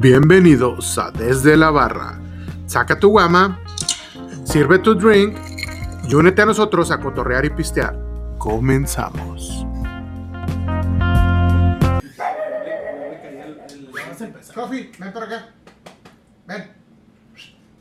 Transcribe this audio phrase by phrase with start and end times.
[0.00, 2.18] Bienvenidos a Desde la Barra.
[2.64, 3.60] Saca tu guama,
[4.44, 5.36] sirve tu drink
[6.08, 7.98] y únete a nosotros a cotorrear y pistear.
[8.38, 9.66] Comenzamos.
[14.54, 15.48] Coffee, ven para acá.
[16.46, 16.70] Ven.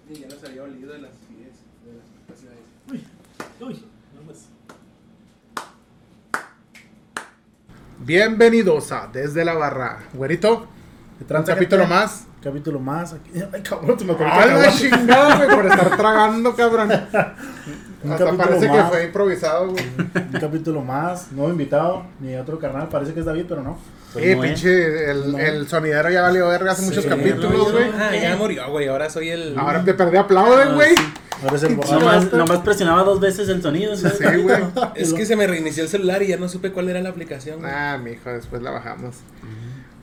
[0.10, 1.56] ya nos había olido de las ideas,
[1.86, 2.60] de las capacidades.
[2.92, 3.86] Uy, uy,
[4.18, 4.50] no más.
[8.00, 10.04] Bienvenidos a Desde la Barra.
[10.14, 10.79] Güerito, ¿Qué
[11.28, 12.26] un capítulo más.
[12.42, 13.14] Capítulo más.
[13.14, 13.32] Aquí.
[13.54, 15.50] Ay, cabrón, se me ocurrió ¡Ay, la chingada, güey!
[15.50, 16.90] Por estar tragando, cabrón.
[18.02, 19.84] Un Hasta parece que fue improvisado, güey.
[20.34, 21.34] Un capítulo más.
[21.34, 22.06] Nuevo invitado.
[22.22, 22.88] Ni otro carnal.
[22.88, 23.78] Parece que es David, pero no.
[24.14, 24.38] Sí, no, ¿eh?
[24.48, 25.38] pinche, el, No.
[25.38, 27.92] el sonidero ya valió verga hace muchos Sí, capítulos, no, güey.
[28.00, 28.88] Ah, ya murió, güey.
[28.88, 29.60] Ahora soy el.
[29.60, 30.96] Ahora te perdí aplauden, Ah, güey.
[30.96, 31.04] sí.
[31.44, 32.00] Ahora es el borracho.
[32.00, 33.98] Nomás, nomás presionaba dos veces el sonido.
[33.98, 34.18] ¿sabes?
[34.18, 34.64] Sí, güey.
[34.96, 37.60] Es que se me reinició el celular y ya no supe cuál era la aplicación.
[37.60, 37.70] güey.
[37.70, 39.18] Ah, mijo, después la bajamos.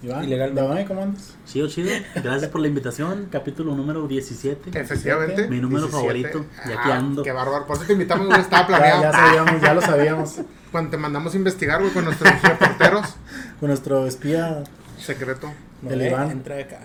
[0.07, 0.65] Iván, Ilegalmente.
[0.65, 1.35] Iván, ¿cómo andas?
[1.47, 1.91] Chido, chido.
[2.15, 3.27] Gracias por la invitación.
[3.31, 4.79] Capítulo número 17.
[4.79, 5.48] Efectivamente.
[5.48, 5.91] Mi número 17.
[5.91, 6.47] favorito.
[6.65, 7.23] Y aquí Ah, ando.
[7.25, 7.67] Qué bárbaro.
[7.67, 8.41] Por eso te invitamos, güey.
[8.41, 9.03] Estaba Ya, planeado.
[9.03, 10.41] ya sabíamos, ya lo sabíamos.
[10.71, 13.17] Cuando te mandamos a investigar, güey, con nuestros reporteros.
[13.61, 14.63] Con nuestro espía.
[14.98, 15.53] Secreto.
[15.83, 16.31] No, el eh, Iván.
[16.31, 16.81] Entra acá.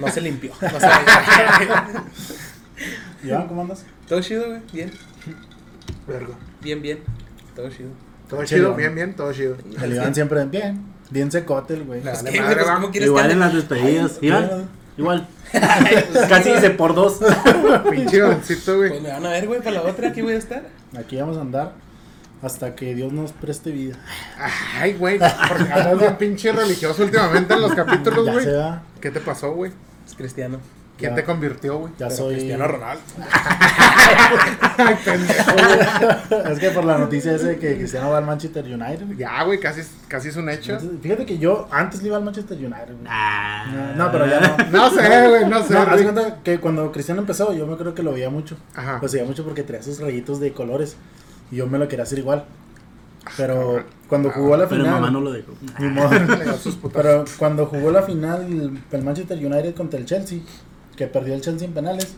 [0.00, 0.52] No se limpió.
[0.60, 0.86] No se
[3.28, 3.84] Iván, ¿cómo andas?
[4.08, 4.60] Todo chido, güey.
[4.72, 4.90] Bien.
[6.06, 6.34] Verga.
[6.62, 6.98] Bien, bien.
[7.54, 7.90] Todo chido.
[8.28, 8.60] Todo Chido.
[8.60, 9.56] chido, bien, bien, todo chido.
[9.82, 10.82] El Iván siempre bien.
[11.10, 12.06] Bien secote el güey.
[12.06, 12.74] Es que, madre, pues, va.
[12.74, 14.12] ¿cómo quieres Igual que en las despedidas.
[14.12, 14.64] Cuidado.
[14.96, 15.28] igual.
[16.28, 17.18] Casi hice por dos.
[17.90, 19.00] Pinche Pues güey.
[19.00, 20.08] me van a ver, güey, para la otra.
[20.08, 20.62] Aquí voy a estar.
[20.98, 21.72] Aquí vamos a andar
[22.42, 23.96] hasta que Dios nos preste vida.
[24.78, 25.18] Ay, güey.
[25.18, 28.46] Porque andas bien pinche religioso últimamente en los capítulos, güey.
[29.00, 29.72] ¿Qué te pasó, güey?
[30.06, 30.58] Es cristiano.
[30.98, 31.14] ¿Quién Ya.
[31.16, 31.92] te convirtió, güey?
[31.96, 32.34] Ya Pero soy.
[32.34, 33.02] Cristiano Ronaldo.
[34.78, 36.52] Ay, pendejo, güey.
[36.52, 39.06] es que por la noticia ese de que Cristiano va al Manchester United.
[39.06, 39.18] güey.
[39.18, 40.72] Ya, güey, casi, casi es un hecho.
[40.72, 42.94] Entonces, fíjate que yo antes le iba al Manchester United.
[42.94, 43.06] güey.
[43.08, 43.92] Ah.
[43.96, 44.56] No, pero ya no.
[44.70, 45.74] No sé, güey, no sé.
[45.74, 48.56] No, haz cuenta que cuando Cristiano empezó, yo me creo que lo veía mucho.
[48.74, 48.98] Ajá.
[49.00, 50.96] Lo seguía mucho porque traía sus rayitos de colores.
[51.50, 52.44] Y yo me lo quería hacer igual.
[53.36, 53.84] Pero cabrón.
[54.08, 55.00] cuando jugó la Pero final.
[55.00, 55.52] mamá no lo dejó.
[55.78, 56.10] ni modo.
[56.38, 57.02] Le dio sus putas.
[57.02, 60.40] Pero cuando jugó la final el Manchester United contra el Chelsea,
[60.98, 62.16] que perdió el Chelsea en penales.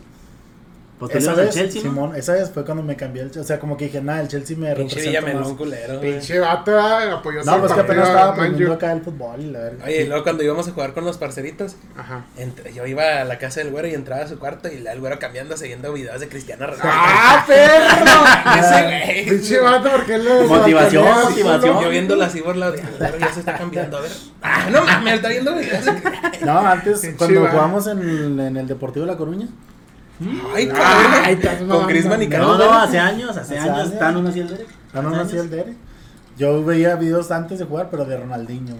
[1.01, 1.89] Pues tú esa vez, Chelsea, ¿no?
[1.89, 3.41] Simón, esa vez fue cuando me cambié el Chelsea.
[3.41, 5.47] O sea, como que dije, nada, el Chelsea me Pinche representa más.
[5.53, 5.99] culero.
[5.99, 9.83] Pinche vato, apoyó No, pues que apenas estaba aprendiendo acá el fútbol y la verga.
[9.85, 12.25] Oye, y luego cuando íbamos a jugar con los parceritos, Ajá.
[12.37, 14.99] entre- yo iba a la casa del güero y entraba a su cuarto y el
[14.99, 16.83] güero cambiando, siguiendo videos de Cristiano Ronaldo.
[16.85, 18.59] ¡Ah, perro!
[18.59, 19.25] Ese güey.
[19.29, 21.81] Pinche vato, porque él le Motivación, motivación.
[21.81, 23.97] Yo viéndolo así por la ya se está cambiando.
[23.97, 24.11] A ver.
[24.43, 25.83] Ah, no mames, está viendo videos.
[25.85, 29.47] de- No, antes, cuando jugamos en el, en el Deportivo de La Coruña.
[30.55, 30.69] Ay,
[31.23, 31.61] Ay, estás.
[31.63, 32.59] Con Griezmann y No, No, Carlos.
[32.59, 33.91] no, hace años, hace Hace años.
[33.91, 34.69] Están uno así el derecho.
[34.93, 35.75] No, no, no, hacía el Dere.
[36.37, 38.75] Yo veía videos antes de jugar, pero de Ronaldinho.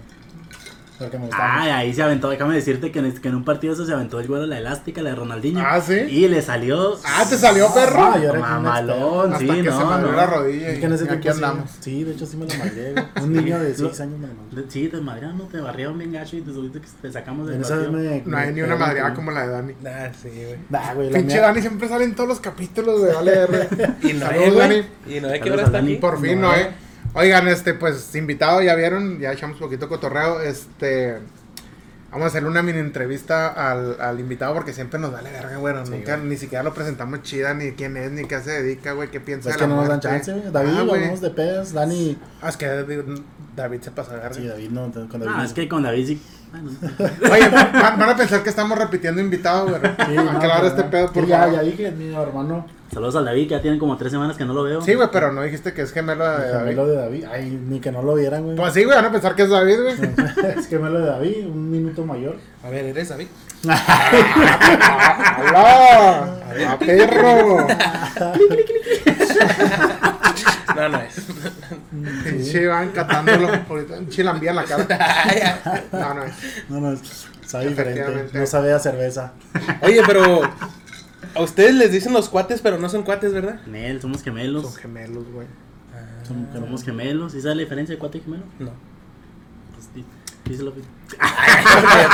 [1.10, 1.62] Me gustaba.
[1.62, 2.30] Ay, ahí se aventó.
[2.30, 5.02] Déjame decirte que en, que en un partido eso se aventó el güero la elástica,
[5.02, 5.64] la de Ronaldinho.
[5.66, 5.94] Ah, ¿sí?
[5.94, 6.98] Y le salió.
[7.06, 8.02] Ah, te salió, perro.
[8.04, 10.12] Ah, yo Mamalón, Hasta sí, que se no, no.
[10.12, 11.70] la rodilla Es y que en ese aquí andamos.
[11.80, 12.94] Sí, de hecho sí me lo madré.
[12.94, 13.06] güey.
[13.26, 14.66] Un niño de 6 años me lo madré.
[14.70, 17.92] Sí, te madrearon, te barrieron bien gacho y te subiste que te sacamos del partido.
[17.92, 18.22] me.
[18.26, 19.74] No hay ni una madreada como la de Dani.
[19.86, 20.58] Ah, sí, güey.
[20.70, 23.68] Nah, güey, la Pinche mía- Dani siempre sale en todos los capítulos de Vale R.
[24.04, 24.76] Y no Saludos, hay, Dani.
[25.08, 25.92] Y no que está Dani.
[25.94, 26.02] aquí.
[26.02, 26.48] Por fin, No.
[26.50, 26.70] ¿no, eh?
[27.14, 31.20] Oigan, este, pues, invitado, ya vieron, ya echamos poquito cotorreo, este...
[32.10, 35.74] Vamos a hacerle una mini entrevista al, al invitado porque siempre nos vale verga, güey.
[35.90, 39.22] Nunca, ni siquiera lo presentamos chida, ni quién es, ni qué se dedica, güey, qué
[39.22, 40.52] piensa Es de que la no nos dan chance, güey.
[40.52, 41.20] David, Ah, güey.
[41.22, 41.72] de pedas.
[41.72, 42.18] Dani.
[42.42, 43.00] Ah, es que David,
[43.56, 44.36] David se pasa de verga.
[44.36, 44.92] Sí, David, no.
[44.92, 45.34] Con David.
[45.34, 46.22] Ah, es que con David sí.
[46.52, 46.70] Bueno,
[47.32, 49.80] Oye, van, a pensar que estamos repitiendo invitado, güey.
[49.82, 51.56] Sí, a no, este pedo, por Sí, ya, favor.
[51.56, 52.66] ya dije, mi hermano.
[52.92, 54.82] saludos al David que ya tienen como tres semanas que no lo veo.
[54.82, 56.70] Sí, güey, pero no dijiste que es gemelo de David.
[56.72, 57.26] gemelo de David.
[57.32, 58.58] Ay, ni que no lo vieran, güey.
[58.58, 59.96] Pues sí, güey, van a pensar que es David, güey.
[60.58, 62.36] es gemelo de David, un minuto mayor.
[62.66, 63.28] A ver, ¿eres David?
[65.50, 66.36] ¡Hola!
[66.70, 67.68] ¡A perro!
[70.75, 71.16] No, no es.
[72.23, 73.49] Pinche van catándolo.
[73.70, 74.88] Ahorita un chilambía en la cara.
[75.91, 76.34] No, no es.
[76.70, 78.29] No, no, es- sabe diferente.
[78.34, 79.34] No sabe a cerveza.
[79.82, 80.41] Oye, pero.
[81.34, 83.61] A ustedes les dicen los cuates, pero no son cuates, ¿verdad?
[83.66, 84.64] Nel, somos gemelos.
[84.64, 85.47] Son gemelos, güey.
[86.53, 87.34] Somos gemelos.
[87.35, 88.44] ¿Y sabe la diferencia de cuate y gemelo?
[88.59, 88.72] No.
[89.73, 90.05] Pues sí.
[90.46, 90.73] Díselo.
[91.20, 92.08] Ah,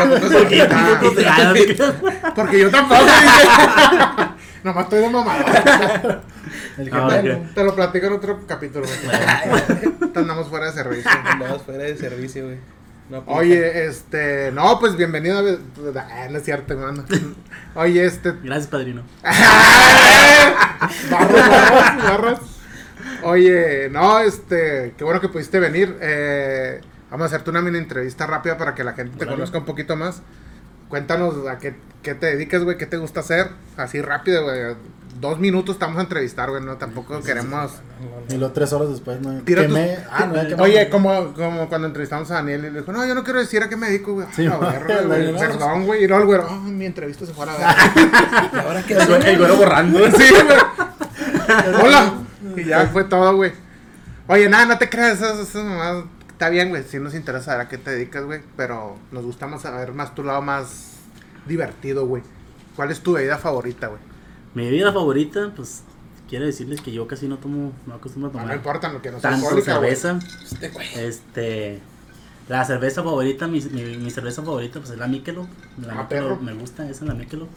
[2.36, 4.28] porque yo tampoco dije.
[4.64, 5.46] Nomás estoy de mamada.
[6.78, 7.38] El Ah, gemelo.
[7.40, 7.54] ok.
[7.54, 9.94] Te lo platico en otro capítulo, güey.
[10.16, 11.10] Andamos fuera de servicio.
[11.26, 12.58] Andabas fuera de servicio, güey.
[13.10, 13.38] No aplica.
[13.40, 14.52] Oye, este.
[14.52, 15.40] No, pues bienvenido.
[15.40, 17.04] a- Ah, no es cierto, hermano.
[17.76, 18.34] Oye, este.
[18.44, 19.04] Gracias, padrino.
[21.10, 22.40] Barras, barras, barras.
[23.24, 25.98] Oye, no, este, qué bueno que pudiste venir.
[26.02, 29.38] Eh, Vamos a hacerte una mini entrevista rápida para que la gente te Órale.
[29.38, 30.22] conozca un poquito más.
[30.90, 33.50] Cuéntanos a qué, qué te dedicas, güey, qué te gusta hacer.
[33.76, 34.76] Así rápido, güey.
[35.20, 36.64] Dos minutos estamos a entrevistar, güey.
[36.64, 37.72] No, tampoco queremos.
[38.30, 39.40] Y luego tres horas después, ¿no?
[39.42, 40.62] Tira tus- Quemé- Ah, no, quemé.
[40.62, 43.64] Oye, como, como cuando entrevistamos a Daniel y le dijo, no, yo no quiero decir
[43.64, 44.28] a qué me dedico, güey.
[44.36, 46.04] Sí, Ah, la verga, güey, no, Perdón, güey.
[46.04, 48.50] Y luego el güey, oh, mi entrevista se fue a la verga.
[48.54, 50.00] ¿Y ahora qué El güero borrando.
[50.18, 51.84] Sí, güey.
[51.84, 52.14] Hola.
[52.56, 53.52] Y ya fue todo, güey.
[54.28, 56.04] Oye, nada, no te creas, eso, eso nomás
[56.38, 56.84] está bien, güey.
[56.84, 58.42] Sí nos interesa saber a qué te dedicas, güey.
[58.56, 60.92] Pero nos gusta más saber más tu lado más
[61.48, 62.22] divertido, güey.
[62.76, 64.00] ¿Cuál es tu bebida favorita, güey?
[64.54, 65.82] Mi bebida favorita, pues
[66.30, 69.12] quiero decirles que yo casi no tomo, no acostumbro a tomar no importa lo que
[69.12, 70.20] no tanto cerveza.
[70.44, 70.88] Este güey.
[70.96, 71.80] Este,
[72.48, 75.48] la cerveza favorita, mi, mi, mi cerveza favorita, pues es la Michelob.
[75.82, 77.48] La Ah, Michelob me gusta, esa es la Michelob.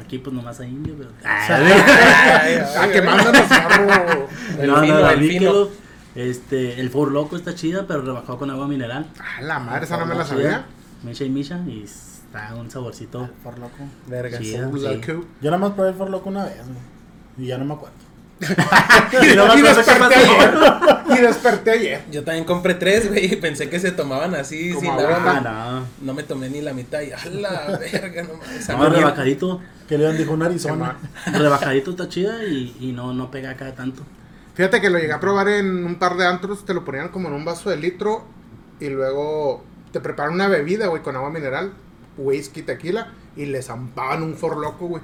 [0.00, 1.10] Aquí pues nomás hay indio, pero...
[1.24, 1.46] Ah,
[4.64, 5.16] no, no, la.
[5.16, 5.70] Michelob.
[6.14, 9.06] Este, el Four Loco está chida, pero rebajado con agua mineral.
[9.18, 10.34] Ah, la madre, esa no me la Chida.
[10.36, 10.64] sabía.
[11.02, 13.84] Misha y Misha y está un saborcito For loco.
[14.06, 14.38] Verga.
[14.38, 14.54] sí.
[14.56, 16.78] Yo nada más probé el For loco una vez, güey.
[17.38, 17.96] Y ya no me acuerdo.
[19.22, 20.16] Y, y no sé qué desperté pasó.
[20.16, 21.18] ayer.
[21.18, 22.00] Y desperté ayer.
[22.10, 25.16] Yo también compré tres, güey, y pensé que se tomaban así, Como sin agua.
[25.16, 25.42] agua.
[25.44, 26.06] Ah, no.
[26.06, 28.68] No me tomé ni la mitad y a la verga, no mames.
[28.68, 29.60] No, rebajadito.
[29.88, 30.96] Que le dijo un Qué Arizona.
[31.26, 34.02] Rebajadito está chida y, y no, no pega acá tanto.
[34.54, 37.28] Fíjate que lo llegué a probar en un par de antros, te lo ponían como
[37.28, 38.24] en un vaso de litro
[38.80, 41.72] y luego te preparan una bebida, güey, con agua mineral,
[42.16, 45.02] whisky, tequila y le zampaban un for loco, güey.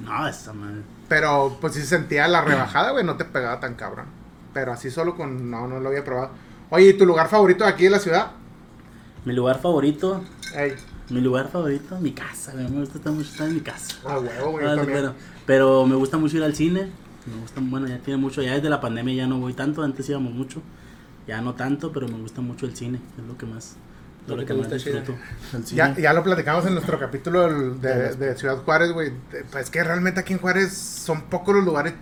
[0.00, 0.82] No, esa madre.
[1.08, 4.06] Pero pues sí se sentía la rebajada, güey, no te pegaba tan cabrón.
[4.52, 5.50] Pero así solo con...
[5.50, 6.30] No, no lo había probado.
[6.70, 8.32] Oye, ¿y tu lugar favorito de aquí de la ciudad?
[9.24, 10.22] Mi lugar favorito,
[10.54, 10.74] Ey,
[11.10, 12.52] mi lugar favorito, mi casa.
[12.52, 13.96] güey, Me gusta estar mucho estar en mi casa.
[14.06, 15.12] a huevo, güey, Ah,
[15.46, 16.90] pero me gusta mucho ir al cine.
[17.26, 20.08] Me gusta, bueno, ya tiene mucho, ya desde la pandemia ya no voy tanto, antes
[20.08, 20.62] íbamos mucho.
[21.26, 23.76] Ya no tanto, pero me gusta mucho el cine, es lo que más,
[24.26, 25.14] Lo lo que que más disfruto.
[25.74, 29.12] Ya, ya lo platicamos en nuestro capítulo de, de Ciudad Juárez, güey.
[29.52, 31.92] Pues que realmente aquí en Juárez son pocos los lugares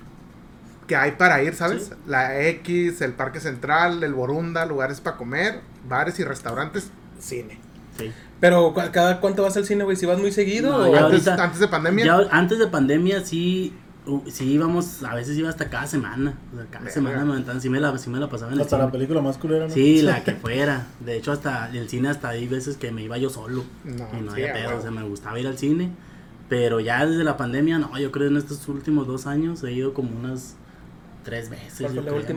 [0.87, 1.87] que hay para ir, ¿sabes?
[1.87, 1.95] Sí.
[2.07, 7.59] La X, el Parque Central, el Borunda, lugares para comer, bares y restaurantes, cine.
[7.99, 8.13] Sí.
[8.39, 9.97] Pero, ¿cu- ¿cada cuánto vas al cine, güey?
[9.97, 10.95] ¿Si vas muy seguido No, o...?
[10.97, 12.05] Antes, ahorita- antes de pandemia.
[12.05, 13.75] Ya antes de pandemia sí,
[14.07, 16.39] uh, sí íbamos, a veces iba hasta cada semana.
[16.53, 18.65] O sea, cada semana me aventaban, sí me la, sí me la pasaba en el
[18.65, 19.75] Hasta la película más culera, ¿no?
[19.75, 20.87] Sí, la que fuera.
[21.05, 23.65] De hecho, hasta el cine, hasta hay veces que me iba yo solo.
[23.85, 24.79] No, y no sí, había pedo, huevo.
[24.79, 25.91] o sea, me gustaba ir al cine.
[26.49, 29.93] Pero ya desde la pandemia, no, yo creo en estos últimos dos años he ido
[29.95, 30.55] como unas
[31.27, 31.91] tres veces.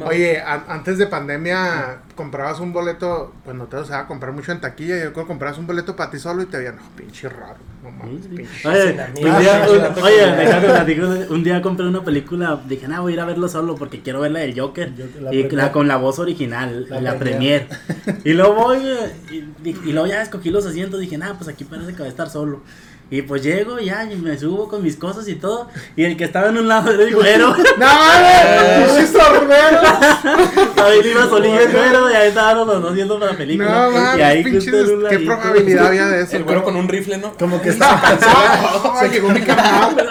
[0.06, 4.60] Oye, an- antes de pandemia comprabas un boleto, cuando te vas a comprar mucho en
[4.60, 7.30] taquilla, yo creo que comprabas un boleto para ti solo y te veían, no, pinche
[7.30, 8.36] raro, no mames, Sí, sí.
[8.36, 8.68] pinche.
[8.68, 13.22] Oye, un día, un- oye, déjame un compré una película, dije, nah, voy a ir
[13.22, 14.90] a verlo solo porque quiero ver la del Joker.
[14.90, 15.54] Joker, la y premier.
[15.54, 17.68] la, con la voz original, La la, premier.
[17.68, 18.22] premier.
[18.26, 19.36] y luego voy eh, y,
[19.70, 22.10] y- y luego ya escogí los asientos, dije, nah, pues aquí parece que voy a
[22.10, 22.64] estar solo.
[23.12, 25.68] Y pues llego ya y me subo con mis cosas y todo.
[25.96, 27.56] Y el que estaba en un lado era el güero.
[27.78, 28.88] ¡No mames!
[28.88, 29.82] ¡Pinche sordero!
[30.84, 33.90] Ahí iba solillo el güero y ahí estábamos los dos viendo la película.
[33.90, 36.38] No y ahí pinches, justo en un ¿qué probabilidad había de eso?
[36.38, 37.34] El güero con un rifle, ¿no?
[37.38, 39.08] Como que estaba ¡Ah!
[39.12, 40.10] Llegó mi carnal.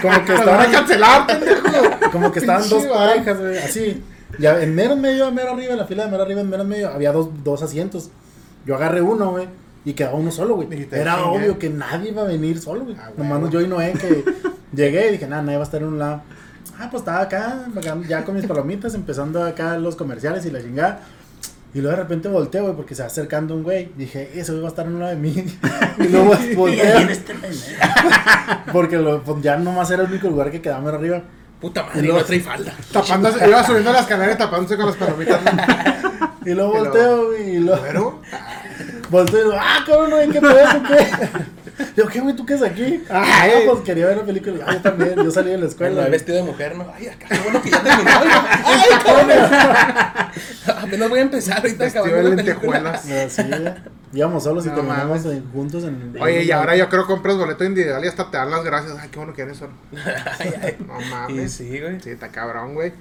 [0.00, 2.10] Como que van a estaban, cancelar, pendejo.
[2.10, 4.02] como que estaban dos parejas, güey, así.
[4.38, 6.64] Ya en mero medio, a mero arriba, en la fila de mero arriba, en mero
[6.64, 8.10] medio, había dos, dos asientos.
[8.64, 9.48] Yo agarré uno, güey,
[9.84, 10.68] y quedaba uno solo, güey.
[10.72, 12.96] Y Era obvio que nadie iba a venir solo, güey.
[13.00, 14.24] Ah, Nomás yo y Noé que
[14.74, 16.22] llegué y dije, nada, nadie va a estar en un lado.
[16.78, 17.66] Ah, pues estaba acá,
[18.08, 21.00] ya con mis palomitas, empezando acá los comerciales y la chingada.
[21.72, 23.92] Y luego de repente volteo, güey, porque se va acercando un güey.
[23.96, 25.32] Dije, ese güey va a estar en uno de mí.
[25.98, 27.34] y luego Y volteo, este
[28.72, 31.22] porque lo, pues, ya nomás era el único lugar que quedaba arriba.
[31.60, 32.74] Puta Y madre, luego- no trae falda.
[32.92, 35.40] Tapándose, iba subiendo la escalera y tapándose con las palomitas.
[36.44, 38.20] Y luego Y volteo, güey, y luego ¿Güero?
[39.10, 40.54] Volteo y digo, ah, cabrón, güey, ¿qué pedo,
[40.88, 41.08] qué?
[41.96, 43.02] Yo, ¿qué, güey, tú qué es aquí?
[43.10, 43.64] Ah, Ay.
[43.66, 44.64] pues quería ver la película.
[44.66, 46.08] Ah, yo también, yo salí de la escuela.
[46.08, 46.86] vestido de mujer, ¿no?
[46.94, 48.10] Ay, acá, qué bueno que ya terminó.
[48.64, 49.30] Ay, cabrón.
[50.84, 53.10] Apenas voy a empezar ahorita Vestido acabando de lentejuelas.
[53.10, 53.74] Así, güey.
[54.12, 55.38] Íbamos solos y terminamos mames.
[55.38, 58.36] eh, juntos en Oye, y ahora yo creo que compras boleto individual y hasta te
[58.38, 58.96] dan las gracias.
[59.00, 59.72] Ay, qué bueno que eres solo.
[60.86, 61.52] No mames.
[61.52, 62.00] sí, güey.
[62.00, 62.92] Sí, está cabrón, güey.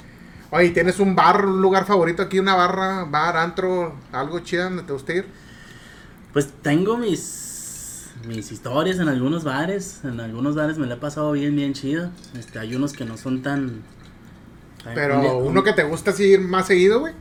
[0.51, 2.39] Oye, ¿tienes un bar, un lugar favorito aquí?
[2.39, 5.25] ¿Una barra, bar, antro, algo chido donde te gusta ir?
[6.33, 11.31] Pues tengo mis mis historias en algunos bares, en algunos bares me la he pasado
[11.31, 12.09] bien bien chido.
[12.37, 13.81] Este, hay unos que no son tan
[14.93, 17.13] Pero un- uno que te gusta así ir más seguido, güey.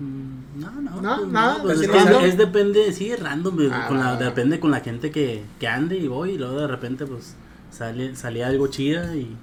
[0.00, 2.24] Mm, No, no, No, pues, nada, pues así es, que random.
[2.24, 5.68] es depende, sí, es random, pues, Ah, con la, depende con la gente que, que
[5.68, 7.34] ande y voy y luego de repente pues
[7.70, 9.36] sale salía algo chida y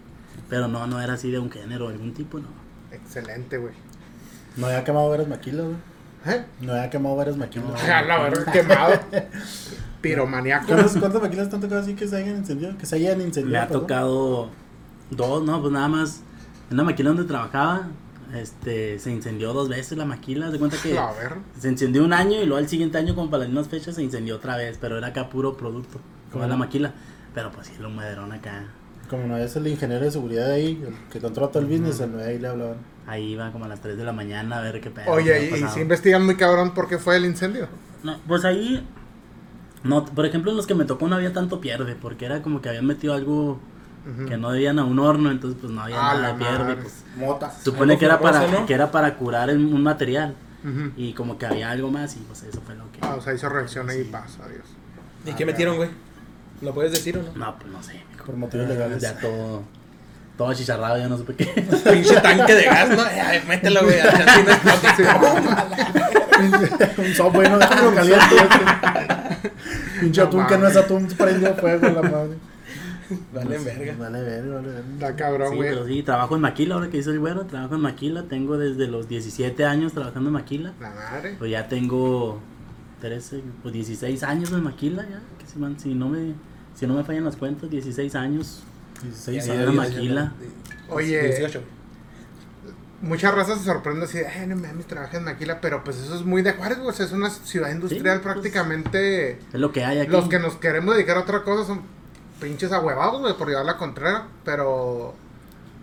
[0.49, 2.47] pero no no era así de un género algún tipo, no.
[2.91, 3.73] Excelente, güey.
[4.57, 5.77] No había quemado veras maquilas, güey.
[6.27, 6.43] ¿Eh?
[6.61, 7.83] No había quemado varias maquilas.
[7.89, 8.99] A la verga, quemado.
[10.01, 10.67] Piromaniaco.
[10.67, 12.77] ¿Cuántas, ¿Cuántas maquilas te han tocado así que se hayan incendiado?
[12.77, 13.51] Que se hayan incendiado.
[13.51, 13.81] Me ha perdón?
[13.81, 14.49] tocado
[15.11, 16.21] dos, no, pues nada más.
[16.69, 17.87] En la maquila donde trabajaba,
[18.33, 20.49] este, se incendió dos veces la maquila.
[20.49, 20.97] De cuenta que
[21.59, 24.03] se incendió un año y luego al siguiente año, como para las mismas fechas, se
[24.03, 24.77] incendió otra vez.
[24.79, 25.99] Pero era acá puro producto,
[26.31, 26.47] como ¿Cómo?
[26.47, 26.93] la maquila.
[27.33, 28.63] Pero pues sí, el humaderón acá.
[29.09, 32.19] Como no es el ingeniero de seguridad ahí, el que controla todo el business, el
[32.19, 32.77] ahí le hablaban.
[33.07, 35.11] Ahí iba como a las 3 de la mañana a ver qué pedo.
[35.11, 37.67] Oye, y, y si investigan muy cabrón por qué fue el incendio.
[38.03, 38.87] No, pues ahí.
[39.83, 42.61] No, por ejemplo, en los que me tocó no había tanto pierde, porque era como
[42.61, 43.59] que habían metido algo
[44.27, 46.75] que no debían a un horno, entonces pues no había Ah, nada de pierde.
[46.77, 47.51] Pues, Mota.
[47.63, 50.35] supone que era para que era para curar el- un material
[50.95, 52.99] y como que había algo más y pues eso fue lo que.
[53.01, 54.09] Ah, o sea, hizo reacción ahí y Sí.
[54.11, 54.65] pasa, adiós.
[55.25, 55.89] ¿Y qué metieron, güey?
[56.61, 57.45] ¿Lo puedes decir o no?
[57.45, 58.01] No, pues no sé.
[58.25, 59.01] Por motivos legales.
[59.01, 59.63] Ya todo
[60.37, 61.45] todo achicharrado, ya no supe qué.
[61.91, 63.01] Pinche tanque de gas, ¿no?
[63.03, 63.99] Ay, mételo, güey.
[63.99, 65.65] Así no explota.
[66.97, 68.35] Un software, no déjalo caliente.
[70.01, 72.35] Pinche No atún que no es atún, prendió fuego la madre.
[73.33, 73.93] Vale, verga.
[73.99, 74.83] Vale, verga, vale, verga.
[74.93, 75.69] Está cabrón, Sí, güey.
[75.69, 78.87] pero sí, trabajo en Maquila, ahora que dice el güero, trabajo en Maquila, tengo desde
[78.87, 80.73] los 17 años trabajando en Maquila.
[80.81, 81.35] La madre.
[81.37, 82.39] Pues ya tengo
[83.01, 86.33] 13, pues 16 años en Maquila ya, que si, man- si no me
[86.73, 88.63] si no me fallan las cuentas, 16 años.
[89.03, 89.65] 16 Ya, años.
[89.65, 90.33] ya, Maquila.
[90.89, 91.21] Oye.
[91.27, 91.61] 18.
[93.01, 96.15] Mucha raza se sorprende así de, ay, no mames, trabaja en Maquila, pero pues eso
[96.15, 96.89] es muy de Juárez, güey.
[96.89, 99.31] o sea, es una ciudad industrial pues, prácticamente.
[99.31, 100.11] Es lo que hay aquí.
[100.11, 101.81] Los que nos queremos dedicar a otra cosa son
[102.39, 105.13] pinches ahuevados, güey, por llevar la contraria, pero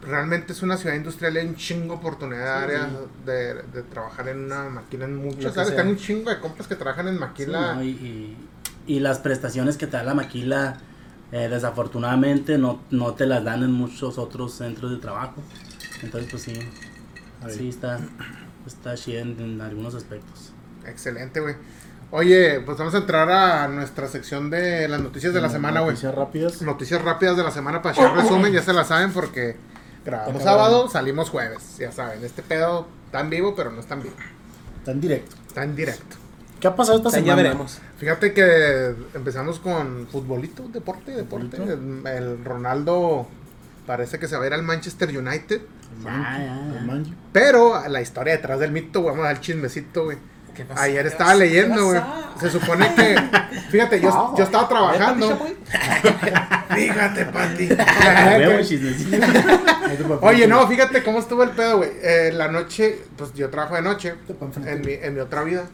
[0.04, 2.88] realmente es una ciudad industrial y hay un chingo de oportunidad de, Sí, áreas
[3.24, 5.76] de, de trabajar en una maquila en muchas áreas.
[5.76, 7.74] Tengo un chingo de compas que trabajan en Sí, maquila.
[7.74, 7.82] ¿no?
[7.84, 8.36] y, y,
[8.86, 10.78] y las prestaciones que te da la Maquila,
[11.32, 15.34] eh, desafortunadamente no, no te las dan en muchos otros centros de trabajo.
[16.02, 16.54] Entonces, pues sí,
[17.48, 17.98] sí está,
[18.66, 20.52] está chido en, en algunos aspectos.
[20.86, 21.54] Excelente, güey.
[22.10, 25.92] Oye, pues vamos a entrar a nuestra sección de las noticias de la semana, güey.
[25.92, 26.60] Noticias rápidas.
[26.62, 29.56] Noticias rápidas de la semana para echar resumen, ya se la saben porque
[30.04, 34.02] grabamos sábado, salimos jueves, ya saben, este pedo está en vivo, pero no está en
[34.02, 34.16] vivo,
[34.84, 35.36] Tan directo.
[35.46, 36.16] está en directo.
[36.62, 37.42] ¿Qué ha pasado esta Ya semana?
[37.42, 37.80] veremos.
[37.98, 41.56] Fíjate que empezamos con futbolito, deporte, deporte.
[41.56, 42.08] ¿Futbolito?
[42.08, 43.26] El, el Ronaldo
[43.84, 45.60] parece que se va a ir al Manchester United,
[46.04, 46.78] Ya, ya, ya.
[46.78, 47.14] el Manji.
[47.32, 50.18] pero la historia detrás del mito, güey, vamos a dar el chismecito, güey.
[50.54, 50.82] ¿Qué pasó?
[50.82, 52.00] Ayer ¿Qué estaba leyendo, ¿Qué güey.
[52.38, 53.16] Se supone que,
[53.70, 55.36] fíjate, yo, yo estaba trabajando.
[56.74, 57.68] Fíjate, Pati.
[60.22, 61.90] Oye, no, fíjate cómo estuvo el pedo, güey.
[62.02, 64.14] Eh, la noche, pues yo trabajo de noche.
[64.64, 65.64] En mi, en mi otra vida.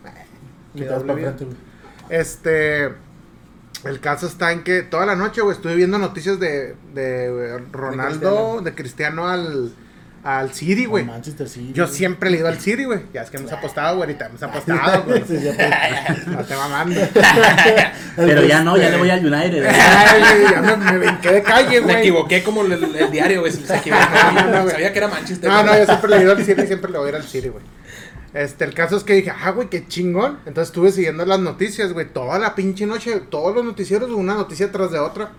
[0.74, 1.34] Mi Que te vas doble para vida.
[1.36, 2.20] frente, güey.
[2.20, 2.88] Este.
[3.84, 8.60] El caso está en que toda la noche, güey, estuve viendo noticias de, de Ronaldo,
[8.60, 9.70] de Cristiano, al,
[10.24, 11.04] al City, güey.
[11.04, 11.72] Manchester City.
[11.74, 13.02] Yo siempre le he ido al City, güey.
[13.14, 14.08] Ya es que hemos apostado, güey.
[14.08, 15.20] Ahorita hemos apostado, güey.
[16.26, 17.00] No te mamando.
[18.16, 19.64] Pero ya no, ya le voy al United.
[19.64, 21.96] Ay, güey, ya me, me brinqué de calle, Me güey.
[21.98, 23.52] equivoqué como el, el diario, güey.
[23.52, 24.02] Se equivocó.
[24.50, 24.68] No.
[24.70, 25.48] Sabía que era Manchester.
[25.48, 27.14] No, no, yo siempre le he ido al City y siempre le voy a ir
[27.16, 27.62] al City, güey.
[28.38, 30.38] Este, el caso es que dije, ah, güey, qué chingón.
[30.46, 34.70] Entonces estuve siguiendo las noticias, güey, toda la pinche noche, todos los noticieros, una noticia
[34.70, 35.30] tras de otra.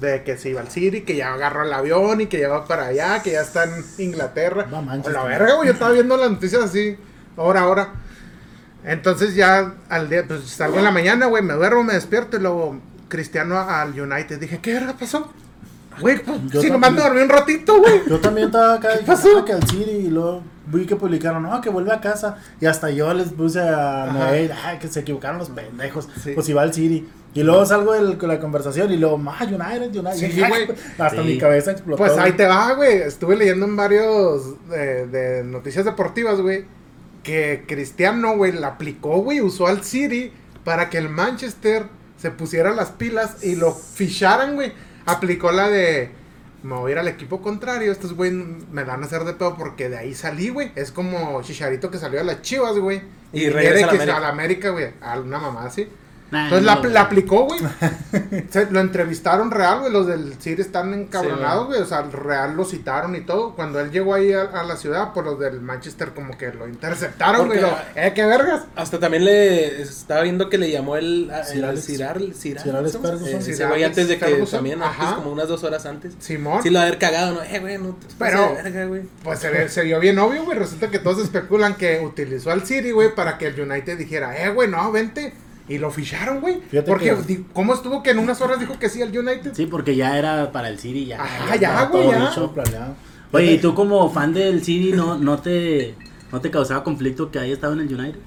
[0.00, 2.64] De que se iba al City, que ya agarró el avión y que ya va
[2.64, 4.66] para allá, que ya está en Inglaterra.
[4.72, 5.12] A Manchester.
[5.12, 6.96] la verga, güey, yo estaba viendo las noticias así,
[7.36, 7.92] hora a hora.
[8.84, 12.40] Entonces ya al día, pues salgo en la mañana, güey, me duermo, me despierto y
[12.40, 14.40] luego Cristiano al United.
[14.40, 15.32] Dije, ¿qué verga pasó?
[16.00, 18.02] Güey, pues, si nomás me dormí un ratito, güey.
[18.08, 19.28] Yo también estaba acá, dije, pasó?
[19.38, 22.36] ah, que al City y luego vi que publicaron, no, que vuelve a casa.
[22.60, 24.06] Y hasta yo les puse a.
[24.12, 26.08] Noel, ah, que se equivocaron los pendejos.
[26.22, 26.32] Sí.
[26.34, 27.08] Pues iba al City.
[27.34, 30.14] Y luego salgo con la conversación y luego, ah, United, United.
[30.30, 30.68] Sí, Y, ah, güey.
[30.98, 31.28] Hasta Sí.
[31.28, 31.96] mi cabeza explotó.
[32.02, 32.98] Pues ahí te va, güey.
[32.98, 36.66] Estuve leyendo en varios de, de noticias deportivas, güey,
[37.22, 40.32] que Cristiano, güey, la aplicó, güey, usó al City
[40.64, 41.86] para que el Manchester
[42.18, 44.72] se pusiera las pilas y lo ficharan, güey.
[45.06, 46.10] Aplicó la de,
[46.62, 49.56] me voy a ir al equipo contrario, estos, güey, me van a hacer de pedo
[49.56, 50.72] porque de ahí salí, güey.
[50.74, 53.02] Es como Chicharito que salió de las Chivas, güey.
[53.32, 55.88] Y quiere regresa a a la América, güey, a una mamá así.
[56.32, 57.60] Nah, Entonces la, no, la aplicó, güey.
[58.50, 59.92] Se- lo entrevistaron real, güey.
[59.92, 61.80] Los del City están encabronados, Sí, güey.
[61.82, 63.54] o sea, real lo citaron y todo.
[63.54, 66.66] Cuando él llegó ahí a, a la ciudad, pues los del Manchester como que lo
[66.66, 67.60] interceptaron, güey.
[67.94, 68.62] ¿Eh, qué vergas?
[68.74, 71.84] Hasta también le estaba viendo que le llamó el, el Alex.
[71.84, 72.66] Cirar, Cirar.
[72.66, 75.02] Eh, Ese güey antes de que Ferguson, también, ajá.
[75.02, 76.14] antes, como unas dos horas antes.
[76.18, 76.62] Simón.
[76.62, 77.42] Sí, lo haber cagado, ¿no?
[77.42, 79.02] Eh, güey, no te Pero- de verga, güey.
[79.22, 80.58] Pues se, ve- se vio bien obvio, güey.
[80.58, 84.48] Resulta que todos especulan que utilizó al City, güey, para que el United dijera, eh,
[84.50, 85.34] güey, no, vente.
[85.68, 86.58] Y lo ficharon, güey.
[86.86, 89.52] Porque, que- ¿cómo estuvo que en unas horas dijo que sí al United?
[89.54, 91.22] Sí, porque ya era para el City, ya.
[91.22, 92.30] Ajá, ya, güey, ya.
[92.52, 92.94] planeado.
[93.32, 95.94] Oye, ¿y tú como fan del City no, no te
[96.30, 98.18] no te causaba conflicto que haya estado en el United?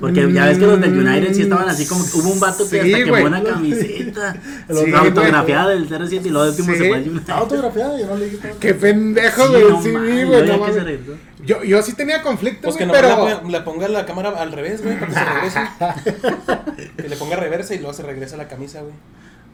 [0.00, 2.02] Porque ya ves que los del United sí estaban así como.
[2.14, 3.24] Hubo un vato que Sí, hasta quemó güey.
[3.26, 4.36] una camiseta.
[4.70, 6.78] Sí, autografiada del 07 y luego de último Sí.
[6.78, 7.18] se fue al United.
[7.20, 8.54] Está autografiada, yo no le dije.
[8.58, 9.64] Qué pendejo, Sí, güey.
[9.70, 9.90] no Sí,
[10.24, 11.30] güey, no.
[11.44, 13.08] Yo, yo sí tenía conflicto, Pues que pero.
[13.08, 15.60] la, ponga- la ponga la cámara al revés, güey, para que se regrese.
[16.96, 18.92] que le ponga reversa y luego se regresa la camisa, güey.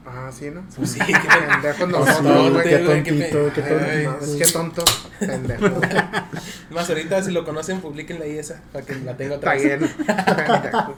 [0.09, 0.63] Ah, sí, ¿no?
[0.77, 2.63] Pues sí, qué Pendejos No, nosotros, no, güey.
[2.63, 4.19] qué qué tontito, qué tontito.
[4.25, 4.85] es que tonto.
[5.19, 5.81] Pendejo.
[6.71, 9.81] Más ahorita si lo conocen, publiquenle ahí esa, para que la tenga otra Está vez.
[9.81, 9.95] bien.
[10.07, 10.97] Pendejo.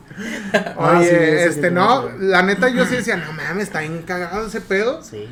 [0.78, 4.60] Ah, Oye, este, no, la neta yo sí decía, no mames, está bien cagado ese
[4.60, 5.02] pedo.
[5.02, 5.26] Sí.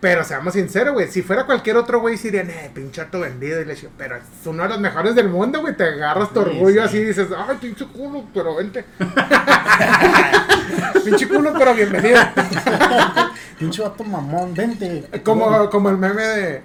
[0.00, 3.60] Pero seamos sinceros, güey, si fuera cualquier otro güey, dirían, eh, pinche harto vendido.
[3.60, 5.76] Y le decía, pero es uno de los mejores del mundo, güey.
[5.76, 6.88] Te agarras tu Sí, orgullo sí.
[6.88, 8.84] así y dices, ay, pinche culo, pero vente.
[11.04, 12.18] pinche culo, pero bienvenido.
[13.58, 15.04] Pinche vato mamón, vente.
[15.22, 16.62] Como, como el meme de,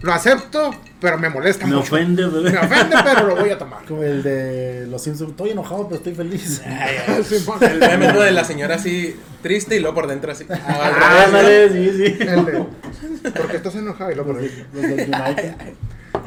[0.00, 0.72] lo acepto,
[1.04, 1.94] pero me molesta Me mucho.
[1.94, 2.50] ofende, bebé.
[2.50, 3.84] Me ofende, pero lo voy a tomar.
[3.86, 5.30] Como el de los Simpsons.
[5.30, 6.60] Estoy enojado, pero estoy feliz.
[7.28, 7.58] Simón.
[7.62, 10.44] El meme de la señora así triste y luego por dentro así.
[10.50, 10.98] Ah, Ah, revés,
[11.32, 11.38] ¿no?
[11.38, 12.16] Ándale, sí, sí.
[12.28, 15.54] El de, porque estás enojado y lo Los, por de- los del United.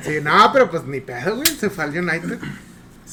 [0.02, 1.48] Sí, no, pero pues ni pedo, güey.
[1.48, 2.38] Se fue al United.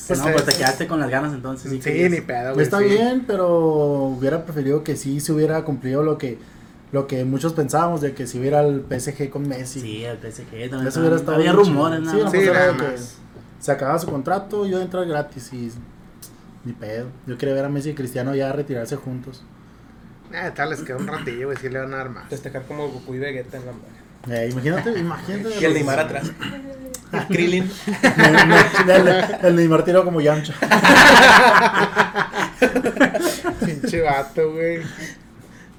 [0.06, 1.70] Pues, no, pues te quedaste con las ganas entonces.
[1.82, 2.64] Sí, ni pedo, güey.
[2.64, 2.84] Está sí.
[2.86, 6.36] bien, pero hubiera preferido que sí se hubiera cumplido lo que
[6.92, 9.80] lo que muchos pensábamos de que si hubiera el PSG con Messi.
[9.80, 10.86] Sí, el PSG también.
[10.88, 12.32] Eso hubiera estado Había bien rumores, nada Sí, más.
[12.32, 13.16] Sí, Pues nada que- más.
[13.60, 15.72] Se acababa su contrato, yo entrar gratis y
[16.64, 17.06] ni pedo.
[17.26, 19.42] Yo quería ver a Messi y Cristiano ya retirarse juntos.
[20.32, 21.56] Eh, tal, les queda un ratillo, güey.
[21.58, 22.28] Sí le van a dar más.
[22.28, 23.72] Festejar como Goku y Vegeta en la.
[24.36, 25.60] Eh, imagínate, imagínate.
[25.60, 26.30] Y el Neymar atrás.
[27.12, 27.70] El Krillin.
[28.88, 29.08] el,
[29.46, 30.54] el Neymar tiró como Yamcha.
[33.64, 34.80] Pinche vato, güey.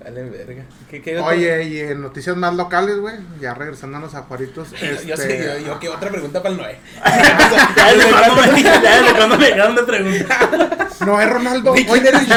[0.05, 0.63] Dale, verga.
[0.87, 1.17] ¿Qué, qué?
[1.17, 3.15] Oye, y en noticias más locales, güey.
[3.41, 4.69] Ya regresándonos a Juaritos.
[4.79, 6.77] Yo, yo este, yo, yo, ¿qué otra pregunta para el Noé?
[7.75, 10.87] Ya desde cuando me, ya desde cuando me dejaron de preguntar.
[11.05, 11.71] No es Ronaldo.
[11.71, 12.35] Hoy ¿quién eres yo?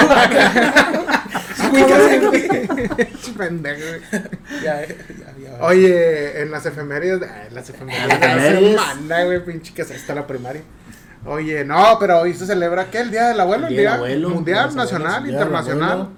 [2.96, 3.80] Pinche pendejo.
[4.62, 4.94] Ya, ya,
[5.38, 5.58] ya.
[5.60, 7.22] Oye, en las efemérides.
[7.22, 8.20] eh, en las efemérides.
[8.20, 9.44] De la semana, güey.
[9.44, 10.62] Pinche que es esta la primaria.
[11.24, 13.00] Oye, no, pero hoy se celebra ¿qué?
[13.00, 16.08] El Día del Abuelo, El el Día Día, del Abuelo, Mundial, Nacional, abuelos, Día Internacional.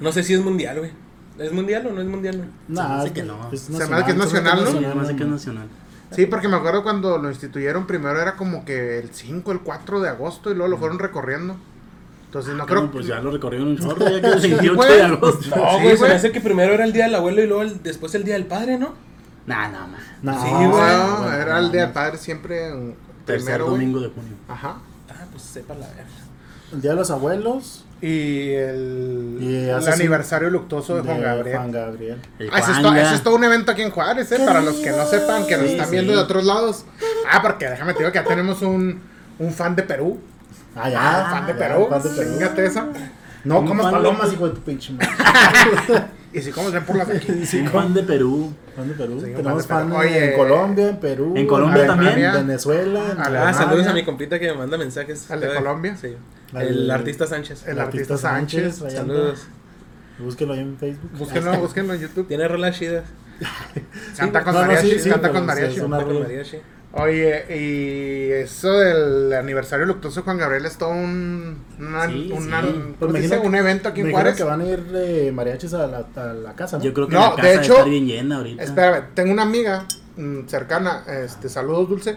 [0.00, 0.90] No sé si es mundial, güey.
[1.38, 2.36] ¿Es mundial o no es mundial?
[2.38, 2.48] güey?
[2.68, 3.48] Nah, es que no.
[3.52, 4.70] es Se me hace que es nacional, ¿no?
[4.70, 5.68] Sí, además de que es nacional.
[6.12, 10.00] Sí, porque me acuerdo cuando lo instituyeron primero era como que el 5, el 4
[10.00, 11.56] de agosto y luego lo fueron recorriendo.
[12.26, 14.88] Entonces no creo No, pues ya lo recorrieron un chorro, ya que el 28 güey.
[14.96, 15.56] de agosto.
[15.56, 16.10] No, Sí, güey, se güey.
[16.10, 18.34] me hace que primero era el día del abuelo y luego el- después el día
[18.34, 18.94] del padre, ¿no?
[19.46, 20.00] Nah, no, man.
[20.22, 21.40] No, Sí, No, güey.
[21.40, 22.68] era el Día del Padre siempre
[23.24, 24.32] Tercer primero, domingo de junio.
[24.48, 24.76] Ajá.
[25.08, 26.04] Ah, pues sepa la verga.
[26.72, 27.84] El Día de los Abuelos.
[28.02, 31.56] Y el, Y el aniversario luctuoso de, Juan Gabriel.
[31.56, 32.18] Juan Gabriel.
[32.38, 33.02] El Ah, ese, es to- Juanga.
[33.02, 34.38] ese es todo un evento aquí en Juárez, ¿eh?
[34.44, 35.92] Para los que no sepan, que nos Sí, están sí.
[35.92, 36.84] viendo de otros lados.
[37.30, 39.00] Ah, porque déjame te digo que ya tenemos un,
[39.38, 40.20] un fan de Perú.
[40.74, 41.00] Ah, ya.
[41.30, 41.86] fan de ya, Perú.
[41.88, 42.30] fan de Perú.
[42.38, 42.86] Fíjate esa.
[43.44, 45.08] No Un comas fan de- palomas, hijo de tu pinche madre.
[46.32, 47.46] Y si como ven por las de aquí.
[47.46, 48.52] Sí, fan de Perú.
[48.76, 49.18] fan de Perú.
[49.24, 50.14] Sí, Tenemos fan de fan Perú.
[50.16, 51.32] en Oye, Colombia, en Perú.
[51.34, 52.26] en Colombia Alemania, también.
[52.34, 53.00] En Venezuela.
[53.12, 55.30] en Ah, saludos a mi compita que me manda mensajes.
[55.30, 55.96] ¿Al de Colombia?
[55.98, 56.14] Sí.
[56.56, 57.66] Al- El artista Sánchez.
[57.68, 58.82] El artista Sánchez.
[58.82, 59.14] ahí anda.
[59.14, 59.46] Saludos.
[60.18, 61.10] Búsquelo ahí en Facebook.
[61.18, 62.26] Búsquenlo, búsquenlo en YouTube.
[62.26, 63.04] Tiene rolas chidas.
[64.16, 65.80] Canta con No, no, mariachi, sí, sí, canta con mariachi.
[65.80, 66.56] Canta con mariachi.
[66.92, 72.62] Oye, y eso del aniversario luctuoso de Juan Gabriel es todo un, una- Sí, una-
[72.62, 72.66] sí.
[72.68, 73.26] ¿cómo Pues dice?
[73.34, 74.36] imagino- un evento aquí en Juárez.
[74.36, 76.84] que van a ir eh, mariachis a la, a la casa, ¿no?
[76.84, 78.62] Yo creo que No, la de casa hecho- está bien llena ahorita.
[78.62, 79.84] Espérame, tengo una amiga
[80.16, 82.16] mm, cercana, este, saludos Dulce.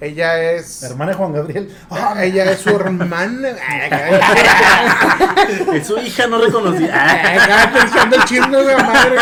[0.00, 0.82] Ella es.
[0.82, 1.76] Hermana de Juan Gabriel.
[1.90, 3.50] Ah, ella es su hermana.
[5.74, 7.70] Es su hija no reconocida.
[7.72, 9.16] Pensando el chisme de la madre.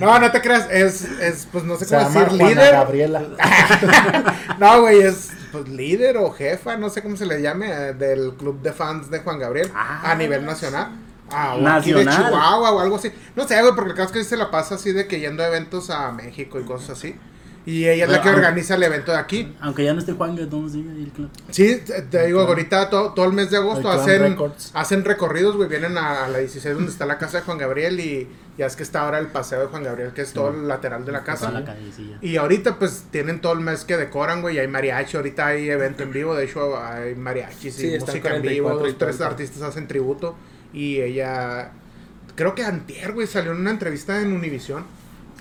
[0.00, 2.72] No, no te creas, es, es pues no sé Se cómo decir, Juana líder.
[2.72, 3.22] Gabriela.
[4.58, 8.34] No, güey, es pues líder o jefa, no sé cómo se le llame, eh, del
[8.34, 10.12] club de fans de Juan Gabriel Ah.
[10.12, 10.92] a nivel nacional.
[11.30, 12.30] Ah, o aquí de Nacional.
[12.30, 13.10] Chihuahua o algo así.
[13.34, 15.42] No sé, güey, porque el caso es que se la pasa así de que yendo
[15.42, 17.16] a eventos a México y cosas así.
[17.64, 19.54] Y ella es la que organiza el evento de aquí.
[19.60, 21.30] Aunque ya no esté Juan, entonces sigue ahí el club.
[21.50, 24.70] Sí, te, digo, ahorita todo, todo el mes de agosto hacen, Records.
[24.74, 25.68] hacen recorridos, güey.
[25.68, 28.76] Vienen a, a la 16 donde está la casa de Juan Gabriel y ya es
[28.76, 31.24] que está ahora el paseo de Juan Gabriel, que es todo el lateral de la
[31.24, 31.48] casa.
[31.48, 32.18] Toda la callecilla.
[32.20, 35.70] Y ahorita pues tienen todo el mes que decoran, güey, y hay mariachi, ahorita hay
[35.70, 38.98] evento en vivo, de hecho hay mariachis Sí, y música en vivo, 44 y dos,
[38.98, 40.34] tres artistas hacen tributo
[40.72, 41.72] y ella,
[42.34, 44.84] creo que antier, güey, salió en una entrevista en Univisión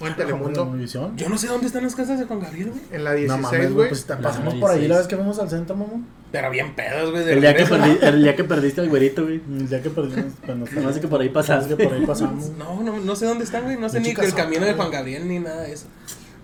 [0.10, 0.76] en Telemundo.
[1.16, 2.82] Yo no sé dónde están las casas de Juan Gabriel, güey.
[2.92, 3.88] en la No 16, mames, güey.
[3.90, 4.90] Pues pasamos por ahí 16.
[4.90, 6.06] la vez que fuimos al centro, mamón.
[6.32, 7.24] Pero bien pedos, güey.
[7.26, 9.42] de El día, que perdí, el día que perdiste al güerito, güey.
[9.50, 10.34] El día que perdimos.
[10.72, 11.76] Me hace que por ahí pasaste.
[11.76, 12.50] que por ahí pasamos.
[12.58, 13.78] No, no, no sé dónde están, güey.
[13.78, 14.74] No sé ni el camino de.
[14.74, 15.86] Juan Gabriel ni nada de eso.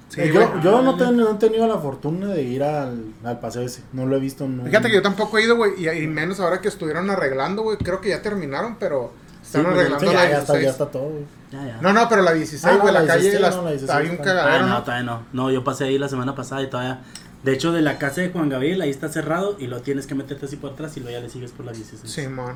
[0.09, 0.63] Sí, Eh, yo güey.
[0.63, 3.81] yo no, ten- no he tenido la fortuna de ir al, al paseo ese.
[3.91, 4.47] No lo he visto.
[4.47, 4.63] No.
[4.63, 7.77] Fíjate que yo tampoco he ido, güey, y, y menos ahora que estuvieron arreglando, güey.
[7.77, 9.11] Creo que ya terminaron, pero
[9.47, 10.63] están arreglando Sí, la ya, ya está, 16.
[10.63, 11.25] ya está todo, güey.
[11.51, 11.77] Ya, ya.
[11.81, 13.69] No, no, pero la 16, Ah, no, güey, la, la calle, 16, las- no, la
[13.71, 14.83] 16 hay un cagadero, Ah, no, ¿no?
[14.83, 15.23] todavía no.
[15.33, 17.01] No, yo pasé ahí la semana pasada y todavía.
[17.43, 20.15] De hecho, de la casa de Juan Gabriel, ahí está cerrado y lo tienes que
[20.15, 22.11] meterte así por atrás y luego ya le sigues por la 16.
[22.11, 22.55] Simón.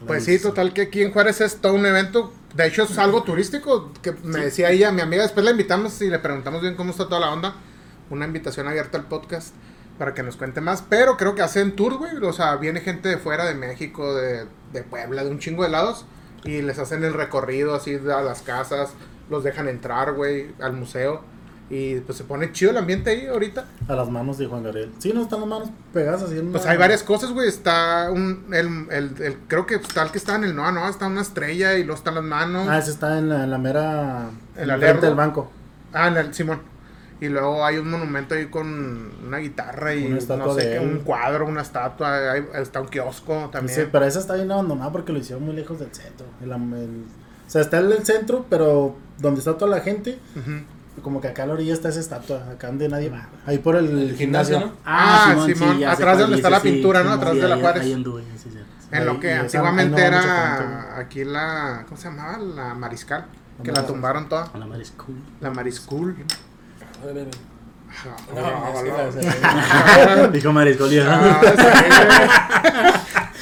[0.00, 0.42] La Pues sí, 16.
[0.42, 2.32] total que aquí en Juárez es todo un evento.
[2.54, 3.92] De hecho, es algo turístico.
[4.02, 7.04] Que me decía ella, mi amiga, después la invitamos y le preguntamos bien cómo está
[7.08, 7.54] toda la onda.
[8.10, 9.54] Una invitación abierta al podcast
[9.98, 10.82] para que nos cuente más.
[10.88, 12.16] Pero creo que hacen tour, güey.
[12.22, 15.68] O sea, viene gente de fuera, de México, de, de Puebla, de un chingo de
[15.70, 16.04] lados.
[16.44, 18.90] Y les hacen el recorrido así a las casas.
[19.30, 21.22] Los dejan entrar, güey, al museo.
[21.70, 23.64] Y pues se pone chido el ambiente ahí ahorita.
[23.88, 24.92] A las manos de Juan Gabriel.
[24.98, 27.48] Sí, no están las manos pegadas así en Pues hay varias cosas, güey.
[27.48, 28.46] Está un.
[28.52, 30.90] El, el, el- creo que está el que está en el Noa Noa.
[30.90, 32.66] Está una estrella y luego están las manos.
[32.68, 34.26] Ah, ese está en la, en la mera.
[34.56, 35.50] El frente del banco.
[35.94, 36.60] Ah, en el Simón.
[37.22, 41.46] Y luego hay un monumento ahí con una guitarra y Una no sé un cuadro,
[41.46, 42.32] una estatua.
[42.32, 43.78] hay- está un kiosco también.
[43.78, 46.26] Sí, pero esa está bien abandonada porque lo hicieron muy lejos del centro.
[46.42, 47.04] El am- el-
[47.46, 50.18] o sea, está en el centro, pero donde está toda la gente,
[51.00, 53.28] como que acá a la orilla está esa estatua, acá donde nadie va.
[53.46, 54.60] Ahí por el, El gimnasio, gimnasio.
[54.60, 54.72] ¿no?
[54.84, 57.10] Ah, Simón, ya sé atrás donde está la pintura, ¿no?
[57.10, 57.82] sí, Atrás sí, de la ahí- Juárez.
[57.84, 58.58] ahí anduve, sí, sí.
[58.90, 61.84] En lo que antiguamente no era aquí la.
[61.88, 62.38] ¿Cómo se llamaba?
[62.38, 63.26] La Mariscal.
[63.62, 63.86] Que La la Mariscal.
[63.86, 64.50] tumbaron toda.
[64.58, 65.16] La cool.
[65.40, 66.16] La Mariscool.
[70.32, 71.04] Dijo Mariscolio.
[71.06, 71.48] Ah, sí,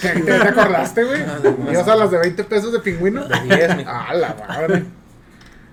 [0.01, 0.14] güey.
[0.14, 1.20] ¿Qué- ¿Te, te acordaste, güey?
[1.23, 1.38] Ah.
[1.73, 3.25] ¿Ibas a las de 20 pesos de pingüino?
[3.27, 3.90] De 10, mijo.
[3.92, 4.85] Ah, la madre.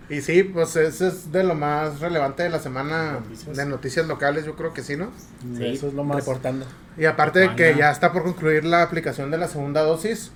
[0.10, 3.58] Y sí, pues eso es de lo más relevante de la semana Noticias.
[3.58, 5.10] de noticias locales, yo creo que sí, ¿no?
[5.58, 6.17] Sí, Eso es lo más.
[6.17, 6.65] Reportando.
[6.97, 10.32] Y aparte de que ya está por concluir la aplicación de la segunda dosis,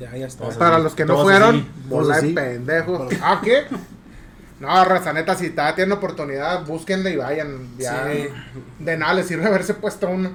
[0.00, 0.48] Ya, ya está.
[0.50, 3.12] Para los que no todos fueron, así, bola de pendejos.
[3.22, 3.64] ¿Ah, qué?
[4.64, 7.68] No, raza neta, si está, tienen oportunidad, búsquenle y vayan.
[7.78, 8.28] Ya, Sí.
[8.78, 10.30] De nada les sirve haberse puesto uno.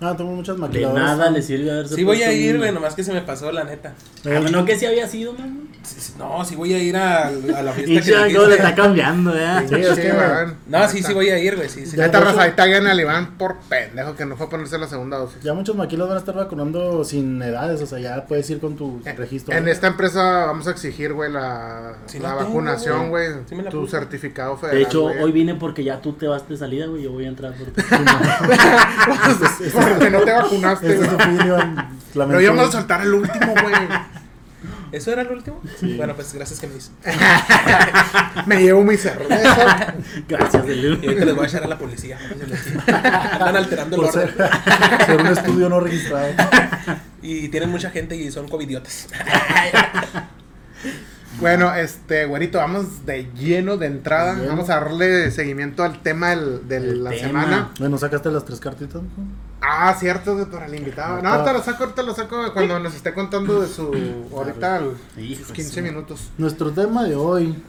[0.00, 1.04] Ah, tengo muchas De maquiladoras.
[1.18, 3.64] nada le sirve haberse Sí voy a ir, güey, nomás que se me pasó, la
[3.64, 3.94] neta.
[4.24, 5.66] Ah, bueno, que sí había sido, man.
[5.82, 8.46] Sí, No, sí voy a ir a, a la fiesta Y que ya, dijiste.
[8.48, 9.64] le está cambiando, ¿eh?
[9.68, 10.12] Sí, es que-.
[10.66, 11.96] No, sí, sí voy a ir, güey, sí, sí.
[11.96, 12.08] Ya.
[12.08, 15.16] De raza, ahí taguen al Iván por pendejo que no fue a ponerse la segunda
[15.18, 15.42] dosis.
[15.42, 18.76] Ya muchos maquilos van a estar vacunando sin edades, o sea, ya puedes ir con
[18.76, 19.54] tu Eh, registro.
[19.56, 23.32] En esta empresa vamos a exigir, güey, la, Sí la la tengo, vacunación, güey.
[23.32, 23.44] güey.
[23.48, 23.98] Sí me la tu puse.
[23.98, 24.78] certificado federal.
[24.78, 25.18] De hecho, güey.
[25.22, 27.02] hoy vine porque ya tú te vas de salida, güey.
[27.02, 27.82] Yo voy a entrar por ti.
[29.94, 31.08] Porque no te vacunaste, güey.
[31.08, 32.16] es.
[32.16, 33.74] Lo íbamos a soltar el último, güey.
[34.90, 35.60] ¿Eso era el último?
[35.78, 35.96] Sí.
[35.98, 36.90] Bueno, pues gracias que me hizo.
[38.46, 39.94] Me llevo mi cerveza.
[40.26, 40.94] Gracias, Y Elu.
[40.94, 42.16] ahorita les voy a echar a la policía.
[43.32, 45.06] Andan alterando el por ser, orden.
[45.06, 46.28] ser un estudio no registrado.
[47.20, 49.08] Y tienen mucha gente y son covidiotas.
[51.40, 54.32] Bueno, este, güerito, vamos de lleno de entrada.
[54.34, 54.48] Bueno.
[54.48, 57.22] Vamos a darle seguimiento al tema del- de El la tema.
[57.42, 57.70] semana.
[57.78, 59.22] Bueno, sacaste las tres cartitas, mijo?
[59.60, 61.20] Ah, cierto, güey, para el invitado.
[61.22, 63.92] No, ahorita lo saco, ahorita lo saco cuando nos esté contando de su.
[64.34, 64.80] Ahorita,
[65.16, 66.30] Hijo sus de 15 su- minutos.
[66.38, 67.60] Nuestro tema de hoy,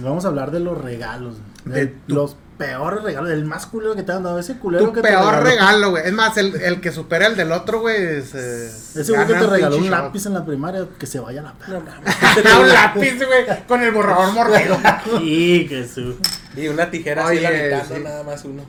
[0.00, 1.36] vamos a hablar de los regalos.
[1.64, 4.84] De De tu- los peores regalos, el más culero que te han dado, ese culero
[4.84, 6.06] Tu que te peor regaló- regalo, güey.
[6.06, 7.96] Es más, el, el que supera el del otro, güey.
[7.96, 8.66] es, eh,
[9.00, 9.90] Ese güey que te regaló un shot.
[9.90, 12.00] lápiz en la primaria, que se vaya a la perra.
[12.60, 14.76] Un lápiz, güey, con el borrador mordido.
[15.18, 16.16] Sí, que su.
[16.54, 17.94] Y una tijera así Oye, a la mitad, sí.
[17.94, 18.62] no nada más uno.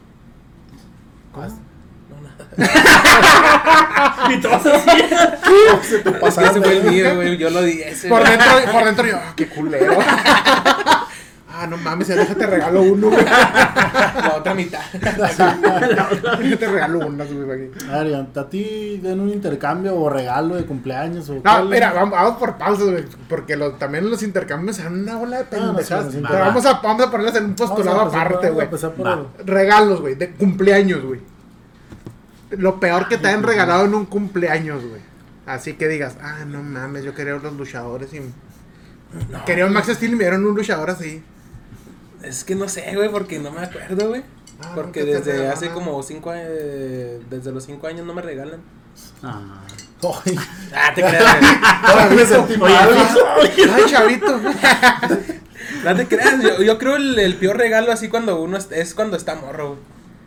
[1.34, 1.66] ¿Cómo?
[4.30, 4.90] Y todos así.
[5.90, 7.38] Se te ese fue el mío, güey.
[7.38, 8.10] Yo lo di ese.
[8.10, 9.98] Por dentro, por dentro yo, ah, qué culero.
[11.58, 13.24] Ah, no mames, ya déjate regalo uno, güey.
[13.24, 14.82] La otra mitad.
[14.92, 17.70] Déjate regalo unas, güey.
[17.70, 17.86] aquí.
[17.90, 21.30] A ver, ¿a ti den un intercambio o regalo de cumpleaños?
[21.30, 21.70] O No, cuál?
[21.70, 23.06] mira, vamos, vamos por pausas, güey.
[23.30, 26.14] Porque los, también los intercambios serán una bola de Ah, no, pendejadas.
[26.14, 26.40] pero va.
[26.48, 28.98] vamos a, vamos a ponerlas en un Vamos a postulado aparte, vamos a güey.
[28.98, 31.22] por Regalos, güey, de cumpleaños, güey.
[32.52, 35.02] Lo peor que te han regalado en un cumpleaños, güey.
[35.46, 38.22] Así que digas, ah, no mames, yo quería los luchadores y.
[39.46, 41.24] Quería un Max Steel y me dieron un luchador así.
[42.24, 44.24] Es que no sé, güey, porque no me acuerdo, güey.
[44.62, 45.76] Ah, Porque desde hace nada.
[45.76, 46.48] como cinco años,
[47.30, 48.62] desde los cinco años no me regalan.
[49.22, 49.62] Ah.
[50.26, 50.36] Ay,
[50.74, 51.26] Ah, te creas.
[53.76, 54.40] Ay, chavito.
[55.84, 58.94] No te creas, yo, yo creo el, el peor regalo así cuando uno es, es
[58.96, 59.78] cuando está morro.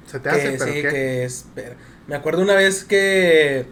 [0.07, 0.89] Se te hace, pero sí, ¿qué?
[0.89, 1.47] que es.
[1.55, 1.75] pero-
[2.09, 3.67] Me acuerdo una vez que.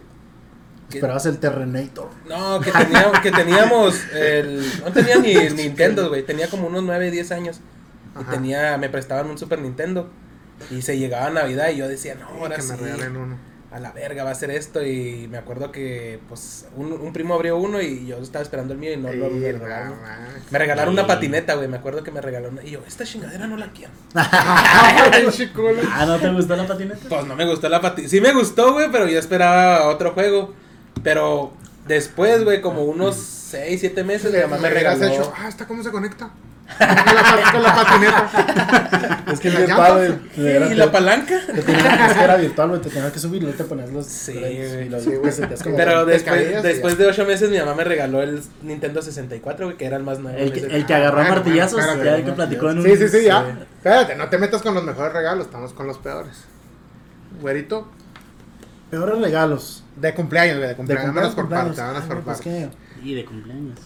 [0.89, 2.09] que- Esperabas el Terrenator.
[2.29, 7.11] no, que teníamos, que teníamos el, no tenía ni Nintendo, güey, tenía como unos 9,
[7.11, 7.59] 10 años.
[8.17, 8.31] Y Ajá.
[8.31, 10.09] tenía, me prestaban un Super Nintendo.
[10.71, 12.71] Y se llegaba Navidad y yo decía, no, Sí, ahora que sí.
[12.71, 13.37] me regalen uno.
[13.69, 14.85] A la verga, va a ser esto.
[14.85, 18.79] Y me acuerdo que, pues, un, un primo abrió uno y yo estaba esperando el
[18.79, 19.97] mío y no lo me regalaron.
[20.49, 21.67] Me regalaron una patineta, güey.
[21.67, 22.63] Me acuerdo que me regalaron una.
[22.63, 23.91] Y yo, esta chingadera no la quiero.
[25.89, 27.09] Ah, ¿no te gustó la patineta?
[27.09, 28.09] Pues no me gustó la patineta.
[28.09, 30.53] Sí me gustó, güey, pero yo esperaba otro juego.
[31.03, 31.53] Pero
[31.87, 35.05] después, güey, como unos 6, 7 meses, mi mamá me regaló.
[35.05, 36.31] Hecho, ah, ¿esta cómo se conecta?
[36.77, 39.23] Con, la, con la patineta.
[39.31, 40.21] Es que el ¿La virtual.
[40.71, 41.39] ¿Y la palanca?
[41.45, 42.81] Te tenía- es que era virtual, güey.
[42.81, 44.05] Te tenías que subir y luego te ponías los.
[44.05, 44.89] Sí, güey.
[44.89, 45.11] los- Sí,
[45.75, 49.85] Pero después, después de 8 meses, mi mamá me regaló el Nintendo 64, güey, que
[49.85, 50.37] era el más nuevo.
[50.37, 52.77] El que, el que agarró a bueno, martillazos, bueno, ya espérate, el que platicó en
[52.79, 52.83] un...
[52.83, 53.45] Sí, sí, sí, ya.
[53.77, 56.43] Espérate, no te metas con los mejores regalos, estamos con los peores.
[57.41, 57.87] Güerito,
[58.89, 59.83] Peores regalos.
[59.97, 61.05] de cumpleaños, güey, de De cumpleaños.
[61.05, 61.75] cumpleaños, Vámonos por cumpleaños.
[61.75, 62.69] parte, Ay, por pues parte.
[63.03, 63.79] Y de cumpleaños.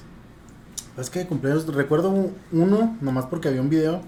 [0.97, 4.01] Es que de cumpleaños, recuerdo un- uno, nomás porque había un video.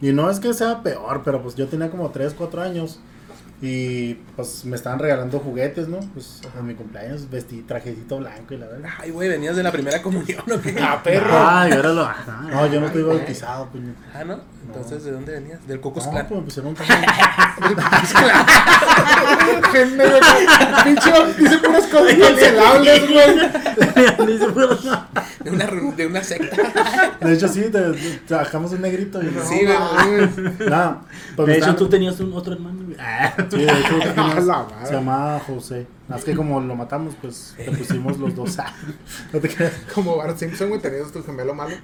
[0.00, 3.00] Y no es que sea peor, pero pues yo tenía como 3, 4 años.
[3.62, 5.98] Y pues me estaban regalando juguetes, ¿no?
[6.12, 8.90] Pues en mi cumpleaños vestí trajecito blanco y la verdad.
[8.98, 10.76] Ay, güey, venías de la primera comunión, ¿o qué?
[10.78, 11.30] Ah, perro.
[11.32, 12.02] Ay, ahora lo...
[12.02, 13.82] ah, No, yo no estoy bautizado, pues.
[14.14, 14.40] Ah, ¿no?
[14.66, 15.66] Entonces, ¿de dónde venías?
[15.66, 16.26] Del Cocos No, Clan.
[16.26, 17.06] pues me pusieron un traje.
[19.72, 20.20] Gente, güey,
[20.84, 23.50] Pinche, dice puras cosas cancelables, güey.
[23.76, 24.82] Pues,
[25.44, 26.56] De una, ru- de una secta.
[27.20, 29.22] De hecho, sí, te- te- trabajamos un negrito.
[29.22, 30.68] Y Sí, güey.
[30.68, 31.00] Nada,
[31.36, 32.80] pues me De hecho, estaban- tú tenías un otro hermano.
[32.84, 32.96] güey.
[33.00, 33.32] Ah.
[33.50, 34.86] Sí, de hecho, tenías- A la madre.
[34.86, 35.86] se llamaba José.
[36.08, 38.56] Más que como lo matamos, pues le pusimos los dos.
[39.32, 39.72] no te creas.
[39.94, 41.74] Como Bart Simpson, güey, tenías tu gemelo malo.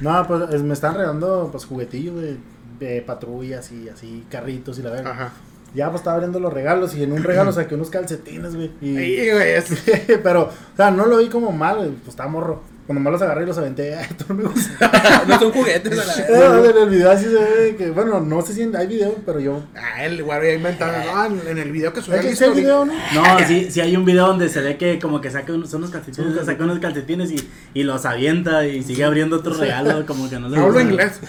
[0.00, 2.36] No, pues es- me están regalando pues juguetillos de,
[2.78, 5.10] de patrullas y así, carritos y la verga.
[5.10, 5.32] Ajá.
[5.74, 8.70] Ya pues estaba abriendo los regalos y en un regalo saqué unos calcetines, güey.
[8.80, 8.92] Y...
[8.94, 9.82] Güey, es-
[10.22, 12.62] Pero, o sea, no lo vi como mal, güey, pues estaba morro.
[12.86, 13.96] Cuando me los agarré y los aventé,
[14.28, 15.24] no me gusta.
[15.28, 16.14] no son juguetes a la
[16.64, 16.70] vez.
[16.70, 19.62] En el video así se ve que, bueno, no sé si hay video, pero yo.
[19.76, 20.92] Ah, el güey había inventado.
[21.30, 22.60] No, en, el video que subió Es que sí history.
[22.60, 22.92] video, ¿no?
[22.92, 25.82] No, sí, sí hay un video donde se ve que como que saca unos, son
[25.82, 30.28] unos calcetines, saca unos calcetines y, y los avienta y sigue abriendo otro regalo, como
[30.28, 31.20] que no le Hablo inglés.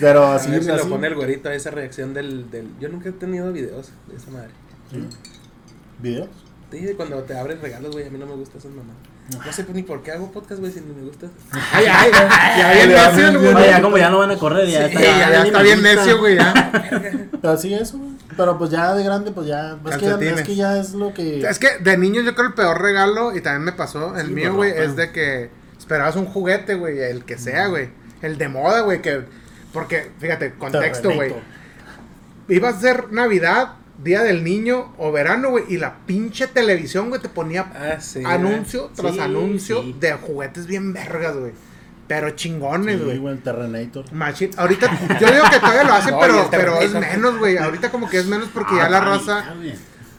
[0.00, 0.66] Pero así, así.
[0.68, 2.68] lo pone el güerito a esa reacción del, del...
[2.80, 4.50] Yo nunca he tenido videos de esa madre.
[6.00, 6.28] ¿Videos?
[6.70, 8.96] Sí, cuando te abren regalos, güey, a mí no me gusta esas mamás.
[9.30, 11.26] No sé pues, ni por qué hago podcast, güey, si ni me gusta.
[11.72, 12.10] Ay, ay,
[12.58, 13.66] ya bien Ya, necio, güey.
[13.66, 16.18] Ya como ya no van a correr, ya Sí, está, Ya, ya está bien necio,
[16.18, 16.72] güey, ya.
[17.42, 18.10] Así es, güey.
[18.36, 19.76] Pero pues ya de grande, pues ya.
[19.90, 21.40] Es que, es que ya es lo que.
[21.40, 24.32] Es que de niño yo creo el peor regalo, y también me pasó, el Sí,
[24.32, 27.90] mío, pues, güey, es de que esperabas un juguete, güey, el que sea, güey.
[28.22, 29.24] El de moda, güey, que...
[29.72, 31.34] Porque, fíjate, contexto, güey.
[32.48, 37.20] Iba a ser Navidad, Día del Niño o verano, güey, y la pinche televisión, güey,
[37.20, 38.22] te ponía Ah, sí.
[38.24, 39.96] anuncio tras Sí, anuncio sí.
[39.98, 41.52] de juguetes bien vergas, güey.
[42.06, 43.24] Pero chingones, güey.
[43.26, 44.04] el Terrenator.
[44.56, 44.88] Ahorita,
[45.20, 47.58] yo digo que todavía lo hacen, No, pero, pero es menos, güey.
[47.58, 49.44] Ahorita como que es menos porque ya Ah, la raza...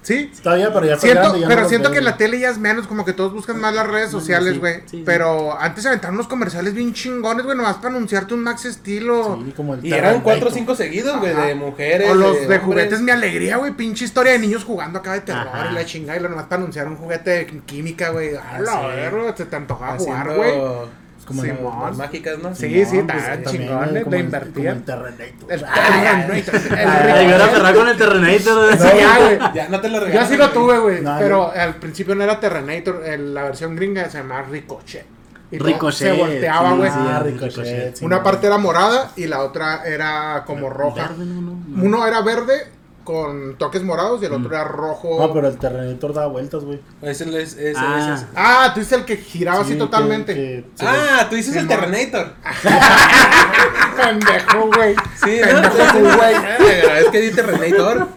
[0.01, 2.49] Sí, Todavía, pero ya está Siento, grande, ya pero siento que en la tele ya
[2.49, 4.75] es menos, como que todos buscan más las redes sociales, güey.
[4.81, 5.03] sí, sí.
[5.05, 9.39] Pero antes aventaron unos comerciales bien chingones, güey, nomás para anunciarte un Max estilo.
[9.45, 12.09] Sí, como el Y eran cuatro o cinco seguidos, güey, de mujeres.
[12.09, 13.73] O los de juguetes, mi alegría, güey.
[13.73, 15.69] Pinche historia de niños jugando acá de terror Ajá.
[15.71, 16.17] y la chingada.
[16.17, 18.35] Y lo nomás para anunciar un juguete de química, güey.
[18.35, 18.87] A la sí.
[18.87, 20.89] verga, se te antojaba jugar, Haciendo güey.
[21.29, 21.51] Como Sí,
[21.85, 22.55] las mágicas, ¿no?
[22.55, 24.67] Sí, sí, pues, también, chingón, güey, eh, de el- invertir.
[24.67, 25.51] el Terrenator.
[25.51, 25.59] El
[26.43, 28.77] Terrenator, ahora cerrar con el Terrenator.
[28.77, 29.39] Sí, ya, güey.
[29.53, 31.01] Ya no te lo Yo sí lo tuve, güey.
[31.01, 33.03] No, pero al principio no era Terrenator.
[33.05, 35.05] el- la versión gringa se llamaba Ricochet.
[35.51, 36.89] Ricochet, Se volteaba, güey.
[36.91, 37.49] sí, Ah, Ricochet.
[37.57, 37.95] Ricochet.
[37.97, 38.23] sí, Una no.
[38.23, 41.07] parte era morada y la otra era como roja.
[41.09, 41.83] Verde, no, no, no.
[41.83, 42.67] Uno era verde
[43.03, 45.17] con toques morados y el otro era rojo.
[45.19, 46.79] No, pero el Terrenator da vueltas, güey.
[47.01, 47.55] Ese es.
[47.55, 48.13] Ese, Ah.
[48.15, 50.33] ese Ah, tú dices el que giraba Sí, así totalmente.
[50.33, 51.69] que Ah, tú dices el mon.
[51.69, 52.33] Terrenator.
[53.97, 54.95] Pendejo, güey.
[55.23, 56.35] Sí, Pendejo, no, güey.
[56.59, 56.97] güey.
[56.99, 58.07] Es que di Terrenator.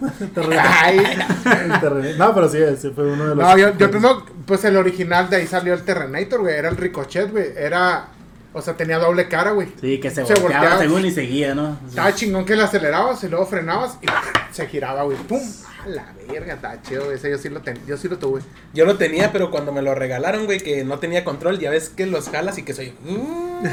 [0.58, 0.98] Ay.
[0.98, 2.18] el Terrenator.
[2.18, 3.38] No, pero sí, ese fue uno de los.
[3.48, 6.54] No, yo, yo tengo, pues el original de ahí salió el Terrenator, güey.
[6.54, 7.46] Era el Ricochet, güey.
[7.56, 8.06] Era,
[8.52, 9.68] o sea, tenía doble cara, güey.
[9.80, 10.78] Sí, que se, Se volteaba, volteaba.
[10.82, 11.78] según y seguía, ¿no?
[11.88, 14.06] Estaba chingón que le acelerabas y luego frenabas y
[14.54, 15.16] se giraba, güey.
[15.18, 15.40] ¡Pum!
[15.84, 17.10] A la verga, estaba chido.
[17.12, 18.40] Ese yo sí lo ten, yo sí lo tuve.
[18.72, 21.88] Yo lo tenía, pero cuando me lo regalaron, güey, que no tenía control, ya ves
[21.88, 22.94] que los jalas y que soy.
[23.06, 23.64] Uh,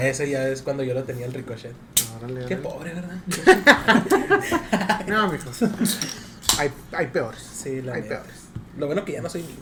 [0.00, 1.72] ese ya es cuando yo lo tenía el ricochet.
[2.18, 2.68] Órale, Qué órale.
[2.68, 3.16] pobre, ¿verdad?
[5.08, 5.62] No, mijos.
[6.58, 7.40] Hay, hay peores.
[7.40, 8.34] Sí, la Hay peores.
[8.76, 9.54] Lo bueno que ya no soy niño.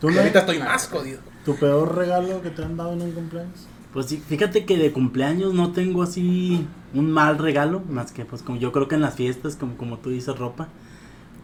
[0.00, 0.20] ¿Tú Y no?
[0.20, 1.20] ahorita estoy más jodido.
[1.44, 3.66] ¿Tu peor regalo que te han dado en un cumpleaños?
[3.92, 8.42] Pues sí, fíjate que de cumpleaños no tengo así un mal regalo, más que pues
[8.42, 10.68] como yo creo que en las fiestas, como, como tú dices, ropa.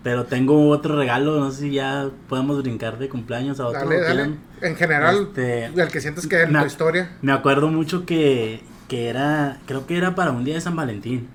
[0.05, 3.81] Pero tengo otro regalo, no sé si ya podemos brincar de cumpleaños a otro.
[3.81, 4.07] Dale, dale.
[4.15, 4.39] ¿quieran?
[4.63, 7.17] En general, Este, el que sientes que en me- tu historia.
[7.23, 11.27] Me acuerdo mucho que, que era, creo que era para un día de San Valentín.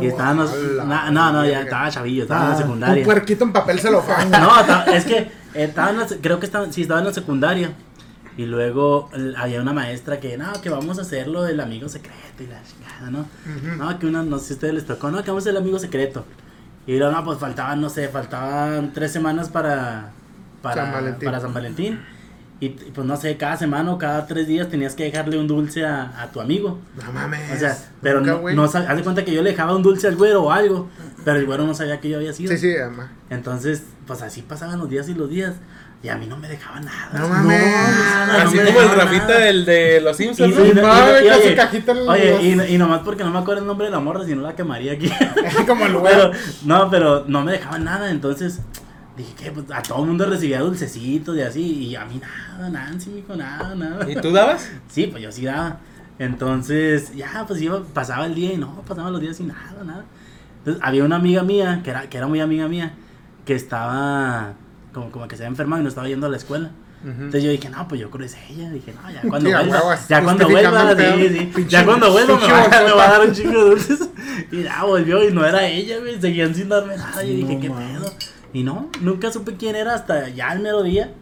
[0.00, 0.54] y estábamos,
[0.86, 3.04] no, no, no, ya estaba chavillo, estaba en la Un secundaria.
[3.04, 6.70] puerquito en papel se lo No, es que estaba en la se- creo que estaba,
[6.70, 7.72] sí, estaba en la secundaria.
[8.36, 12.42] Y luego había una maestra que, no, que vamos a hacer lo del amigo secreto
[12.42, 13.26] y la chingada, ¿no?
[13.76, 15.52] No, que una, no sé si a ustedes les tocó, no, que vamos a hacer
[15.52, 16.24] el amigo secreto.
[16.86, 20.12] Y luego, no, pues faltaban, no sé, faltaban tres semanas para,
[20.62, 21.26] para, San Valentín.
[21.26, 22.00] para San Valentín.
[22.58, 25.84] Y pues no sé, cada semana o cada tres días tenías que dejarle un dulce
[25.84, 26.78] a, a tu amigo.
[27.04, 27.52] No mames.
[27.52, 30.06] O sea, pero Nunca, no, no haz de cuenta que yo le dejaba un dulce
[30.08, 30.88] al güero o algo,
[31.22, 32.50] pero el güero no sabía que yo había sido.
[32.52, 33.12] Sí, sí, ama.
[33.28, 35.54] Entonces, pues así pasaban los días y los días.
[36.02, 37.08] Y a mí no me dejaba nada.
[37.14, 37.60] No mames.
[37.62, 39.38] nada, no Así como el dejaba Rafita nada.
[39.40, 40.64] del de los Y, Simpsons, y- ¿no?
[40.66, 43.38] y- y- Madre, y- oye, cajita en oye, los- y, y nomás porque no me
[43.38, 45.10] acuerdo el nombre de la morra, si no la quemaría aquí.
[45.66, 46.30] Como el güero.
[46.64, 48.60] no, pero no me dejaban nada, entonces
[49.16, 52.68] dije que pues, a todo el mundo recibía dulcecitos y así, y a mí nada,
[52.68, 54.08] Nancy, mijo, nada, nada.
[54.08, 54.70] ¿Y tú dabas?
[54.88, 55.78] Sí, pues yo sí daba.
[56.18, 60.04] Entonces, ya, pues iba, pasaba el día y no, pasaban los días sin nada, nada.
[60.58, 62.92] Entonces, había una amiga mía, que era, que era muy amiga mía,
[63.44, 64.52] que estaba
[64.96, 66.70] como, como que se había enfermado y no estaba yendo a la escuela.
[67.04, 68.70] Entonces yo dije, no, pues yo creo que es ella.
[68.70, 69.98] Dije, no, ya cuando Sí, vuelva.
[70.08, 71.52] ya cuando vuelva, el sí, sí.
[71.54, 72.94] Pinche- Ya cuando vuelva me va, me bolsota.
[72.94, 74.08] va a dar un chingo de dulces.
[74.50, 76.20] Y ya volvió y no era ella, güey.
[76.20, 77.22] Seguían sin darme nada.
[77.22, 78.12] Yo dije, No qué pedo.
[78.52, 81.12] Y no, nunca supe quién era hasta ya el mero día.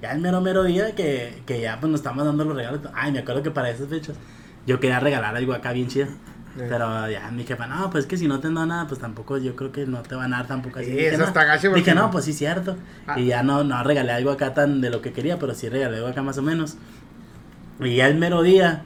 [0.00, 2.80] Ya el mero mero día que, que ya pues nos estábamos dando los regalos.
[2.94, 4.16] Ay, me acuerdo que para esas fechas
[4.66, 6.06] yo quería regalar algo acá bien chido.
[6.56, 9.38] Pero ya mi jefa, no, pues que si no te han dado nada, pues tampoco,
[9.38, 10.86] yo creo que no te van a dar tampoco así.
[10.90, 11.24] Sí, Dije, eso no.
[11.24, 12.76] está gacho Dije, no, pues sí, cierto.
[13.06, 13.18] Ah.
[13.18, 15.96] Y ya no, no regalé algo acá tan de lo que quería, pero sí regalé
[15.96, 16.76] algo acá más o menos.
[17.80, 18.84] Y ya el mero día,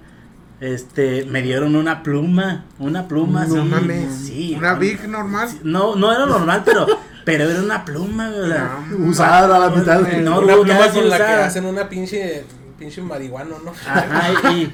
[0.61, 3.69] este, me dieron una pluma, una pluma No así.
[3.71, 4.15] mames.
[4.15, 4.55] Sí.
[4.57, 5.49] Una no, Big normal.
[5.63, 6.87] No, no era normal, pero,
[7.27, 10.01] pero era una pluma, sea, No, Usada a la mitad.
[10.01, 12.45] No, una no, pluma con la que hacen una pinche,
[12.79, 13.73] pinche marihuano, ¿no?
[13.73, 14.63] Ajá, y,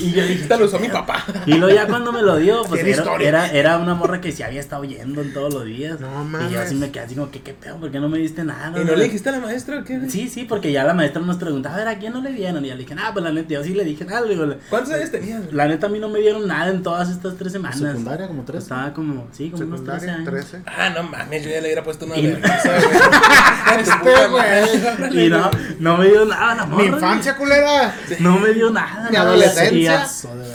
[0.00, 1.24] y yo dije, Esta lo usó mi papá.
[1.46, 4.42] Y luego ya cuando me lo dio, pues era, era, era una morra que se
[4.44, 6.00] había estado yendo en todos los días.
[6.00, 6.08] No
[6.48, 6.88] Y yo así mames.
[6.88, 8.80] me quedé así como que qué pedo, ¿por qué no me diste nada?
[8.80, 10.00] ¿Y no le dijiste a la maestra o qué?
[10.08, 12.64] Sí, sí, porque ya la maestra nos preguntaba, a ver, ¿a quién no le dieron?
[12.64, 14.22] Y yo le dije, ah, pues la neta, yo sí le dije nada.
[14.70, 15.52] ¿Cuántos años tenías?
[15.52, 17.78] la neta a mí no me dieron nada en todas estas tres semanas.
[17.78, 18.62] Secundaria, como tres.
[18.62, 20.50] Estaba como, sí, como unos 13 Secundaria, años.
[20.50, 20.62] 13.
[20.66, 23.80] Ah, no mames, yo ya le hubiera puesto una Y- vergüenza, güey.
[23.80, 25.26] Este, güey.
[25.26, 26.82] Y no, no me dio nada la morra.
[26.82, 27.94] Mi infancia, culera.
[28.20, 29.08] No me dio nada.
[29.10, 30.06] Mi adolescencia.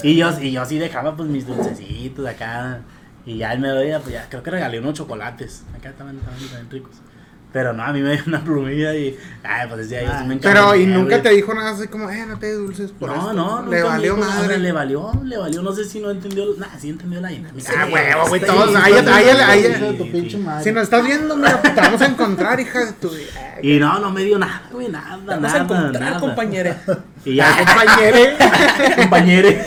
[0.03, 2.81] Y, yo, y yo sí dejaba pues mis dulcecitos acá.
[3.25, 5.63] Y ya me doy, pues ya creo que regalé unos chocolates.
[5.77, 6.95] Acá estaban, estaban, estaban ricos.
[7.53, 9.17] Pero no, a mí me dio una plumilla y.
[9.43, 12.09] Ay, pues decía, yo sí me Pero, encabroné, ¿y nunca te dijo nada así como,
[12.09, 13.33] eh, no te des dulces por No, esto?
[13.33, 14.57] no, Le nunca me valió dijo, madre.
[14.59, 15.61] Le valió, le valió.
[15.63, 16.45] No sé si no entendió.
[16.57, 17.71] Nada, sí entendió la dinámica.
[17.75, 18.75] Ah, huevo, güey, todos.
[18.75, 20.37] Ahí, ahí, ahí.
[20.61, 23.09] Si nos estás viendo, mira, te vamos a encontrar, hija de tu.
[23.63, 25.59] Y no, no me dio nada, güey, nada, Vamos nada.
[25.59, 26.77] a encontrar, compañera.
[27.25, 28.35] Y ya, Compañere.
[28.97, 29.63] compañere.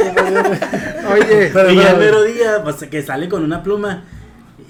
[1.13, 4.05] Oye, Pero, y ya el pero- mero día, pues que sale con una pluma.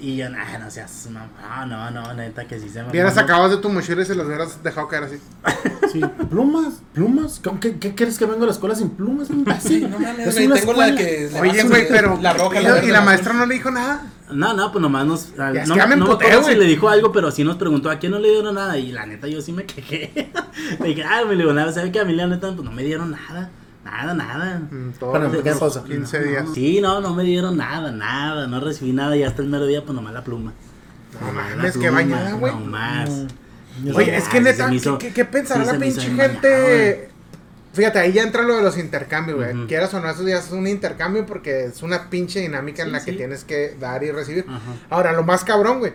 [0.03, 1.29] Y yo, nah, no seas mamá.
[1.67, 4.15] No, no, no, neta, que sí se me hubieras sacado de tu mochila y se
[4.15, 5.19] los hubieras dejado caer así.
[5.91, 7.39] Sí, plumas, plumas.
[7.43, 9.27] ¿Cómo- ¿Qué, qué quieres que venga a la escuela sin plumas?
[9.61, 10.95] Sí, no mames, Es una tengo la escuela.
[10.95, 11.31] que...
[11.39, 12.17] Oye, güey, pero.
[12.19, 14.11] La roja, ¿Y, la la, verde, y la la maestra no le dijo nada?
[14.31, 15.27] No, no, pues nomás nos.
[15.37, 16.53] ah, Ya, es no, que ya me no acuerdo güey.
[16.55, 18.77] si le dijo algo, pero sí nos preguntó a quién no le dieron nada.
[18.79, 20.31] Y la neta, yo sí me quejé.
[20.79, 22.71] le dije, ah, me le digo, nada, ¿sabe que a mí la neta, pues no
[22.71, 23.51] me dieron nada.
[23.83, 24.59] Nada, nada.
[24.69, 25.83] Mm, todo los ¿qué cosa?
[25.83, 26.45] 15 No, días.
[26.53, 28.47] Sí, no, no me dieron nada, nada.
[28.47, 30.53] No recibí nada y hasta el mero día, pues nomás la pluma.
[31.19, 32.53] No mames, que bañada, güey.
[32.53, 33.09] Nomás.
[33.09, 33.95] Mm.
[33.95, 37.09] Oye, es que neta, ¿qué, hizo- qué, qué pensará sí la pinche gente?
[37.73, 39.55] Fíjate, ahí ya entra lo de los intercambios, güey.
[39.55, 39.67] Ujú.
[39.67, 42.93] Quieras o no, eso ya es un intercambio porque es una pinche dinámica en Sí,
[42.93, 44.45] la que tienes que dar y recibir.
[44.89, 45.93] Ahora, lo más cabrón, güey.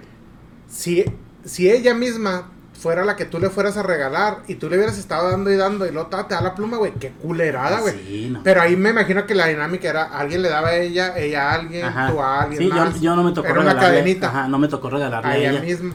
[0.68, 1.04] Si,
[1.44, 4.98] si ella misma fuera la que tú le fueras a regalar y tú le hubieras
[4.98, 7.94] estado dando y dando y luego te da la pluma, güey, qué culerada, güey.
[7.94, 8.42] Sí, no.
[8.42, 11.54] Pero ahí me imagino que la dinámica era alguien le daba a ella, ella a
[11.54, 12.10] alguien, Ajá.
[12.10, 13.00] tú a alguien Sí, yo, más.
[13.00, 13.98] yo no me tocó Era una regalarle.
[13.98, 14.28] cadenita.
[14.28, 15.60] Ajá, no me tocó regalarle a ella ella.
[15.60, 15.94] misma.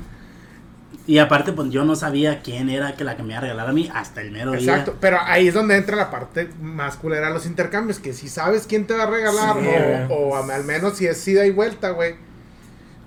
[1.07, 3.67] Y aparte, pues yo no sabía quién era que la que me iba a regalar
[3.69, 4.99] a mí hasta el mero Exacto, día.
[5.01, 8.65] pero ahí es donde entra la parte más culera de los intercambios, que si sabes
[8.67, 9.67] quién te va a regalar, Sí,
[10.09, 12.15] o, o al menos si es ida y vuelta, güey.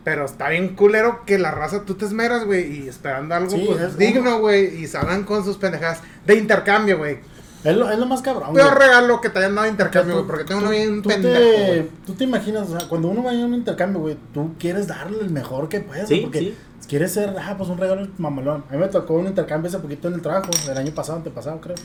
[0.04, 3.64] Pero está bien culero que la raza tú te esmeras, güey, y esperando algo Sí,
[3.66, 7.18] pues, es- digno, güey, y salgan con sus pendejadas de intercambio, güey.
[7.64, 8.52] Es lo, es lo más cabrón.
[8.52, 11.34] Peor regalo que te hayan dado de intercambio, güey, porque tengo uno bien tú pendejo,
[11.38, 14.86] te, tú te imaginas, o sea, cuando uno va a un intercambio, güey, tú quieres
[14.86, 16.55] darle el mejor que puedes, Sí, porque sí.
[16.86, 18.64] quieres ser, ah, pues un regalo mamalón.
[18.68, 21.59] A mí me tocó un intercambio hace poquito en el trabajo, el año pasado, antepasado,
[21.62, 21.76] creo.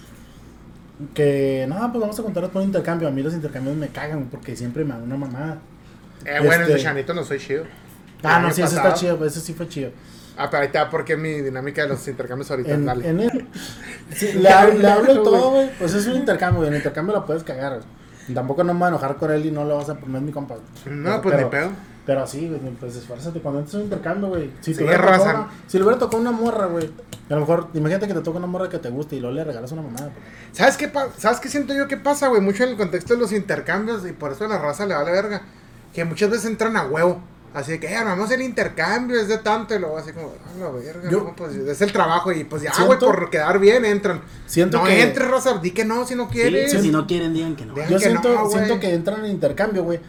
[1.14, 3.08] Que, no, pues vamos a contar por un intercambio.
[3.08, 5.60] A mí los intercambios me cagan, porque siempre me dan una mamada.
[6.26, 7.64] Eh, bueno, el de Este- Chanito no soy chido.
[8.24, 9.92] Ah, no, sí, ese está pasado- chido, ese sí fue chido.
[10.38, 13.10] Ah, pero ahí está, porque mi dinámica de los intercambios ahorita, En, dale.
[13.10, 13.48] en el-
[14.16, 15.70] sí, le, le hablo todo, güey.
[15.78, 16.68] Pues es un intercambio, güey.
[16.70, 18.34] En el intercambio la puedes cagar, güey.
[18.34, 20.32] Tampoco no me voy a enojar con él y no lo vas a poner mi
[20.32, 20.56] compa.
[20.86, 21.70] No, pues ni pedo.
[22.06, 24.52] Pero sí, güey, pues esfuérzate cuando entres a un intercambio, güey.
[24.62, 25.18] Si, Sí, te hubiera raza.
[25.18, 26.90] tocado una- si le hubiera tocado una morra, güey.
[27.30, 29.44] A lo mejor, imagínate que te toca una morra que te guste y luego le
[29.44, 30.12] regalas una mamada.
[30.52, 32.42] ¿Sabes qué, ¿Sabes qué siento yo que pasa, güey?
[32.42, 35.42] Mucho en el contexto de los intercambios y por eso la raza le vale verga.
[35.94, 37.20] Que muchas veces entran a huevo.
[37.54, 39.74] Así de que, eh, armamos el intercambio, es de tanto.
[39.76, 42.32] Y luego así como, ah, la verga, Yo- no, pues es el trabajo.
[42.32, 44.22] Y pues ya, güey, por quedar bien entran.
[44.46, 46.72] Siento no que- entres, raza, di que no si no Sí, quieres.
[46.72, 47.76] si no quieren, digan que no.
[47.76, 50.00] Yo que siento, no, siento que entran en intercambio, güey.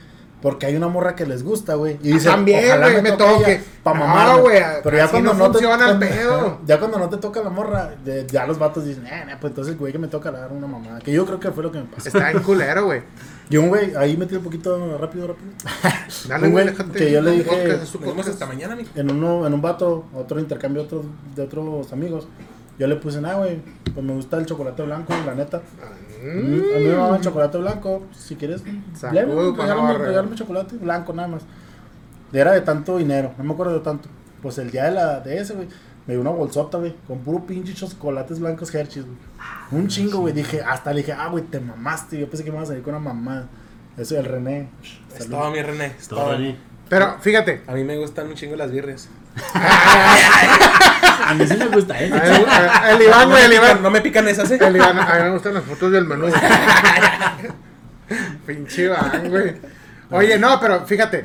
[0.43, 1.99] Porque hay una morra que les gusta, güey.
[2.03, 3.53] Y Ah, dicen, también, güey, me toque toque.
[3.53, 4.41] ella Pa' No, mamar.
[4.41, 6.59] güey, Pero ya cuando no no, te funciona el pedo.
[6.66, 9.51] Ya cuando no te toca la morra, de- ya los vatos dicen, eh, nah, pues
[9.51, 10.99] entonces el güey que me toca le dar una mamada.
[11.01, 12.09] Que yo creo que fue lo que me pasó.
[12.09, 13.03] Está en culero, güey.
[13.51, 15.51] Y un güey, ahí metí un poquito rápido, rápido.
[16.28, 16.98] Dale, Un güey, déjate.
[16.98, 18.90] que yo le dije- podcast, Nos vemos hasta mañana, mijo.
[18.94, 21.03] en uno, en un vato, otro intercambio otro,
[21.34, 22.28] de otros amigos.
[22.78, 23.61] Yo le puse, nah, güey,
[23.92, 25.61] pues me gusta el chocolate blanco, la neta.
[26.22, 26.28] Mm.
[26.76, 28.03] A mí me mama el chocolate blanco.
[28.16, 28.62] Si quieres,
[29.01, 31.42] pa' regálame, regálame chocolate blanco nada más.
[32.32, 34.09] Era de tanto dinero, no me acuerdo de tanto.
[34.40, 35.68] Pues el día de, la, de ese, güey,
[36.07, 39.16] me dio una bolsota, güey, con puro pinche chocolates blancos Hershey's, güey.
[39.70, 40.34] Un chingo, güey.
[40.34, 42.18] Dije, hasta le dije, ah, güey, te mamaste.
[42.18, 43.48] Yo pensé que me iba a salir con una mamá.
[43.96, 44.68] Eso René.
[45.12, 45.38] Es Salud.
[45.38, 45.86] todo, mi René.
[45.98, 46.32] Es Todo todo.
[46.32, 46.57] René.
[46.88, 49.09] Pero fíjate, A mí me gustan un chingo las birrias.
[51.22, 52.11] A mí sí me gusta, ¿eh?
[52.12, 53.82] a ver, a ver, el Iván, güey, el Iván.
[53.82, 54.59] no me pican esas, ¿eh?
[54.61, 56.26] El Iván, a mí me gustan las fotos del menú.
[58.46, 59.55] Pinche Iván, güey.
[60.11, 61.24] Oye, no, pero fíjate,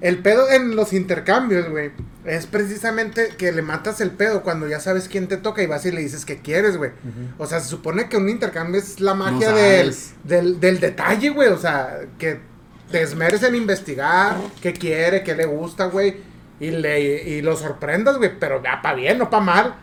[0.00, 1.90] el pedo en los intercambios, güey,
[2.24, 5.84] es precisamente que le matas el pedo cuando ya sabes quién te toca y vas
[5.84, 6.90] y le dices que quieres, güey.
[7.38, 9.94] O sea, se supone que un intercambio es la magia No del,
[10.24, 11.48] del, del detalle, güey.
[11.48, 12.40] O sea, que
[12.90, 16.16] te esmeres en investigar qué quiere, qué le gusta, güey.
[16.60, 19.74] Y, le, y lo sorprendas, güey, pero ya para bien, no para mal.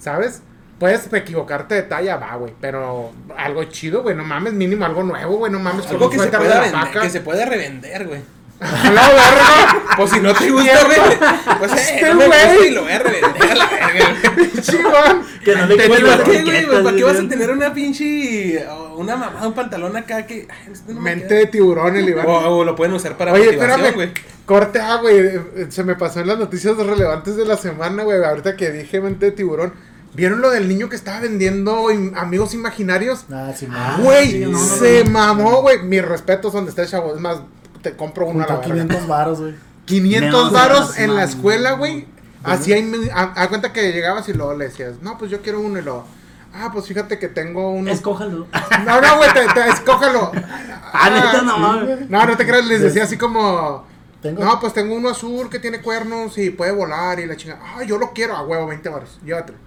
[0.00, 0.42] ¿Sabes?
[0.78, 2.52] Puedes equivocarte de talla, va, güey.
[2.60, 4.14] Pero algo chido, güey.
[4.14, 5.50] No mames, mínimo algo nuevo, güey.
[5.50, 8.35] No mames, Algo que se, pueda vender, que se puede revender, güey.
[8.60, 9.96] ¡La verga!
[9.96, 11.58] Pues si no te gusta, güey.
[11.58, 12.66] Pues eh, Este no güey.
[12.68, 14.16] y lo voy a revender a la verga.
[15.44, 16.82] Que no le ¿Para qué, güey?
[16.82, 18.66] ¿Para qué vas a tener una pinche.
[18.96, 20.48] Una mamada, un pantalón acá que.
[20.50, 22.26] ay, este no me Mente de tiburón, el Iván.
[22.26, 23.92] O, o lo pueden usar para Oye, espérame.
[23.94, 24.10] güey.
[24.44, 25.40] Corte, ah, güey.
[25.68, 28.24] Se me pasó en las noticias relevantes de la semana, güey.
[28.24, 29.74] Ahorita que dije mente de tiburón.
[30.14, 33.26] ¿Vieron lo del niño que estaba vendiendo amigos imaginarios?
[33.30, 33.68] Ah, sí.
[33.98, 35.10] Güey, sí, no, no, se no.
[35.10, 35.82] mamó, güey.
[35.82, 37.14] Mis respetos donde está el chavo.
[37.14, 37.38] Es más,
[37.82, 38.84] te compro uno a la Juntó verga.
[38.84, 39.54] 500 varos, güey.
[39.86, 42.06] 500 No, varos en la escuela, güey.
[42.44, 45.60] Así hay, a, a cuenta que llegabas y luego le decías, no, pues yo quiero
[45.60, 46.04] uno y luego,
[46.54, 47.90] ah, pues fíjate que tengo uno.
[47.90, 48.46] Escójalo.
[48.84, 50.32] No, no, güey, te, te- escójalo.
[50.98, 52.08] Ah, neta, no sí, mames.
[52.10, 53.84] No, no te creas, les decía así como,
[54.22, 57.60] Tengo- no, pues tengo uno azul que tiene cuernos y puede volar y la chingada.
[57.62, 59.58] Ah, yo lo quiero, a huevo, 20 varos, llévatelo.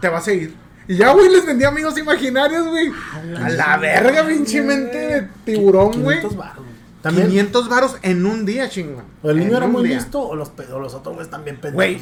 [0.00, 0.56] Te va a seguir.
[0.88, 2.90] Y ya, güey, les vendía amigos imaginarios, güey.
[3.40, 6.20] A la verga, pinche mente de tiburón, güey.
[7.12, 7.22] 500 varos, güey.
[7.22, 9.04] También, 500 varos en un día, chingón.
[9.22, 9.96] o el niño En era muy día.
[9.96, 11.74] listo o los, o los otros güeyes también pendejos.
[11.74, 12.00] Güey,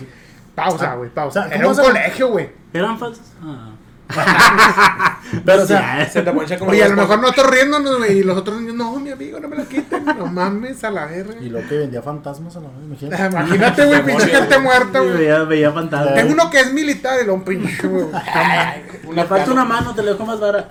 [0.55, 1.41] pausa, güey, pausa.
[1.41, 2.51] O sea, Era ¿cómo un colegio, güey.
[2.73, 3.27] ¿Eran falsos?
[3.43, 3.71] Ah.
[5.45, 6.71] Pero, o sea, Se te poncha como.
[6.71, 7.23] Oye, a lo mejor cosas.
[7.23, 8.19] nosotros riéndonos, güey.
[8.19, 10.05] Y los otros niños, no, mi amigo, no me lo quiten.
[10.05, 11.35] No mames a la verga.
[11.41, 13.27] y lo que vendía fantasmas a la vez, imagínate.
[13.27, 14.61] Imagínate, güey, pinche gente güey.
[14.61, 15.17] muerta, güey.
[15.17, 16.15] veía, veía fantasmas.
[16.15, 18.07] Tengo uno que es militar y lo un pinche, güey.
[19.15, 20.69] Me falta una mano, te lo dejo más vara.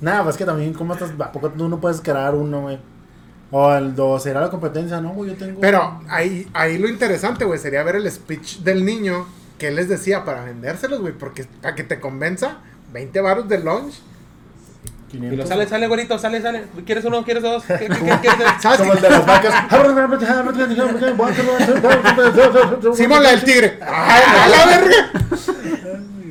[0.00, 1.10] Nada, pues que también, ¿cómo estás?
[1.18, 2.78] ¿A poco tú no puedes crear uno, güey?
[3.50, 5.60] O, el, o será la competencia, no, güey, yo tengo.
[5.60, 9.26] Pero ahí, ahí lo interesante, güey, sería ver el speech del niño
[9.62, 11.12] que él les decía para vendérselos, güey.
[11.12, 12.56] Porque para que te convenza,
[12.92, 13.94] 20 baros de lunch.
[15.12, 15.32] 500.
[15.32, 16.64] Y lo sale, sale, güerito, sale, sale.
[16.84, 17.22] ¿Quieres uno?
[17.24, 17.62] ¿Quieres dos?
[17.64, 18.48] ¿Qué, qué, qué quieres?
[18.60, 18.80] ¿Sabes?
[18.80, 19.54] Como el de las vacas.
[22.96, 23.78] Simón la del tigre.
[23.80, 25.12] ¡Ay, a la verga!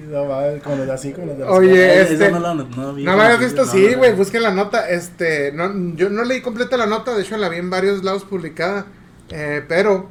[0.09, 2.29] No, va, Como los de así, como los de Oye, este.
[2.31, 4.17] no lo no, vi No habías no, visto, no, sí, güey, no.
[4.17, 4.89] busquen la nota.
[4.89, 8.25] Este, no, yo no leí completa la nota, de hecho la vi en varios lados
[8.25, 8.87] publicada.
[9.29, 10.09] eh, pero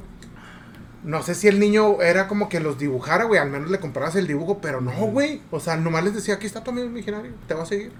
[1.03, 3.39] no sé si el niño era como que los dibujara, güey.
[3.39, 5.41] Al menos le comprabas el dibujo, pero no, güey.
[5.51, 7.91] O sea, nomás les decía: aquí está tu amigo imaginario, te va a seguir.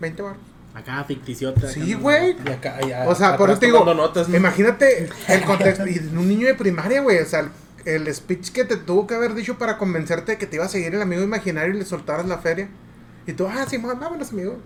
[0.00, 0.38] 20 baros.
[0.74, 1.68] Acá ficticiota.
[1.68, 2.36] Sí, güey.
[2.44, 4.36] Y acá, ya, O sea, por eso te digo, tomando notas, ¿no?
[4.36, 5.86] imagínate el contexto.
[5.86, 7.50] Y un niño de primaria, güey, o sea, el,
[7.86, 10.68] el speech que te tuvo que haber dicho para convencerte de que te iba a
[10.68, 12.68] seguir el amigo imaginario y le soltaras la feria.
[13.26, 14.58] Y tú, ah, sí, vámonos, amigo.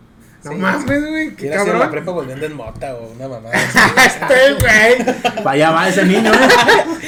[0.42, 0.56] No Sí.
[0.56, 1.90] mames, güey, qué hacia la cabrón.
[1.90, 3.50] prepa volviendo en mota o una mamá.
[4.06, 5.16] Este, güey.
[5.44, 6.48] Para allá va ese niño, ¿eh?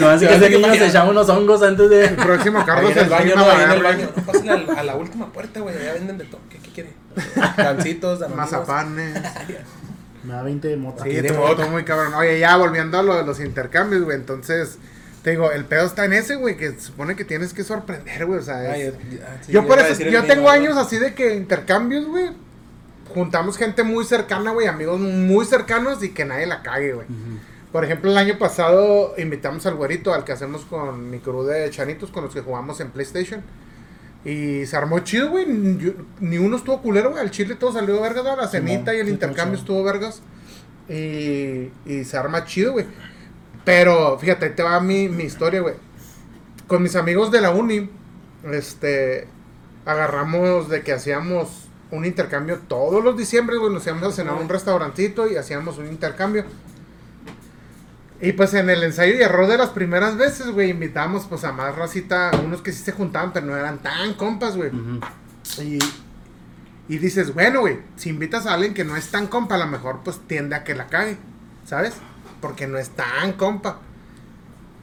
[0.01, 0.87] No hace que ese niño se allá.
[0.87, 2.05] echaba unos hongos antes de.
[2.05, 4.09] El próximo Carlos el baño, no, en el baño.
[4.51, 5.75] Al- a la última puerta, güey.
[5.83, 6.41] Ya venden de todo.
[6.51, 6.91] ¿Qué, qué quiere?
[7.57, 8.53] Gancitos, anónimos.
[8.53, 9.19] Mazapanes.
[10.25, 11.03] Me da 20 de moto.
[11.03, 12.15] Sí, de todo muy cabrón.
[12.15, 14.17] Oye, ya volviendo a lo de los intercambios, güey.
[14.17, 14.79] Entonces,
[15.25, 18.27] te digo, el pedo está en ese, güey, que se supone que tienes que sorprender,
[18.27, 18.39] güey.
[18.39, 20.59] O sea, es- Ay, ya- ya, sí, yo por eso, yo tengo güey.
[20.61, 22.31] años así de que intercambios, güey.
[23.13, 27.07] Juntamos gente muy cercana, güey, amigos muy cercanos y que nadie la cague, güey.
[27.73, 31.71] Por ejemplo, el año pasado invitamos al güerito, al que hacemos con mi crew de
[31.71, 33.43] chanitos, con los que jugamos en PlayStation.
[34.25, 35.47] Y se armó chido, güey.
[36.21, 37.23] Ni uno estuvo culero, güey.
[37.23, 40.23] Al chile todo salió vergas, La cenita y el intercambio estuvo vergas.
[40.89, 42.87] Y, y se arma chido, güey.
[43.65, 45.75] Pero, fíjate, ahí te va mi, mi historia, güey.
[46.67, 47.89] Con mis amigos de la uni,
[48.53, 49.29] este,
[49.87, 51.62] agarramos de que hacíamos
[51.93, 53.73] un intercambio todos los diciembre, güey.
[53.73, 56.45] Nos íbamos a cenar a un restaurantito y hacíamos un intercambio.
[58.21, 61.53] Y pues en el ensayo y error de las primeras veces, güey, invitamos pues a
[61.53, 64.71] más racita, unos que sí se juntaban, pero no eran tan compas, güey.
[65.59, 65.79] y,
[66.89, 69.67] y dices, bueno, güey, si invitas a alguien que no es tan compa, a lo
[69.67, 71.19] mejor pues tiende a que la cague,
[71.67, 71.95] ¿sabes?
[72.41, 73.81] Porque no es tan compa.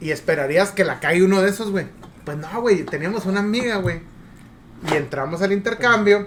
[0.00, 1.86] Y esperarías que la cague uno de esos, güey.
[2.24, 4.00] Pues no, güey, teníamos una amiga, güey.
[4.90, 6.26] Y entramos al intercambio.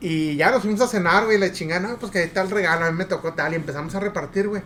[0.00, 2.50] Y ya nos fuimos a cenar, güey, la chingada, no, pues que ahí está el
[2.50, 4.62] regalo, a mí me tocó tal, y empezamos a repartir, güey.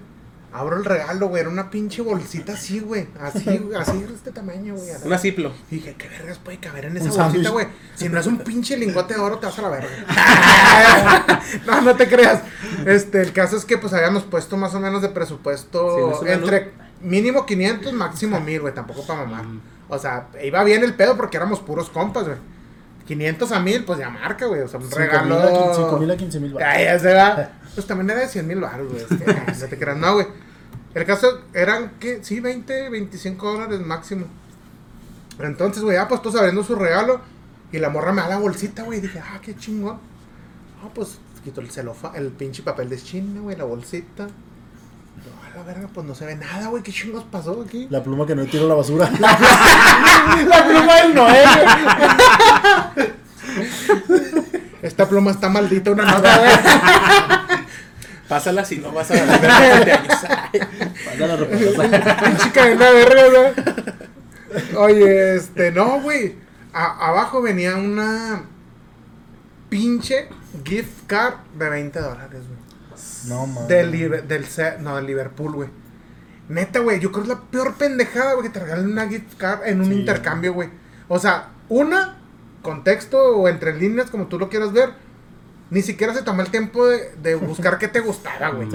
[0.53, 1.43] Abro el regalo, güey.
[1.43, 3.07] Era una pinche bolsita así, güey.
[3.21, 4.89] Así, así de este tamaño, güey.
[5.05, 5.53] Una ciplo.
[5.71, 7.69] Y dije, ¿qué vergas puede caber en esa bolsita, güey?
[7.95, 11.41] Si no es un pinche lingote de oro, te vas a la verga.
[11.67, 12.43] no, no te creas.
[12.85, 17.47] Este, el caso es que, pues, habíamos puesto más o menos de presupuesto entre mínimo
[17.47, 18.75] 500, máximo 1000, güey.
[18.75, 19.45] Tampoco para mamar.
[19.89, 22.39] O sea, iba bien el pedo porque éramos puros compas, güey.
[23.11, 24.61] 500 a 1000, pues ya marca, güey.
[24.61, 25.75] O sea, un regalo.
[25.75, 27.51] 5000 a 15000 Ay, ya se va.
[27.75, 29.05] Pues también era de 100 mil baros, güey.
[29.09, 30.27] no te creas, no, güey.
[30.93, 32.19] El caso eran, ¿qué?
[32.23, 34.27] Sí, 20, 25 dólares máximo.
[35.39, 37.21] Entonces, güey, ah, pues todos abriendo su regalo.
[37.73, 38.99] Y la morra me da la bolsita, güey.
[38.99, 39.99] Y dije, ah, qué chingón.
[40.83, 44.29] Ah, pues quito el celofa, el pinche papel de China, güey, la bolsita.
[45.53, 46.83] A la verga, pues no se ve nada, güey.
[46.83, 47.89] ¿Qué chingos pasó aquí?
[47.91, 49.11] La pluma que no tiro a la basura.
[49.21, 51.45] la pluma del Noé,
[54.83, 56.51] Esta pluma está maldita, una nota, güey.
[58.29, 59.27] Pásala si no vas a ver
[61.07, 63.55] Pásala Chica de la verga,
[64.77, 66.37] Oye, este, no, güey.
[66.73, 68.45] Abajo venía una
[69.69, 70.29] pinche
[70.65, 72.60] gift card de 20 dólares, güey.
[73.27, 73.69] No, mames.
[73.69, 73.93] Del,
[74.27, 74.47] del,
[74.81, 75.69] no, del Liverpool, güey.
[76.49, 79.37] Neta, güey, yo creo que es la peor pendejada, güey, que te regalen una gift
[79.37, 80.69] card en un intercambio, güey.
[81.09, 82.19] O sea, una,
[82.63, 84.91] contexto o entre líneas, como tú lo quieras ver
[85.71, 88.69] ni siquiera se tomó el tiempo de, buscar qué te gustara, güey.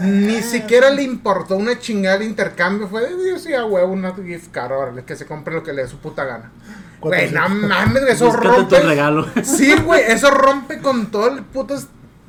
[0.00, 2.88] Ni siquiera le importó una chingada de intercambio.
[2.88, 5.72] Fue de, Dios, sí, a huevo, una gift card, órale, que se compre lo que
[5.72, 6.52] le dé su puta gana.
[7.00, 8.78] Güey, no mames, eso rompe.
[8.80, 9.26] regalo.
[9.42, 11.76] Sí, güey, eso rompe con todo el puto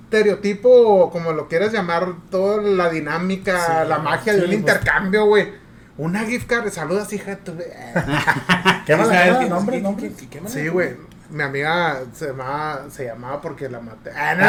[0.08, 4.58] estereotipo, como lo quieras llamar, toda la dinámica, la magia de un pues.
[4.58, 5.54] intercambio, güey.
[5.98, 7.38] Una gift card, saludas, hija.
[7.38, 7.54] Tu...
[8.86, 9.50] ¿Qué más?
[9.50, 9.82] ¿Nombre?
[9.82, 10.12] ¿Nombre?
[10.48, 14.12] Sí, güey mi amiga se llamaba, se llamaba porque la maté.
[14.16, 14.48] Ah, no,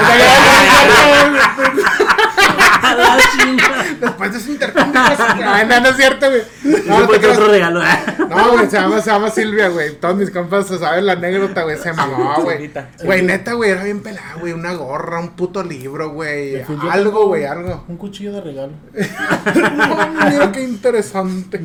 [4.00, 5.00] Después de ese intercambio.
[5.00, 6.42] Ah, no, no es cierto, güey.
[6.86, 7.82] No, no otro regalo.
[8.28, 9.96] No, güey, se llama, se llama Silvia, güey.
[9.96, 11.76] Todos mis compas se saben la anécdota, güey.
[11.78, 12.70] Se mamó, güey.
[13.02, 14.52] Güey, neta, güey, era bien pelada, güey.
[14.52, 16.62] Una gorra, un puto libro, güey.
[16.90, 17.84] Algo, güey, algo.
[17.88, 18.72] Un cuchillo de regalo.
[18.94, 21.60] mira qué interesante.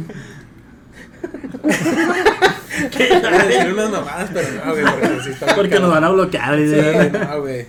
[3.47, 6.57] decir unas mamadas, pero no, güey, porque, porque nos van a bloquear.
[6.57, 7.67] Sí, no, güey.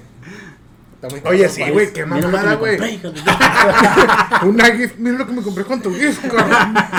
[1.25, 2.79] Oye, sí, güey, qué mamada, güey.
[4.43, 6.25] Una gift, mira lo que me compré con tu gift,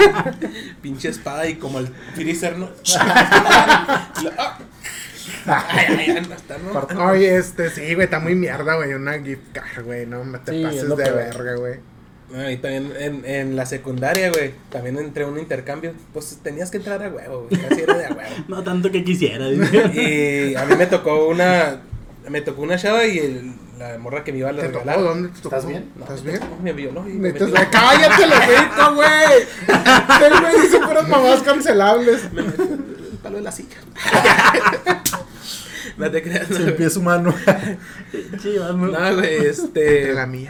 [0.82, 2.70] Pinche espada y como el freezer, ¿no?
[7.10, 8.94] Oye, este, sí, güey, está muy mierda, güey.
[8.94, 10.06] Una gift card, güey.
[10.06, 11.95] No me te pases de verga, güey.
[12.34, 16.78] Ah, y también en, en la secundaria, güey, también entre un intercambio, pues tenías que
[16.78, 18.36] entrar a huevo, güey, casi era de a huevo.
[18.48, 19.48] no tanto que quisiera.
[19.94, 21.82] y a mí me tocó una,
[22.28, 25.00] me tocó una chava y el, la morra que me iba a regalar.
[25.02, 25.92] ¿Dónde te ¿Estás bien?
[26.00, 26.40] ¿Estás bien?
[26.64, 27.04] Me vio, ¿no?
[27.04, 29.42] Me ¡Cállate la rico, güey!
[30.26, 32.32] Él me dice puras mamás cancelables.
[32.34, 33.78] Me metió el palo de la silla.
[35.98, 36.50] no te creas.
[36.50, 37.36] No, el pie es humano.
[38.76, 40.14] no, güey, este...
[40.14, 40.50] La mía.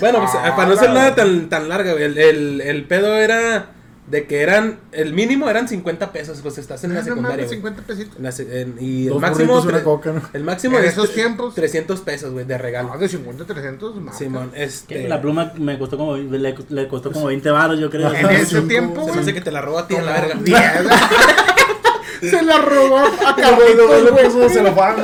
[0.00, 2.04] Bueno, pues, para no ser nada tan, tan larga, güey.
[2.04, 3.70] El, el, el, pedo era
[4.06, 4.78] de que eran.
[4.92, 7.44] El mínimo eran 50 pesos, pues estás en la secundaria.
[7.44, 8.16] No, 50 pesitos.
[8.80, 9.62] y el máximo.
[10.32, 11.54] el máximo de esos tiempos.
[11.54, 12.88] 300 pesos, güey, de regalo.
[12.88, 14.18] Más de 50, 300 más.
[14.18, 15.08] Simón, este.
[15.08, 16.16] La pluma me costó como.
[16.16, 18.12] Le, le costó como 20 baros, yo creo.
[18.12, 19.04] En ese tiempo.
[19.04, 20.38] Se me hace que te la robó a ti en la verga.
[22.20, 24.50] Se la robó a Carlitos, güey.
[24.50, 25.02] Se lo pago,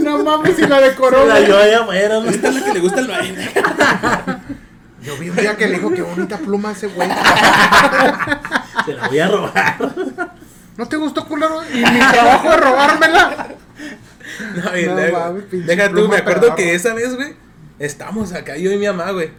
[0.00, 1.22] No mames, si la decoró.
[1.22, 2.18] Se la dio allá afuera.
[2.26, 3.50] Esta es la que le gusta el baile.
[5.02, 7.08] Yo vi un día que le dijo que bonita pluma ese güey.
[8.86, 9.76] Se la voy a robar.
[10.76, 11.62] ¿No te gustó, culero?
[11.72, 13.48] Y mi trabajo de robármela.
[14.56, 15.32] No.
[15.32, 17.34] No Deja tú, me acuerdo que esa vez, güey,
[17.78, 19.30] estamos acá, yo y mi mamá, güey.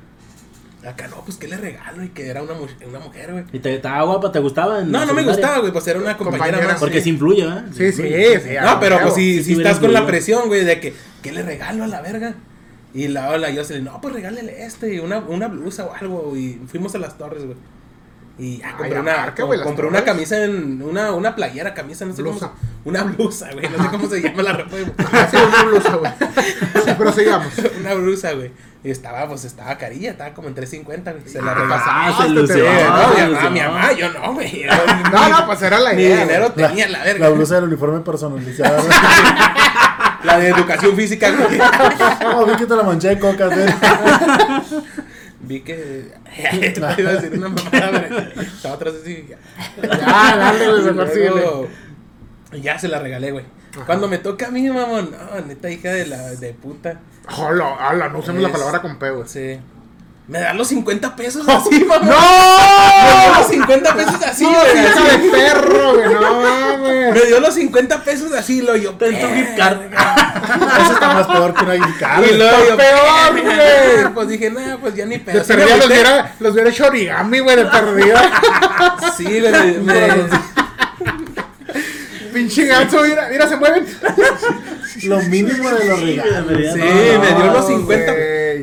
[0.87, 2.03] Acá no, pues, ¿qué le regalo?
[2.03, 3.43] Y que era una, mu- una mujer, güey.
[3.51, 4.31] ¿Y te estaba guapa?
[4.31, 4.79] ¿Te gustaba?
[4.81, 6.79] en No, no me gustaba, güey, pues era una compañera, Compañera, más.
[6.79, 7.03] Porque sí.
[7.05, 7.65] se influye, ¿verdad?
[7.71, 8.39] Sí, sí, influye.
[8.39, 8.49] sí.
[8.63, 11.83] No, pero pues si, si estás con la presión, güey, de que, ¿qué le regalo
[11.83, 12.35] a la verga?
[12.93, 16.35] Y la, la yo se le, no, pues regálele este, una, una blusa o algo.
[16.37, 17.57] Y fuimos a las torres, güey.
[18.39, 21.73] Y ya Ay, compré una, marca, güey, las compré una camisa en, una, una playera,
[21.73, 22.51] camisa, no sé Blusa.
[22.51, 24.77] cómo se, Una blusa, güey, no sé cómo se llama la ropa.
[25.11, 26.11] Ah, sí, una blusa, güey.
[26.85, 27.53] Sí, pero sigamos.
[27.79, 28.51] una blusa, güey.
[28.87, 31.27] Y estaba, pues, estaba carilla, estaba como en 350, güey.
[31.27, 31.83] Se la Ah, regalé.
[31.85, 32.63] Ah, se te lució.
[32.63, 34.65] No, Ah, mi se mamá, mi yo no, güey.
[35.11, 36.21] No, no, pues era la idea.
[36.21, 36.67] dinero güey.
[36.67, 37.27] tenía, la verga.
[37.27, 38.87] La blusa del uniforme personalizado.
[40.23, 41.59] La de educación física, güey.
[42.33, 43.65] oh, vi que te la manché de coca, güey.
[45.41, 46.13] Vi que.
[46.97, 48.47] iba a decir una mamada, güey.
[48.47, 49.27] Estaba atrás así.
[49.83, 51.67] Ya, dale, güey, mejor
[52.53, 53.45] Ya se la regalé, güey.
[53.85, 55.11] Cuando me toca a mí, mamón.
[55.11, 56.99] No, neta hija de la de puta.
[57.37, 59.27] Hola, hola, no usemos la Es- palabra con P, güey.
[59.27, 59.59] Sí.
[60.27, 62.05] Me da los 50 pesos así, mamón.
[62.07, 63.21] Me ¡No!
[63.31, 64.73] dio los 50 pesos así, ¡No, güey.
[64.73, 65.03] hija así.
[65.23, 66.13] de perro, güey!
[66.13, 67.13] ¡No mames!
[67.13, 68.93] Me dio los 50 pesos así, lo yo.
[68.95, 69.77] Te entró gift card.
[70.81, 72.25] Eso está más peor que una guitarra.
[72.27, 74.13] Y luego Está yo, peor, güey.
[74.13, 75.39] Pues dije, nah, pues ya ni De pedo.
[75.39, 78.31] Me perdida los hubiera, los hubiera hecho origami, güey, de perdida.
[79.15, 80.56] Sí, güey, me- me-
[82.37, 83.85] Pinche ganso, mira, mira, se mueven.
[85.03, 86.73] Lo mínimo de los regalos.
[86.73, 87.77] Sí, No, me dio los güey.
[87.77, 88.13] 50.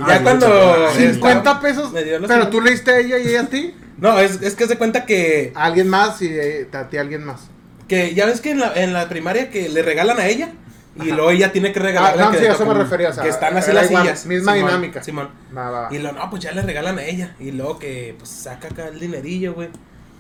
[0.08, 0.90] Ya cuando.
[0.90, 1.92] 50 estaba- pesos.
[1.92, 2.50] me dio los Pero 50.
[2.50, 3.74] tú le diste a ella y ella a ti.
[3.98, 5.52] No, es, es que se cuenta que.
[5.54, 7.42] A alguien más y eh, a ti a alguien más.
[7.88, 10.50] Que ya ves que en la, en la primaria que le regalan a ella.
[10.96, 13.08] Y luego ella tiene que Ah, regalarle no, que sí, a eso me refería.
[13.08, 14.26] O sea, que están así las igual, sillas.
[14.26, 15.02] Misma Simón, dinámica.
[15.02, 15.28] Simón.
[15.56, 15.88] Va, va, va.
[15.94, 17.34] Y luego, no, pues ya le regalan a ella.
[17.40, 19.70] Y luego que pues saca acá el dinerillo, güey.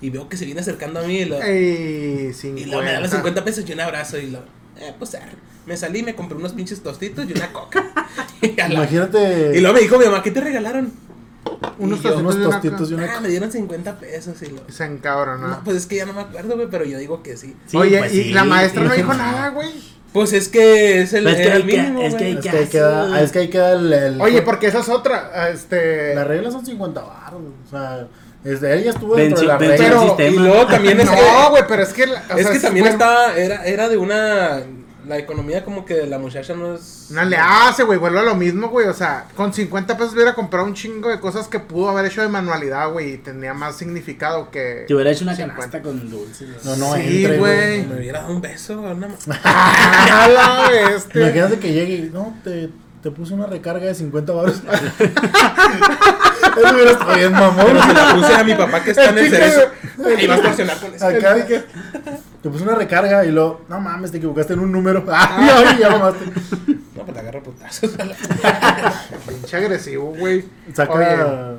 [0.04, 1.18] Y veo que se viene acercando a mí.
[1.20, 3.16] Y, lo, Ey, y luego me da los 50.
[3.16, 4.18] 50 pesos y un abrazo.
[4.18, 4.38] Y lo,
[4.78, 5.32] eh, pues arre.
[5.66, 7.84] me salí, me compré unos pinches tostitos y una coca.
[8.42, 10.92] y, la- Imagínate y luego me dijo mi mamá, ¿qué te regalaron?
[11.78, 14.42] Unos Y yo, tostitos unos y una tostitos y Ah, una me dieron 50 pesos.
[14.42, 15.48] Y lo, Se encabronó.
[15.48, 17.54] no, pues es que ya no me acuerdo, güey, pero yo digo que sí.
[17.66, 19.70] Sí, Oye, pues y sí, la maestra no dijo nada, güey.
[20.12, 22.36] Pues es que es el, Pero es que el hay que- mínimo, es que Es
[22.36, 23.22] ¿Qué que ahí queda, haces?
[23.24, 25.48] es que ahí queda el, el- Oye, porque esa es otra.
[25.50, 26.14] Este.
[26.14, 28.06] las reglas son 50 baros, o sea,
[28.44, 29.80] desde ella estuvo dentro de reglas.
[29.80, 29.86] el
[30.16, 30.32] Pero-.
[30.32, 32.04] Y luego también es que, No, güey, pero es que.
[32.04, 34.60] o es sea, que también fue- estaba, era, era de una,
[35.06, 37.08] la economía como que la muchacha no es...
[37.10, 38.86] No le hace, güey, vuelve a lo mismo, güey.
[38.88, 42.22] O sea, con 50 pesos hubiera comprado un chingo de cosas que pudo haber hecho
[42.22, 43.12] de manualidad, güey.
[43.14, 44.84] Y tenía más significado que.
[44.88, 45.54] Te hubiera hecho una 50.
[45.60, 46.64] canasta con dulces.
[46.64, 47.86] No, no, Sí, entre, güey.
[47.86, 49.08] Me hubiera dado un beso, una...
[49.44, 51.20] ¡Ah, la bestia!
[51.22, 52.70] Imagínate que llegue y, no, te,
[53.02, 54.62] te puse una recarga de 50 baros.
[56.56, 57.66] Eso hubiera estado bien, mamón.
[57.66, 59.60] Pero se la puse a mi papá que está en el cerezo.
[60.20, 61.06] Y va a extorsionar con eso.
[61.06, 61.64] Acá que
[62.42, 65.04] te puse una recarga y luego, no mames, te equivocaste en un número.
[65.08, 66.26] Ay, ay, ya mamaste.
[66.94, 67.90] No, pues te agarro putazos.
[69.28, 70.44] Pinche agresivo, güey.
[70.74, 70.92] Saca.
[70.92, 71.58] Oye.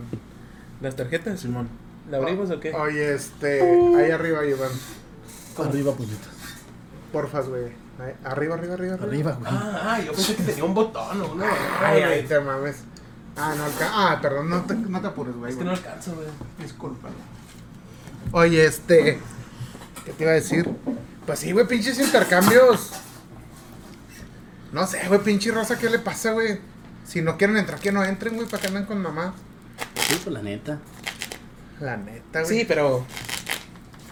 [0.81, 1.39] ¿Las tarjetas?
[1.39, 1.69] Simón.
[2.09, 2.71] ¿La abrimos o qué?
[2.73, 3.61] Oye, este.
[3.97, 4.69] Ahí arriba, Iván.
[5.57, 6.29] Arriba, puñetas.
[7.11, 7.63] Porfas, güey.
[7.97, 8.97] Ahí, Arriba, arriba, arriba.
[9.01, 9.51] Arriba, güey.
[9.51, 11.47] Ah, ah, yo pensé que tenía un botón o una...
[11.79, 12.83] Ay, ay, te mames.
[13.37, 15.51] Ah, no alca- Ah, perdón, no te, no te apures, güey.
[15.51, 16.27] Es que no alcanzo, güey.
[16.59, 17.09] Disculpa.
[18.31, 19.19] Oye, este.
[20.05, 20.69] ¿Qué te iba a decir?
[21.25, 22.91] Pues sí, güey, pinches intercambios.
[24.71, 26.59] No sé, güey, pinche rosa, ¿qué le pasa, güey?
[27.05, 29.33] Si no quieren entrar, que no entren, güey, para que anden con mamá.
[30.07, 30.79] Sí, pues la neta.
[31.79, 32.59] La neta, güey.
[32.59, 33.05] Sí, pero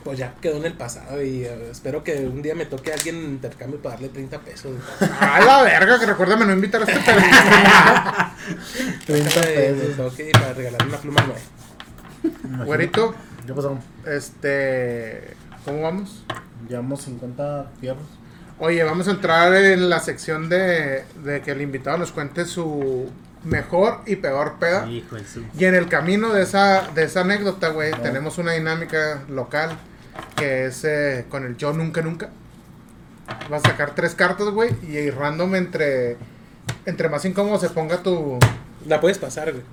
[0.04, 2.96] pues ya quedó en el pasado y eh, espero que un día me toque a
[2.96, 4.72] alguien en intercambio para darle 30 pesos.
[5.20, 7.38] A la verga, que recuérdame no invitar a este pendejo.
[9.06, 9.98] 30 Que me pesos.
[9.98, 12.66] toque para regalar una pluma nueva.
[12.66, 13.78] Güerito, ¿Qué pasó?
[14.06, 15.36] este.
[15.66, 16.24] ¿Cómo vamos?
[16.68, 18.04] Llevamos 50 fierros.
[18.60, 23.10] Oye, vamos a entrar en la sección de, de que el invitado nos cuente su
[23.44, 24.86] mejor y peor peda.
[24.90, 25.44] Hijo de su.
[25.58, 29.78] Y en el camino de esa, de esa anécdota, güey, tenemos una dinámica local
[30.36, 32.30] que es eh, con el yo nunca nunca.
[33.50, 36.18] Vas a sacar tres cartas, güey, y random entre,
[36.86, 38.38] entre más incómodo se ponga tu,
[38.86, 39.64] La puedes pasar, güey.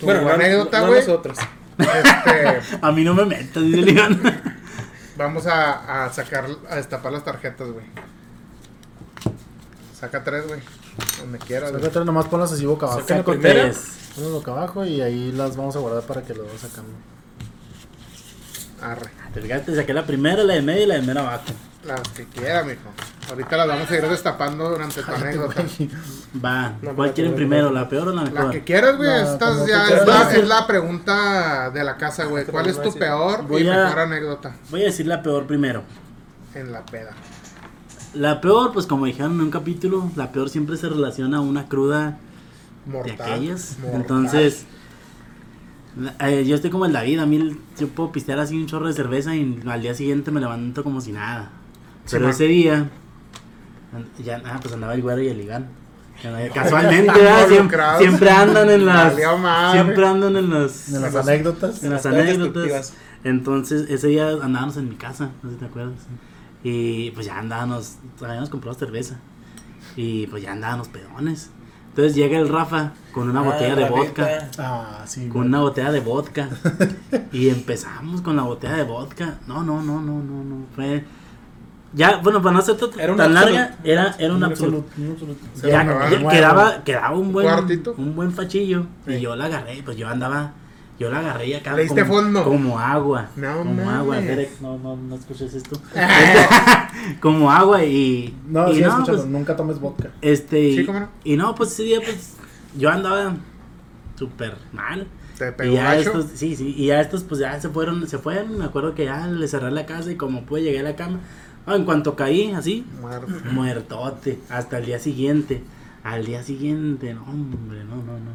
[0.00, 1.00] tu Bueno, no, anécdota, no, no güey.
[1.06, 1.38] nosotros.
[1.78, 4.20] este, A mí no me metas, dice Iván.
[5.16, 7.86] vamos a, a sacar, a destapar las tarjetas, güey.
[9.98, 10.60] Saca tres, güey.
[11.20, 11.82] Donde quieras, güey.
[11.82, 13.02] Sácate nomás ponlas así boca abajo.
[13.06, 13.92] Saca tres.
[14.16, 16.90] Ponlas boca abajo y ahí las vamos a guardar para que lo vayas sacando.
[18.80, 19.10] Arre.
[19.34, 21.44] Te fijaste, saqué la primera, la de medio y la de medio abajo.
[21.84, 22.80] Las que quiera, mijo.
[23.30, 25.64] Ahorita las vamos a ir destapando durante tu anécdota.
[26.44, 26.74] Va.
[26.82, 28.50] No, ¿Cuál quieren primero, la peor o la La mejor?
[28.50, 29.08] que quieras, güey.
[29.08, 32.44] No, Estas como ya es la, es la pregunta de la casa, güey.
[32.44, 35.82] ¿Cuál es tu peor Voy y a- mejor anécdota Voy a decir la peor primero.
[36.54, 37.12] en la peda?
[38.14, 41.66] La peor, pues como dijeron en un capítulo, la peor siempre se relaciona a una
[41.68, 42.18] cruda
[42.84, 43.32] de Mortal.
[43.32, 43.78] aquellas.
[43.80, 44.00] mortal.
[44.02, 44.66] Entonces,
[46.20, 48.86] eh, yo estoy como el David, a mí el- yo puedo pistear así un chorro
[48.86, 51.50] de cerveza y al día siguiente me levanto como si nada.
[52.04, 52.30] Sí, Pero man.
[52.34, 52.90] ese día,
[54.24, 55.68] ya, ah, pues andaba el güero y el Iván.
[56.54, 57.48] Casualmente, ¿verdad?
[57.98, 59.14] siempre, andan en las.
[59.14, 60.88] Siempre andan en las.
[60.92, 61.82] En las anécdotas.
[61.82, 62.94] en las anécdotas.
[63.24, 65.94] Entonces, ese día andábamos en mi casa, no sé si te acuerdas.
[66.64, 69.16] Y pues ya andábamos, habíamos comprado cerveza.
[69.96, 71.50] Y pues ya andábamos pedones.
[71.92, 74.48] Entonces llega el Rafa con una Ah, botella de vodka.
[74.58, 75.28] Ah, sí.
[75.28, 76.48] Con una botella de vodka.
[77.32, 79.34] y empezamos con la botella de vodka.
[79.46, 80.56] No, no, no, no, no, no.
[80.74, 81.04] Fue.
[81.92, 84.88] Ya, bueno, para no hacer tan Era larga, era, era un absoluto.
[86.30, 87.46] quedaba, quedaba un buen
[87.98, 88.86] un buen fachillo.
[89.06, 90.52] Y yo la agarré, pues yo andaba,
[90.98, 92.44] yo la agarré y acá ¿Le diste como, fondo?
[92.44, 93.28] como agua.
[93.36, 94.20] No como agua.
[94.20, 95.80] Derek, no, no, no escuches esto.
[97.20, 98.34] como agua y.
[98.46, 100.10] No, y sí, no, pues, nunca tomes vodka.
[100.20, 100.60] este.
[100.60, 101.08] y- Sí, cómo no.
[101.24, 102.34] Y no, pues ese día, pues
[102.76, 103.34] yo andaba
[104.16, 105.06] súper mal.
[105.38, 106.00] Te Y pegó ya gacho.
[106.20, 109.06] estos, sí, sí, y ya estos pues ya se fueron, se fueron, me acuerdo que
[109.06, 111.20] ya le cerré la casa y como pude llegué a la cama.
[111.66, 113.32] Ah, en cuanto caí, así, Muerto.
[113.50, 115.62] muertote, hasta el día siguiente.
[116.04, 118.30] Al día siguiente, no, hombre, no, no, no.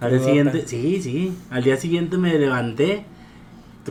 [0.00, 3.04] Al día siguiente, sí, sí, al día siguiente me levanté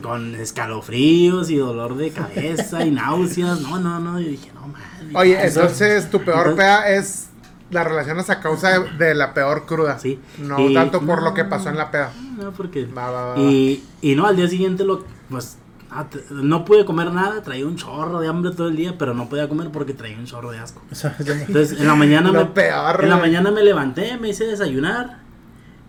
[0.02, 4.84] con escalofríos y dolor de cabeza y náuseas, no, no, no, y dije, no, madre.
[5.14, 7.26] Oye, entonces tu peor Entonces- peda es
[7.70, 9.98] la relacionas a causa de, de la peor cruda.
[9.98, 10.20] Sí.
[10.38, 12.12] No Y- tanto por lo que pasó en la peda.
[12.38, 12.84] No, porque...
[12.86, 13.38] Va, va, va.
[13.40, 15.56] Y, y no, al día siguiente lo, pues,
[15.90, 19.28] ah, no pude comer nada, traía un chorro de hambre todo el día, pero no
[19.28, 20.80] podía comer porque traía un chorro de asco.
[21.24, 25.25] Yo Entonces, en la mañana me, peor, en la mañana me levanté, me hice desayunar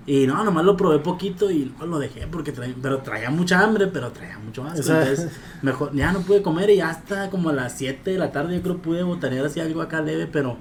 [0.08, 3.60] y no, nomás lo probé poquito y no lo dejé porque traía, pero traía mucha
[3.62, 4.66] hambre, pero traía mucho.
[4.74, 5.30] Esa- Entonces,
[5.62, 8.62] mejor, ya no pude comer y hasta como a las 7 de la tarde yo
[8.64, 10.58] creo pude botanear así algo acá leve, pero,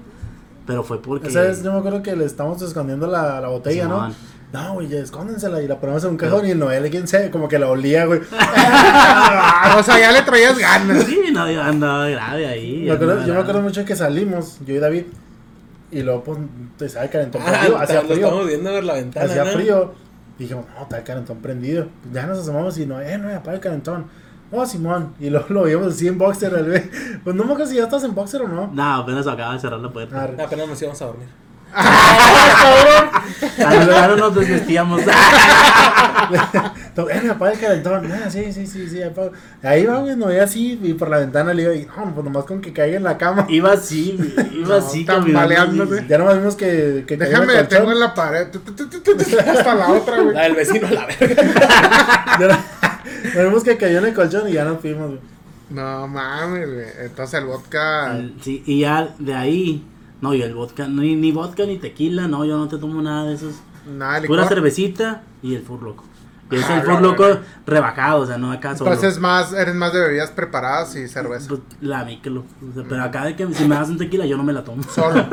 [0.65, 1.29] pero fue porque...
[1.29, 3.87] Esa vez yo me acuerdo que le estamos escondiendo la, la botella.
[3.87, 4.13] ¿no?
[4.53, 7.49] No, güey, escóndensela y la ponemos en un cajón y el Noel, quién sabe, como
[7.49, 8.21] que la olía, güey.
[8.39, 11.03] Ah, o sea, ya le traías ganas.
[11.05, 12.83] Sí, no, yo andaba grave ahí.
[12.85, 15.03] Me acuerdo- andaba yo me acuerdo mucho que salimos, yo y David,
[15.91, 16.39] y luego pues,
[16.77, 19.25] te sabe calentón Ah, prendido, lo hacía estamos frío, viendo por la ventana.
[19.25, 19.51] hacía ¿no?
[19.51, 19.93] frío.
[20.37, 21.87] Dijimos, no, está el calentón prendido.
[22.11, 24.05] Ya nos asomamos y no, eh, no, apaga el calentón.
[24.51, 25.13] No, Simón.
[25.19, 26.83] Y luego lo vimos así en boxer, el güey.
[27.23, 28.67] Pues no me acuerdo si ya estás en boxer o no.
[28.73, 30.23] No, apenas acaba de cerrar la puerta.
[30.23, 30.41] Arre.
[30.41, 31.27] Apenas nos íbamos a dormir.
[33.65, 35.01] Ahora nos desvestíamos.
[36.97, 38.11] Eh, apaga el calentón.
[38.11, 39.31] Ah, sí, sí, sí, sí, apaga.
[39.61, 42.23] Ahí va, güey, no veía así, y por la ventana le digo, y, no, pues
[42.25, 43.45] nomás con que caiga en la cama.
[43.49, 44.17] Iba así,
[44.53, 45.77] iba No, así tambaleándose.
[45.89, 46.09] caminando.
[46.09, 47.67] Ya nomás vimos que, que en Déjame, colchón.
[47.69, 48.47] tengo en la pared.
[49.47, 50.33] Hasta la otra, güey.
[50.35, 52.65] La del vecino, la verga.
[53.43, 55.19] Vimos que cayó en el colchón y ya nos fuimos, güey.
[55.69, 56.85] No mames, güey.
[57.03, 58.17] Entonces el vodka.
[58.41, 59.83] Sí, y ya de ahí,
[60.21, 63.27] no, yo el vodka, ni, ni vodka ni tequila, no, yo no te tomo nada
[63.27, 63.55] de esos.
[63.87, 65.79] Nada de Pura cervecita y el fur
[66.49, 67.25] Y es Ah, el fur la loco
[67.65, 68.91] rebajado, o sea, no acá solo.
[68.93, 71.49] Entonces más, eres más de bebidas preparadas y cerveza.
[71.49, 72.45] Pues, la Michelob.
[72.69, 74.63] O sea, pero acá de que si me das un tequila yo no me la
[74.63, 74.81] tomo.
[74.83, 75.27] Solo.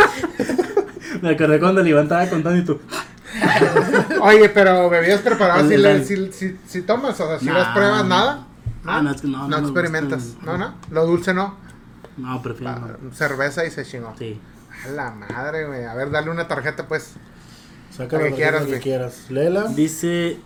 [1.22, 2.80] me acordé cuando el Iván estaba contando y tú.
[4.22, 7.54] Oye, pero bebidas preparadas si, le, si, si, si tomas, o sea, si Nah.
[7.58, 8.46] las pruebas, nada.
[8.84, 10.24] Ah, no, es que no, No, no me experimentas.
[10.24, 10.44] gusta.
[10.46, 10.74] No, no.
[10.90, 11.56] Lo dulce no.
[12.16, 12.72] No, prefiero.
[12.74, 13.12] Ah, no.
[13.12, 14.14] cerveza y se chingó.
[14.18, 14.40] Sí.
[14.86, 15.84] A la madre, güey.
[15.84, 17.14] A ver, dale una tarjeta, pues.
[17.96, 19.26] Saca La lo que quieras, que quieras.
[19.30, 19.64] Léela.
[19.68, 20.38] Dice,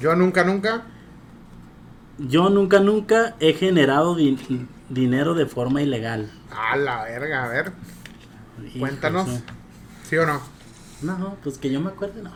[0.00, 0.82] Yo nunca, nunca.
[2.18, 6.30] yo nunca, nunca he generado di- dinero de forma ilegal.
[6.50, 7.72] A la verga, a ver.
[8.66, 9.28] Hijo, Cuéntanos.
[9.28, 9.42] eso.
[10.08, 10.40] ¿Sí o no?
[11.02, 12.30] No, pues que yo me acuerde, no.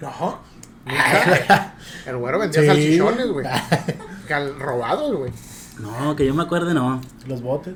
[0.00, 0.38] No.
[2.06, 2.66] El güero vendía Sí.
[2.66, 3.46] salchichones, güey.
[4.58, 5.32] Robados, güey.
[5.80, 7.00] No, que yo me acuerde, no.
[7.26, 7.74] Los botes.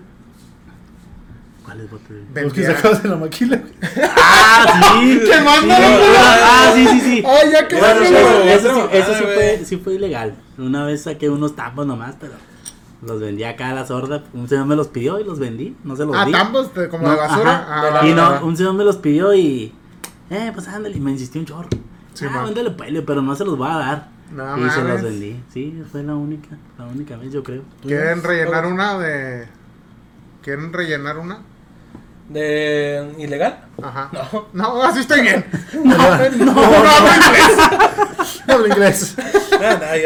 [1.64, 2.16] ¿Cuáles botes?
[2.34, 3.62] Los que sacabas de la maquila.
[4.16, 5.20] ¡Ah, sí!
[5.30, 5.76] ¡Qué manda!
[5.76, 5.82] Sí,
[6.16, 7.24] ¡Ah, sí, sí, sí!
[7.26, 9.64] Ay, ya que Bueno, eso, eso sí, eso fue, güey.
[9.64, 10.34] sí fue ilegal.
[10.58, 12.32] Una vez saqué unos tapos nomás, pero
[13.06, 14.24] los vendí acá a la sorda.
[14.32, 15.76] Un señor me los pidió y los vendí.
[15.84, 16.32] No se los Ah, di.
[16.32, 17.52] tambos como No, de basura.
[17.56, 18.00] ajá.
[18.00, 19.74] Ah, Y no, un señor me los pidió y.
[20.30, 21.68] Eh, pues ándale, y me insistió un chorro.
[22.14, 24.08] Sí, ah, véndele pele, pero no se los va a dar.
[24.32, 25.40] No y se los vendí.
[25.52, 27.62] Sí, fue la única, la única vez, yo creo.
[27.82, 29.48] ¿Quieren rellenar una de.
[30.42, 31.40] ¿Quieren rellenar una?
[32.28, 33.64] ¿De ilegal?
[33.82, 34.08] Ajá.
[34.12, 34.46] No.
[34.52, 35.44] No, así estoy bien.
[35.74, 37.56] No, no, No, no, inglés.
[38.46, 39.16] no hablo inglés.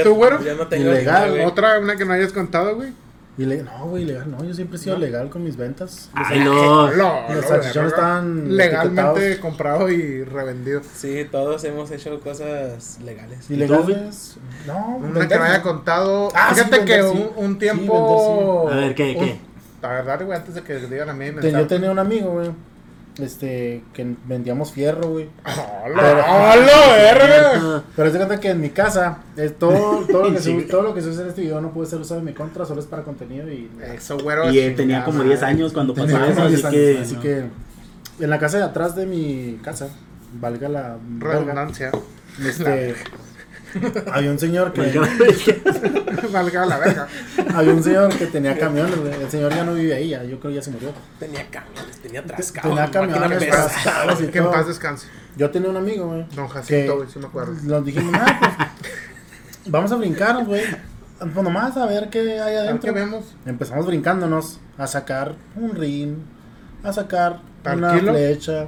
[0.02, 0.42] ¿Tú, güero?
[0.42, 1.40] ya no tengo Ilegal.
[1.40, 2.92] Otra, una que no hayas contado, güey.
[3.36, 4.30] No, güey, legal.
[4.30, 6.08] No, yo siempre he sido legal con mis ventas.
[6.14, 6.88] Ay, no.
[6.92, 9.38] No, Los no, salchichones estaban legalmente etiquetados.
[9.40, 10.82] comprado y revendido.
[10.94, 13.50] Sí, todos hemos hecho cosas legales.
[13.50, 14.36] ¿Ilegales?
[14.68, 16.28] No, Una vender que no haya contado.
[16.32, 17.26] Ah, sí, Fíjate que un, sí.
[17.36, 18.68] un Sí, tiempo.
[18.70, 19.40] A ver, ¿qué, un- qué?
[19.84, 21.30] A ver, dale, güey, antes de que digan a mí.
[21.40, 22.50] Te- yo tenía un amigo, güey.
[23.18, 25.28] Este, que vendíamos fierro, güey.
[25.84, 26.24] ¡Hola!
[26.26, 27.82] ¡Hola, verga!
[27.94, 30.60] Pero se cuenta que en mi casa, es todo, todo, lo que Sí.
[30.60, 32.32] se, todo lo que se usa en este video no puede ser usado en mi
[32.32, 33.70] contra, solo es para contenido y.
[33.94, 34.50] Eso, güero.
[34.50, 35.28] Y eh, chingada tenía como madre.
[35.30, 36.88] 10 años cuando pasó eso, como así 10 que...
[36.96, 37.44] años, así que
[38.20, 39.88] en la casa de atrás de mi casa,
[40.40, 41.92] valga la Redundancia.
[42.44, 42.96] este,
[44.12, 44.82] había un señor que
[46.32, 47.08] Valga la verga.
[47.54, 49.12] había un señor que tenía camiones, güey.
[49.22, 50.92] el señor ya no vive ahí, ya, yo creo que ya se murió.
[51.18, 52.68] Tenía camiones, tenía trascado.
[52.70, 54.52] Tenía camiones trascados y Que en todo.
[54.52, 55.06] paz descanse.
[55.36, 56.26] Yo tenía un amigo, güey.
[56.34, 57.54] Don que Jacinto, güey, sí me acuerdo.
[57.62, 58.92] Nos dijimos, ah, pues
[59.66, 60.62] vamos a brincarnos, güey.
[61.18, 62.92] Pues nomás a ver qué hay adentro.
[62.92, 63.24] qué vemos.
[63.46, 66.16] Empezamos brincándonos a sacar un ring,
[66.82, 68.12] a sacar ¿Al una kilo?
[68.12, 68.66] flecha.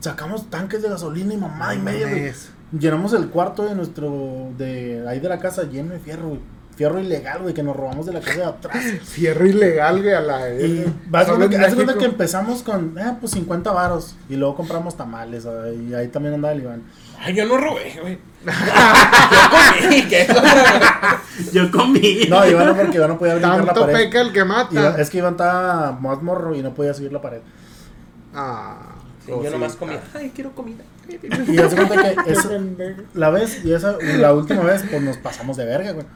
[0.00, 2.32] Sacamos tanques de gasolina y mamá y media, güey.
[2.78, 6.40] Llenamos el cuarto de nuestro, de ahí de la casa lleno de fierro, güey.
[6.74, 8.82] Fierro ilegal, güey, que nos robamos de la casa de atrás.
[9.04, 10.92] Fierro ilegal, güey, a la Y verga.
[11.10, 11.26] vas
[11.68, 14.16] de cuenta que empezamos con, eh, pues 50 varos.
[14.30, 15.46] Y luego compramos tamales,
[15.86, 16.82] y ahí también andaba el Iván.
[17.20, 18.18] Ay, yo no robé, güey.
[18.42, 20.26] yo comí, ¿qué?
[21.52, 22.26] Yo comí.
[22.28, 23.94] No, Iván no, porque Iván no podía brincar la Tanto pared.
[23.94, 25.00] peca el que Iván- mata.
[25.00, 27.40] es que Iván estaba más morro y no podía subir la pared.
[28.34, 28.91] Ah.
[29.24, 29.78] Sí, yo nomás cosita.
[29.78, 30.00] comía.
[30.14, 30.82] Ay, quiero comida.
[31.48, 32.50] Y hace cuenta que esa-
[33.14, 36.06] la vez y esa, la última vez, pues nos pasamos de verga, güey.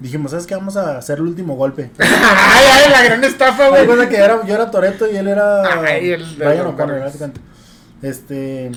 [0.00, 0.54] Dijimos, ¿sabes qué?
[0.54, 1.90] Vamos a hacer el último golpe.
[1.98, 3.86] Ay, ay, la gran estafa, güey.
[3.86, 7.06] cuenta que era, yo era Toreto y él era Ay, el Brian los O'Connor, Warriors.
[7.06, 7.40] haz de cuenta.
[8.02, 8.72] Este,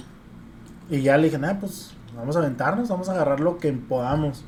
[0.90, 4.44] y ya le dije, nada, pues vamos a aventarnos, vamos a agarrar lo que podamos.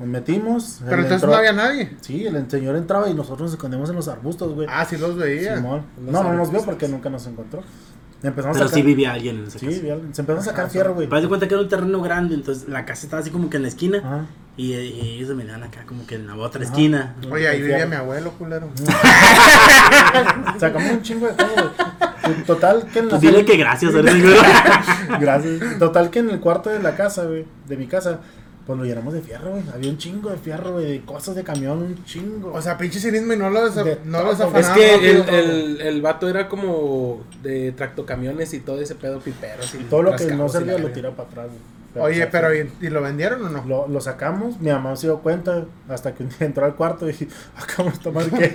[0.00, 0.78] Nos metimos.
[0.84, 1.96] Pero entonces entró- no había nadie.
[2.00, 4.68] Sí, el señor entraba y nosotros nos escondemos en los arbustos, güey.
[4.70, 5.56] Ah, sí los veía.
[5.56, 5.82] Simón.
[6.04, 7.62] Los No, no nos vio porque nunca nos encontró.
[8.22, 9.80] Empezamos Pero a sí vivía alguien en esa Sí, casa.
[10.12, 11.06] se empezó a sacar fierro, güey.
[11.08, 13.56] Pero de cuenta que era un terreno grande, entonces la casa estaba así como que
[13.58, 13.98] en la esquina.
[13.98, 14.26] Ajá.
[14.56, 16.70] Y, y ellos se venían acá como que en la otra Ajá.
[16.72, 17.14] esquina.
[17.30, 18.68] Oye, ahí vivía mi abuelo, culero.
[20.58, 22.44] Sacamos un chingo de todo, güey.
[22.44, 23.92] Total que en la Pues dile que gracias.
[25.20, 25.78] Gracias.
[25.78, 28.18] Total que en el cuarto de la casa, güey, de mi casa,
[28.68, 29.62] pues lo llenamos de fierro, güey.
[29.72, 32.52] Había un chingo de fierro, güey, de cosas de camión, un chingo.
[32.52, 35.80] O sea, pinche cinismo y no lo, desa- De no Es que el, rápido, el,
[35.80, 39.74] el vato era como de tractocamiones y todo ese pedo piperos.
[39.74, 42.04] Y y todo lo que no servía lo tiraba para atrás, güey.
[42.04, 43.64] Oye, pero ¿y, y lo vendieron o no?
[43.64, 47.06] Lo, lo sacamos, mi mamá se dio cuenta hasta que un día entró al cuarto
[47.08, 48.54] y dije, acabamos de tomar qué.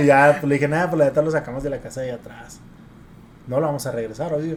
[0.00, 2.12] y ya, pues le dije, nada, pues la neta lo sacamos de la casa de
[2.12, 2.58] atrás.
[3.46, 4.56] No lo vamos a regresar, obvio.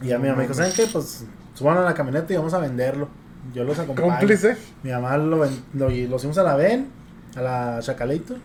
[0.00, 0.86] Y ya mi mamá dijo, ¿saben qué?
[0.90, 3.08] Pues suban a la camioneta y vamos a venderlo.
[3.52, 4.08] Yo los acompaño.
[4.08, 4.56] Cómplice.
[4.82, 6.88] Mi mamá lo, ven- lo, lo fuimos a la VEN,
[7.36, 8.36] a la Chacalator.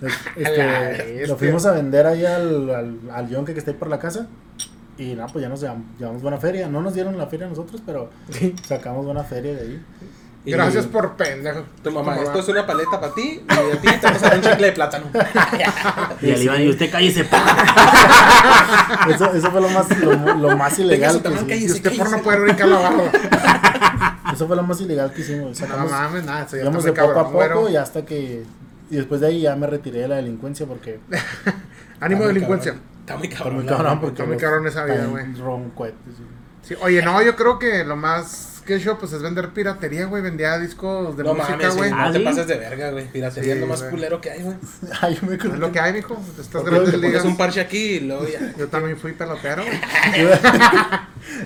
[0.36, 3.98] Este, lo fuimos a vender ahí al, al, al yonke que está ahí por la
[4.00, 4.26] casa.
[4.98, 6.66] Y nada, pues ya nos llevamos, llevamos buena feria.
[6.68, 8.10] No nos dieron la feria a nosotros, pero
[8.66, 9.82] sacamos buena feria de ahí.
[10.44, 11.62] Y Gracias por pendejo.
[11.84, 14.28] Tu mamá, ¿Cómo esto es una paleta para ti y a ti te vamos a
[14.28, 15.04] dar un chicle de plátano.
[16.20, 17.28] Y el Iván, y usted cállese.
[19.08, 21.28] Eso, eso fue lo más, lo, lo más ilegal que.
[21.28, 23.12] Y cállese, usted por no poder brincar la barra.
[24.32, 25.48] Eso fue lo más ilegal que hicimos.
[25.48, 28.44] No Sacamos, mames, nada, eso ya está de muy poco a poco y hasta que...
[28.90, 31.00] Y después de ahí ya me retiré de la delincuencia porque...
[32.00, 32.72] Ánimo Está muy delincuencia.
[32.72, 33.00] cabrón.
[33.00, 33.54] Está muy Está cabrón.
[33.56, 34.12] muy la cabrón porque...
[34.14, 35.34] Está muy cabrón esa vida, güey.
[35.34, 36.22] roncuetes, sí.
[36.62, 40.06] Sí, oye, no, yo creo que lo más que he hecho pues es vender piratería,
[40.06, 40.22] güey.
[40.22, 41.90] Vendía discos de No música, mames, güey.
[41.90, 42.24] sí, Ah, no te ¿sí?
[42.24, 43.06] pases de verga, güey.
[43.08, 43.90] Piratería Sí, es lo más güey.
[43.90, 44.56] culero que hay, güey.
[45.00, 46.14] Ay, yo me acuerdo Es lo que hay, mijo.
[46.14, 47.24] Ok, grandes te ligas.
[47.24, 48.52] un parche aquí y luego ya.
[48.58, 49.78] Yo también fui pelotero, güey.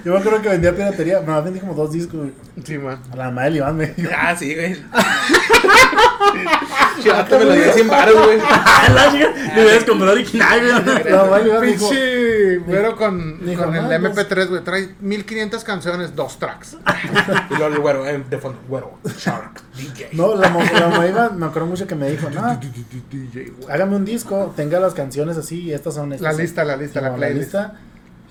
[0.05, 1.21] Yo, me acuerdo que vendía piratería.
[1.21, 2.15] No, vendí como dos discos.
[2.21, 2.33] güey.
[2.65, 2.99] Sí, man.
[3.13, 4.11] A la madre del Iván me dijo.
[4.17, 4.75] Ah, sí, güey.
[7.03, 8.39] Chivato me lo dio 100 baros, güey.
[8.39, 11.05] La chica, Me hubieras comprado original, güey.
[11.13, 11.89] La del Iván me dijo.
[11.91, 14.65] Pinche güero con, con el "No, MP3, güey.
[14.65, 16.77] Trae 1500 canciones, dos tracks.
[17.51, 20.11] Y luego el güero, eh, de fondo, güero, Shark, DJ.
[20.13, 22.59] No, la, mo- la me acuerdo mucho que me dijo, no,
[23.69, 26.23] hágame un disco, tenga las canciones así y estas son estas.
[26.25, 26.41] La son".
[26.43, 27.43] lista, la lista, la playlist.
[27.55, 27.75] lista,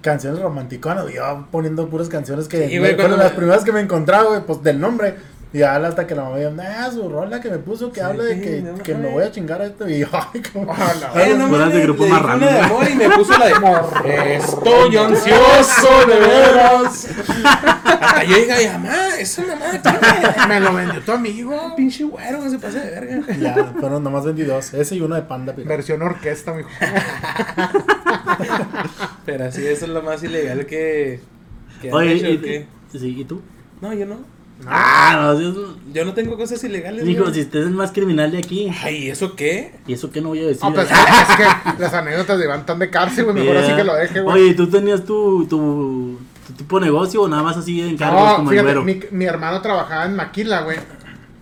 [0.02, 3.80] canciones romanticonas, yo poniendo puras canciones que Sí, güey, cuando las me- primeras que me
[3.82, 5.16] encontraba, güey, pues del nombre.
[5.54, 8.42] Y hasta que la mamá dijo, nah, su rola que me puso que habla de
[8.42, 9.88] que, no que me voy a chingar a esto.
[9.88, 10.70] Y yo, ay, como.
[10.74, 11.22] Ah, no.
[11.22, 13.54] Eh, no Fueras de grupo amor y me puso la de
[14.36, 17.08] Estoy ansioso de veras.
[18.06, 20.48] Hasta yo dije, ay, mamá, esa mamá, ¿qué?
[20.48, 21.74] Me lo vendió tu amigo.
[21.76, 23.22] Pinche güero, no se pase de verga.
[23.40, 24.74] Ya, fueron nomás 22.
[24.74, 25.68] Ese y uno de panda, pero.
[25.68, 26.70] Versión orquesta, mijo.
[29.26, 31.20] Pero así, eso es lo más ilegal que.
[31.82, 33.42] que han Oye, hecho, ¿y, sí, ¿y tú?
[33.82, 34.36] No, yo no.
[34.66, 37.04] Ah, no, Yo no tengo cosas ilegales.
[37.04, 38.72] Dijo, si usted es el más criminal de aquí.
[38.84, 39.74] Ay, ¿eso qué?
[39.86, 40.62] ¿Y eso qué no voy a decir?
[40.64, 40.90] Ah, pues
[41.30, 43.36] es que las anécdotas de Iván están de cárcel, güey.
[43.36, 44.42] Mejor así que lo deje, güey.
[44.42, 48.22] Oye, ¿tú tenías tu, tu, tu tipo de negocio o nada más así de encargos
[48.30, 50.78] No, como fíjate, mi, mi hermano trabajaba en Maquila, güey.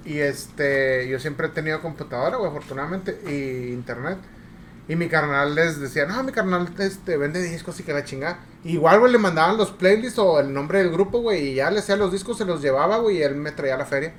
[0.06, 4.18] Y este, yo siempre he tenido computadora, güey, afortunadamente, y internet.
[4.90, 8.40] Y mi carnal les decía, no, mi carnal este, vende discos y que la chinga.
[8.66, 11.80] Igual, güey, le mandaban los playlists o el nombre del grupo, güey, y ya le
[11.80, 14.14] hacía los discos, se los llevaba, güey, y él me traía a la feria.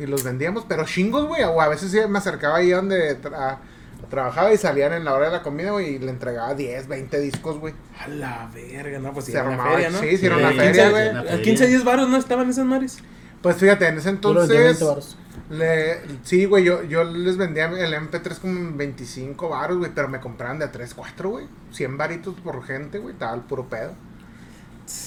[0.00, 3.58] Y los vendíamos, pero chingos, güey, o a veces sí me acercaba ahí donde tra-
[4.06, 7.20] trabajaba y salían en la hora de la comida, güey, y le entregaba 10, 20
[7.20, 7.74] discos, güey.
[8.04, 9.98] A la verga, no, pues Se era una armaba- feria, ¿no?
[10.00, 11.08] sí, sí, era una feria, 15 güey.
[11.08, 11.42] A feria.
[11.42, 12.16] 15, 10 baros, ¿no?
[12.16, 12.98] Estaban esas mares.
[13.42, 15.16] Pues fíjate, en ese Yo lo vendía 20 entonces...
[15.50, 20.08] Le, sí, güey, yo, yo les vendía el MP3 como en 25 baros, güey, pero
[20.08, 21.46] me compraban de a 3, 4, güey.
[21.72, 23.92] 100 varitos por gente, güey, estaba el puro pedo.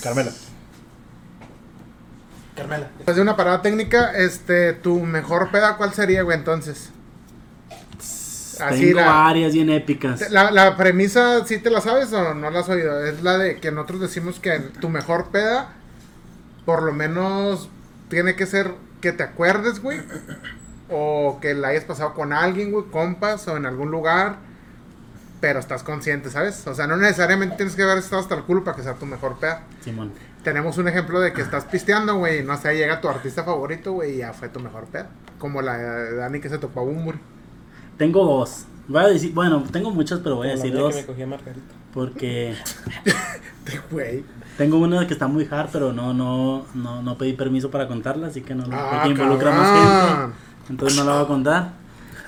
[0.02, 0.32] Carmela.
[2.56, 2.90] Carmela.
[2.98, 6.90] Después de una parada técnica, este, tu mejor peda, ¿cuál sería, güey, entonces?
[8.60, 10.30] Así Tengo la, varias bien épicas.
[10.32, 13.06] la, la premisa, ¿sí te la sabes o no la has oído?
[13.06, 15.74] Es la de que nosotros decimos que tu mejor peda,
[16.66, 17.70] por lo menos,
[18.10, 20.02] tiene que ser que te acuerdes, güey.
[20.90, 24.36] O que la hayas pasado con alguien, güey, compas, o en algún lugar.
[25.40, 26.68] Pero estás consciente, ¿sabes?
[26.68, 29.06] O sea, no necesariamente tienes que haber estado hasta el culo para que sea tu
[29.06, 29.64] mejor peda.
[29.84, 30.12] Simón.
[30.44, 33.94] Tenemos un ejemplo de que estás pisteando, güey, y no sé, llega tu artista favorito,
[33.94, 35.10] güey, y ya fue tu mejor peda.
[35.40, 37.20] Como la de Dani que se topó a Bumburi.
[38.02, 38.66] Tengo dos.
[38.88, 40.96] Voy a decir, bueno, tengo muchas, pero voy a decir dos.
[40.96, 41.76] que me cogí a Margarita.
[41.94, 42.56] Porque
[43.92, 44.24] Güey.
[44.58, 48.26] tengo una que está muy hard, pero no, no, no, no pedí permiso para contarla,
[48.26, 49.70] así que no, Ah, involucra más
[50.20, 50.36] gente.
[50.72, 51.74] Entonces no la voy a contar.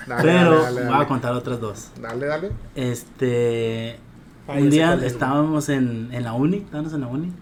[0.06, 1.90] Dale, pero dale, dale, voy a contar otras dos.
[2.00, 2.52] Dale, dale.
[2.76, 3.98] Este.
[4.46, 7.32] Ah, un día estábamos en, en la uni, estábamos en la uni.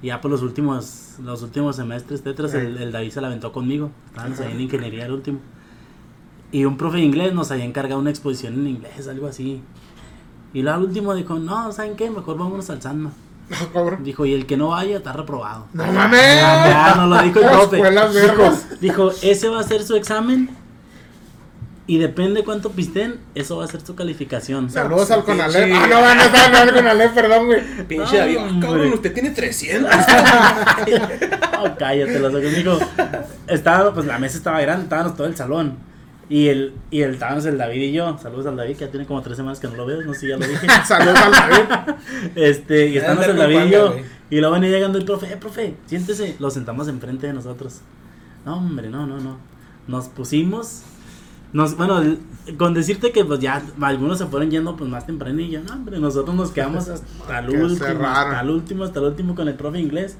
[0.00, 3.50] Y ya por los últimos, los últimos semestres, tetras, el, el David se la aventó
[3.50, 3.90] conmigo.
[4.10, 5.40] Estábamos ahí en ingeniería el último.
[6.52, 9.62] Y un profe de inglés nos había encargado una exposición en inglés, algo así.
[10.52, 12.10] Y luego al último dijo, no, ¿saben qué?
[12.10, 13.12] Mejor vámonos al Sandma.
[13.48, 14.02] No, cabrón.
[14.02, 15.66] Dijo, y el que no vaya está reprobado.
[15.72, 16.40] ¡No mames!
[16.40, 18.76] Ya, no lo dijo el profe.
[18.80, 20.50] Dijo, ese va a ser su examen.
[21.86, 24.70] Y depende cuánto pisten, eso va a ser su calificación.
[24.70, 25.72] Saludos al Conalep.
[25.74, 27.62] Ah, no, no, hablando con Conalep, perdón, güey.
[27.88, 29.92] Pinche No, David, ah, cabrón, usted tiene 300.
[31.62, 32.54] Oh, cállate, los ojos.
[32.54, 32.78] Dijo,
[33.46, 35.76] estaba, pues la mesa estaba grande, estábamos todo el salón.
[36.30, 38.16] Y el, y el, estábamos el David y yo.
[38.16, 40.20] Saludos al David, que ya tiene como tres semanas que no lo veo, no sé
[40.20, 40.64] si ya lo dije.
[40.86, 41.94] Saludos al David.
[42.36, 43.96] Este, y Ya estábamos el David y yo.
[44.30, 46.36] Y luego venía llegando el profe, eh, profe, siéntese.
[46.38, 47.80] Lo sentamos enfrente de nosotros.
[48.46, 49.38] No, hombre, no, no, no.
[49.88, 50.84] Nos pusimos.
[51.52, 52.00] Nos, bueno,
[52.56, 56.36] con decirte que pues ya algunos se fueron yendo pues más tempranillo, no, hombre, nosotros
[56.36, 60.16] nos quedamos hasta el último, hasta el último, hasta el último con el profe inglés.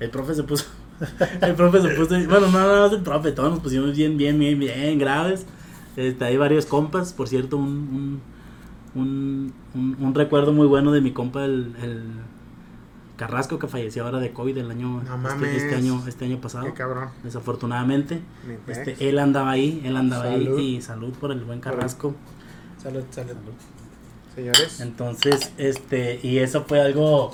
[0.00, 0.64] El profe se puso,
[1.42, 4.58] el profe se puso, bueno, no, no, el profe, todos nos pusimos bien, bien, bien,
[4.58, 5.46] bien graves.
[5.96, 8.20] Este, hay varios compas, por cierto, un,
[8.94, 12.02] un, un, un- recuerdo muy bueno de mi compa, el, el
[13.16, 16.64] Carrasco, que falleció ahora de COVID el año, No este, este año, este año pasado,
[16.64, 17.10] Qué cabrón.
[17.22, 18.20] desafortunadamente.
[18.66, 20.58] Este, él andaba ahí, él andaba Salud.
[20.58, 22.14] ahí y salud por el buen Carrasco.
[22.82, 23.34] Salud, salud.
[24.34, 24.80] Señores.
[24.80, 27.32] Entonces, este, y eso fue algo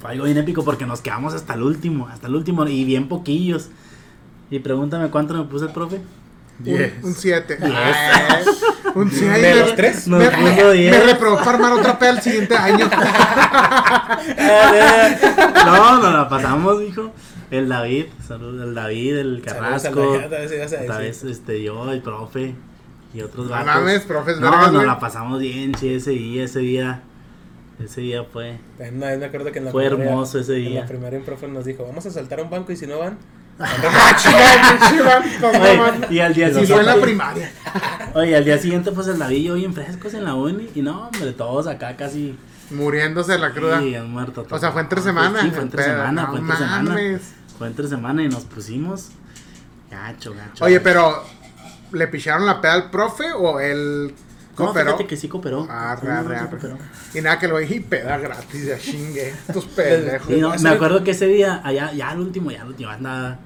[0.00, 3.08] fue algo bien épico porque nos quedamos hasta el último, hasta el último y bien
[3.08, 3.68] poquillos.
[4.50, 6.00] Y pregúntame cuánto me puso el profe.
[7.02, 7.56] Un 7.
[7.56, 8.46] Diez.
[8.94, 9.30] Un 6.
[9.42, 10.06] ¿De los tres?
[10.08, 10.90] Nos Me, puso me, diez.
[10.98, 12.86] me reprobó para armar otra peda el siguiente año.
[15.66, 17.12] no, nos la pasamos, dijo.
[17.50, 19.88] El David, salud, el David, el Carrasco.
[19.94, 20.24] Saludos
[20.82, 22.54] Otra vez, este, yo, el profe
[23.12, 23.66] y otros No vatos.
[23.66, 27.02] mames, profes No, vergas, nos la pasamos bien, sí, ese día, ese día.
[27.84, 28.58] Ese día fue.
[28.78, 30.80] Una vez me acuerdo que en la Fue primaria- hermoso ese En día.
[30.82, 32.98] la primaria un profe nos dijo, vamos a saltar a un banco y si no
[32.98, 33.18] van,
[33.62, 34.16] Ah,
[36.10, 36.82] y al día Si fue en siguiente.
[36.84, 37.52] la primaria.
[38.14, 40.68] Oye, al día siguiente, pues el David y yo bien frescos en la uni.
[40.74, 42.36] Y no, hombre, todos acá casi.
[42.70, 43.80] Muriéndose de la cruda.
[43.80, 44.52] Sí, han muerto todos.
[44.52, 45.42] O sea, fue entre semana.
[45.42, 46.96] Sí, fue entre Pero, semana, no fue entre semana.
[47.58, 49.08] Fue entre semana y nos pusimos.
[49.90, 50.64] Gacho, gacho.
[50.64, 50.84] Oye, gacho.
[50.84, 51.24] pero
[51.92, 54.14] ¿le picharon la peda al profe o él
[54.66, 55.66] No, fíjate que sí cooperó.
[55.70, 56.78] Arre, No, no, cooperó.
[57.14, 59.28] Y nada, que lo dije y peda gratis, ya chingue.
[59.30, 60.30] Estos pendejos.
[60.30, 62.90] Y no, Eso me acuerdo que ese día, allá, ya al último, ya al último,
[62.90, 63.38] andaba.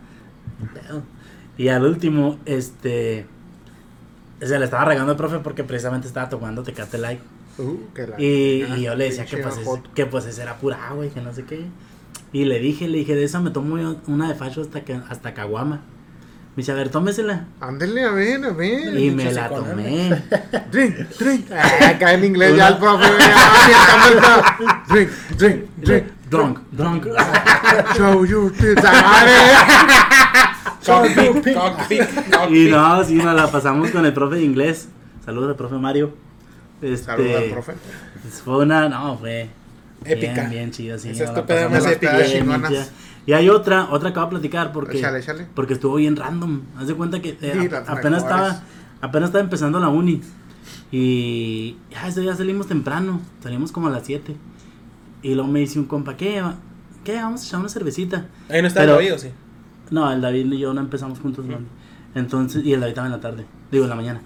[0.73, 1.03] pedo.
[1.57, 3.27] Y al último, este.
[4.41, 7.21] Se le estaba regando al profe porque precisamente estaba tomando Tecate Light.
[7.57, 10.43] Uh, que la- Y, ah, y yo le decía que pues, es- que pues ese
[10.43, 11.65] era pura agua y que no sé qué.
[12.33, 13.77] Y le dije, le dije, de esa me tomo
[14.09, 15.83] una de facho hasta, que, hasta Caguama.
[16.57, 17.47] Me dice, a ver, tómesela.
[17.61, 18.97] Ándele, a ver, a ver.
[18.97, 20.23] Y me la tomé.
[20.71, 21.51] Drink, drink.
[21.85, 23.07] Acá en inglés ya el profe.
[24.89, 26.05] Drink, drink, drink.
[26.31, 27.07] Drunk, drunk.
[27.97, 28.83] Show your tits.
[32.51, 34.89] Y no, sí, nos la pasamos con el profe de inglés.
[35.25, 36.15] Saludos al profe Mario.
[36.81, 37.73] Este, Saludos al profe.
[38.45, 39.51] Fue una, no, fue
[40.05, 40.33] Épica.
[40.35, 41.11] Bien, bien chido, sí.
[41.11, 42.19] Esa es tu más épica.
[43.27, 45.47] Y hay otra, otra que voy a platicar porque, Échale, échale.
[45.55, 46.61] porque estuvo bien random.
[46.79, 48.63] Haz de cuenta que eh, a- apenas estaba,
[49.01, 50.21] apenas estaba empezando la uni.
[50.93, 54.37] Y ya ese día salimos temprano, salimos como a las 7.
[55.23, 56.43] Y luego me dice un compa, ¿qué?
[57.03, 57.17] ¿Qué?
[57.17, 58.27] Vamos a echar una cervecita.
[58.49, 59.29] Ahí no está el Pero- David, ¿o sí?
[59.91, 61.45] No, el David y yo no empezamos juntos.
[61.47, 61.59] ¿no?
[62.15, 64.21] Entonces, y el David estaba en la tarde, digo en la mañana.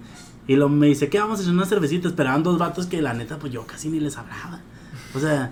[0.47, 1.19] Y luego me dice, ¿qué?
[1.19, 2.07] Vamos a echar una cervecita.
[2.07, 4.59] Esperaban dos vatos que la neta, pues yo casi ni les hablaba.
[5.15, 5.51] O sea,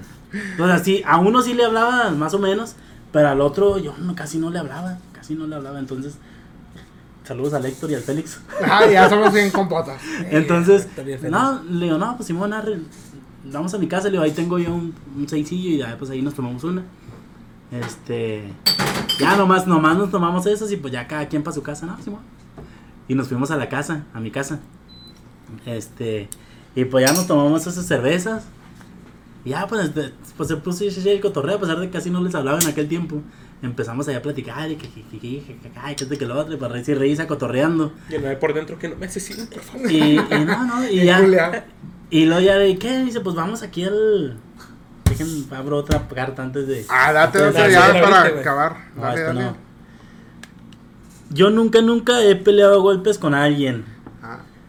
[0.59, 2.75] o sea, sí, a uno sí le hablaba más o menos,
[3.17, 5.79] pero al otro yo no, casi no le hablaba, casi no le hablaba.
[5.79, 6.19] Entonces,
[7.23, 8.39] saludos al Héctor y al Félix.
[8.63, 9.99] Ah, ya somos bien compotas.
[10.29, 10.87] Entonces,
[11.27, 12.77] no, le digo, no, pues Simón, arre,
[13.43, 16.11] vamos a mi casa, le digo, ahí tengo yo un, un seisillo y ya, pues
[16.11, 16.83] ahí nos tomamos una.
[17.71, 18.53] Este,
[19.17, 21.99] ya nomás, nomás nos tomamos esas y pues ya cada quien para su casa, ¿no,
[22.03, 22.21] Simón?
[23.07, 24.59] Y nos fuimos a la casa, a mi casa.
[25.65, 26.29] Este,
[26.75, 28.43] y pues ya nos tomamos esas cervezas
[29.47, 29.91] ya, ah, pues,
[30.35, 32.67] pues se puso y el cotorreo, a pesar de que casi no les hablaba en
[32.67, 33.21] aquel tiempo.
[33.61, 36.57] Empezamos allá a platicar, y que, que, que, que, que, que este, lo otro, y
[36.57, 37.93] pues, para reírse y reírse acotorreando.
[38.09, 39.91] Y el por dentro que no me asesinen, por favor.
[39.91, 41.65] Y, y no, no, y ya.
[42.09, 43.03] y luego ya de, ¿qué?
[43.03, 44.37] Dice, pues vamos aquí al.
[45.09, 46.85] Dejen, abro otra carta antes de.
[46.89, 48.77] Ah, date otra ya para acabar.
[48.95, 49.41] No, dale, dale.
[49.41, 49.57] No.
[51.29, 53.96] Yo nunca, nunca he peleado golpes con alguien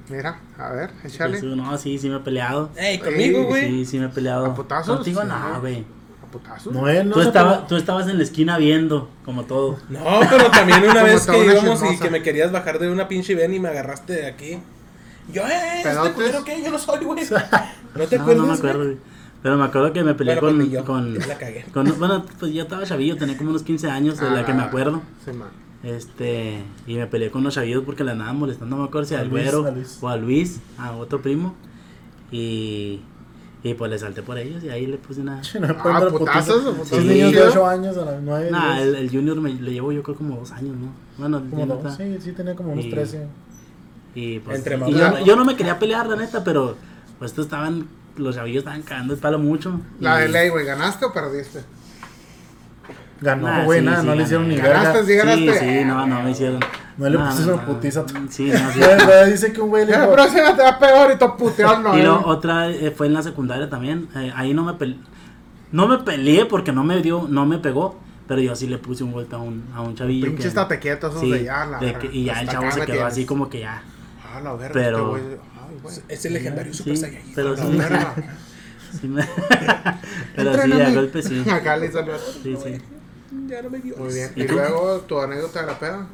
[0.08, 1.40] Ah, mira, a ver, échale.
[1.42, 2.70] No, sí, sí me he peleado.
[2.76, 3.66] Ey, conmigo, Ey, güey.
[3.68, 4.46] Sí, sí me he peleado.
[4.46, 4.96] ¿A putazos?
[4.96, 5.84] Contigo no, güey.
[6.26, 6.72] A putazos.
[6.72, 9.78] No, él no Tú, estaba, tú estabas en la esquina viendo, como todo.
[9.88, 10.00] No,
[10.30, 13.54] pero también una vez que íbamos y que me querías bajar de una pinche ven
[13.54, 14.58] y me agarraste de aquí.
[15.32, 17.22] Yo, eh, este culero que yo no soy, güey.
[17.94, 18.42] ¿No te No, acuerdas?
[18.42, 18.96] no me acuerdo, güey?
[19.42, 20.84] Pero me acuerdo que me peleé Bueno, con, ni yo.
[20.84, 21.64] con, Ya la cagué.
[21.72, 24.52] con- Bueno, pues yo estaba chavillo, tenía como unos 15 años, de Ah, la que
[24.54, 25.02] me acuerdo.
[25.24, 25.48] Sí, man.
[25.82, 29.14] Este, y me peleé con los chavillos porque la andaban molestando, no me acuerdo si
[29.14, 29.64] A al güero
[30.00, 31.54] o a Luis, a otro primo.
[32.30, 33.00] Y,
[33.62, 35.40] y pues le salté por ellos y ahí le puse una.
[35.60, 36.88] No Ah, putazos, putazos.
[36.88, 36.96] Sí.
[36.98, 37.50] niños de Chido.
[37.50, 38.50] 8 años a las 9.
[38.50, 40.92] Nah, el, el Junior me, le llevo yo creo como dos años, ¿no?
[41.16, 41.96] Bueno, Como no está.
[41.96, 43.26] sí, sí, tenía como unos Y- 13.
[44.14, 44.58] Y pues.
[44.58, 46.76] Entre y yo, no- yo no me quería pelear, la neta, pero
[47.18, 47.86] pues estos estaban.
[48.16, 49.80] Los chavillos estaban cagando el palo mucho.
[50.00, 51.60] La y- de ley, güey, ¿ganaste o perdiste?
[53.20, 54.24] Ganó, Nah, güey, sí, nada, sí, no le gané.
[54.24, 54.86] hicieron ni ¿Ganaste?
[54.92, 55.04] verga.
[55.06, 55.58] Sí, ganaste.
[55.58, 56.60] Sí, sí, no, no me hicieron.
[56.98, 57.66] No le pusiste una no.
[57.66, 58.04] putiza.
[58.30, 58.80] Sí, no, sí.
[59.30, 61.94] Dice que un güey le La próxima te va peor y te puteó, no.
[61.96, 62.04] Y eh.
[62.04, 64.08] luego otra eh, fue en la secundaria también.
[64.16, 64.98] eh, ahí no me peleé.
[65.72, 67.98] No me peleé porque no me dio, no me pegó.
[68.26, 70.26] Pero yo sí le puse un golpe a un, a un chavillo.
[70.26, 72.70] Pinches que- estate quietos, esos sí, de ya, la de que- y ya el chavo
[72.70, 73.04] se quedó tienes.
[73.04, 73.82] así como que ya.
[74.22, 75.40] Ah, la verga, Pero- este güey.
[75.56, 75.94] Ay, güey.
[76.08, 77.32] Es el legendario Super Sí, Saiyajin.
[77.34, 77.76] pero la sí.
[77.76, 78.14] verga.
[79.00, 79.24] sí me-
[80.36, 81.44] pero sí, a golpe sí.
[81.50, 82.12] Acá le vato.
[82.42, 82.78] Sí, sí.
[83.46, 83.96] Ya no me dio.
[83.96, 84.32] Muy bien.
[84.36, 86.06] ¿Y luego tu anécdota de la peda.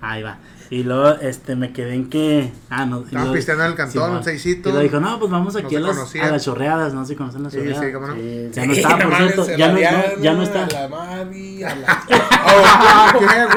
[0.00, 0.38] Ahí va.
[0.70, 2.50] Y luego este me quedé en que.
[2.70, 3.00] Ah, no.
[3.00, 4.16] y Estaban luego- pisteando en el cantón, Simón.
[4.18, 4.68] un seisito.
[4.68, 6.94] Y luego dijo, no, pues vamos No aquí se a, las, a las chorreadas.
[6.94, 7.84] No sé si conocen las Sí, chorreadas.
[7.86, 8.14] sí, cómo no.
[8.14, 8.68] Sí, Ya sí.
[8.68, 9.42] no está, por cierto.
[9.42, 10.66] a Ya no, no, ya no A está.
[10.68, 11.86] la Mari, a la.
[12.44, 13.26] Ah, ¿Qué,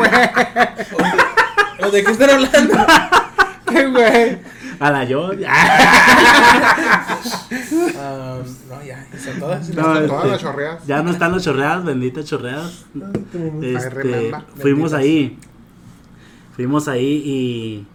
[1.80, 1.88] güey?
[1.88, 2.76] ¿O ¿De qué están hablando?
[3.70, 4.55] ¿Qué, güey?
[4.80, 5.32] A la yo.
[7.98, 8.38] Ah,
[8.70, 9.70] no, ya, son todas.
[9.70, 10.86] No, Todas este, las chorreadas.
[10.88, 12.86] Ya no están las chorreadas, benditas chorreadas.
[13.62, 15.38] Este, fuimos ahí.
[16.56, 17.88] Fuimos ahí y.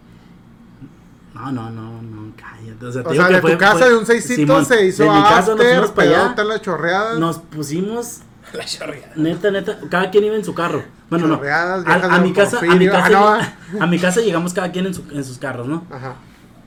[1.33, 2.85] No, no, no, no, cállate.
[2.85, 4.65] O sea, te O sea, que de fue- tu casa fue- de un seisito Simón,
[4.65, 6.43] se hizo de mi casa nos after, para allá.
[6.43, 7.19] las chorreadas.
[7.19, 8.19] Nos pusimos,
[8.53, 9.13] La chorreada.
[9.15, 10.83] neta, neta, cada quien iba en su carro.
[11.09, 11.35] Bueno, no.
[11.37, 13.09] Chorreadas, A, a mi casa, a mi casa,
[13.39, 15.85] Ah, a mi casa llegamos cada quien en, su- en sus carros, ¿no?
[15.89, 16.15] Ajá.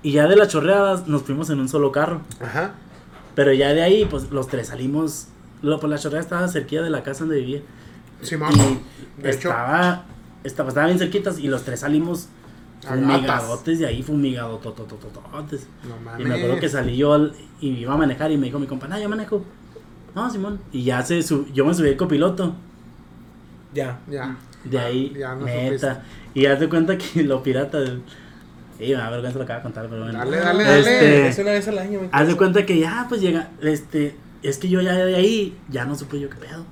[0.04, 2.20] Y ya de las chorreadas nos fuimos en un solo carro.
[2.40, 2.74] Ajá.
[3.34, 5.26] Pero ya de ahí, pues los tres salimos.
[5.62, 7.62] Lo, pues la chorreada estaba cerquita de la casa donde vivía.
[8.22, 8.52] Simón.
[9.18, 10.04] Y De hecho, estaba,
[10.44, 12.28] estaba, estaba bien cerquitas y los tres salimos
[12.86, 15.66] A fumigadotes de ahí, fumigados totototototes.
[15.88, 16.20] no mames.
[16.20, 18.66] Y me acuerdo que salí yo al- y iba a manejar y me dijo mi
[18.66, 19.42] compa, no, yo manejo.
[20.14, 20.60] No, Simón.
[20.70, 22.54] Y ya se sub- yo me subí el copiloto.
[23.72, 23.98] Ya.
[24.08, 24.36] Ya.
[24.64, 26.02] De ahí, Ya no neta.
[26.34, 27.78] Y haz de cuenta que lo pirata.
[28.78, 30.18] Sí, me da vergüenza lo que de contar, pero bueno.
[30.18, 30.80] Dale, dale, dale.
[30.80, 32.00] Este, Es una vez al año.
[32.12, 35.84] Haz de cuenta que ya, pues llega, este, es que yo ya de ahí, ya
[35.84, 36.64] no supe yo qué pedo.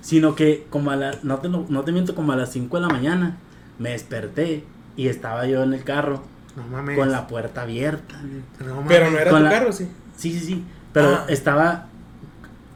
[0.00, 2.82] Sino que como a la, no te, no te miento, como a las 5 de
[2.82, 3.36] la mañana,
[3.78, 4.64] me desperté
[4.96, 6.22] y estaba yo en el carro
[6.56, 6.98] No mames.
[6.98, 8.20] con la puerta abierta.
[8.60, 8.88] No mames.
[8.88, 9.88] Pero no era Con tu la- carro, sí.
[10.16, 11.24] Sí, sí, sí, pero Ah.
[11.28, 11.86] estaba,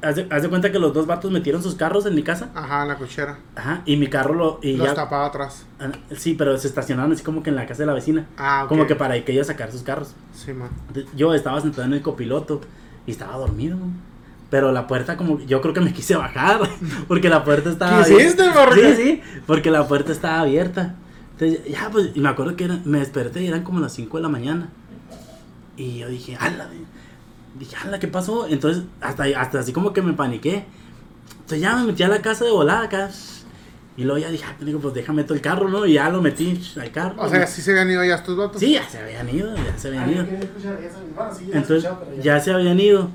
[0.05, 2.51] haz de, haz de cuenta que los dos vatos metieron sus carros en mi casa,
[2.55, 3.39] Ajá, la cochera.
[3.57, 5.65] ajá, y mi carro lo, y Los ya, tapaba atrás.
[5.81, 8.63] ah, sí, pero se estacionaron así como que en la casa de la vecina, Ah,
[8.65, 8.69] ok.
[8.69, 10.15] como que para que ellos sacar sus carros.
[10.35, 10.69] Sí, man.
[11.17, 12.61] Yo estaba sentado en el copiloto
[13.07, 13.79] y estaba dormido.
[14.51, 16.61] Pero la puerta como yo creo que me quise bajar
[17.09, 18.75] porque la puerta estaba ¿Quisiste, abierta.
[18.75, 20.95] Sí, sí, porque la puerta estaba abierta.
[21.33, 24.19] Entonces, ya pues y me acuerdo que era- me desperté y eran como las 5
[24.19, 24.69] de la mañana.
[25.77, 26.69] Y yo dije, "Ala."
[27.59, 30.65] Dije, "Ala, ¿qué pasó?" Entonces, hasta hasta así como que me paniqué.
[31.33, 33.11] Entonces ya me metí a la casa de volada acá.
[33.97, 35.87] Y luego ya dije, ah, digo, pues déjame todo el carro, ¿no?
[35.87, 37.15] Y ya lo metí al carro.
[37.17, 38.59] O sea, ¿sí se habían ido ya estos votos?
[38.59, 40.27] Sí, ya se habían ido, ya se habían ido.
[41.53, 41.89] Entonces,
[42.21, 43.11] ya se habían ido.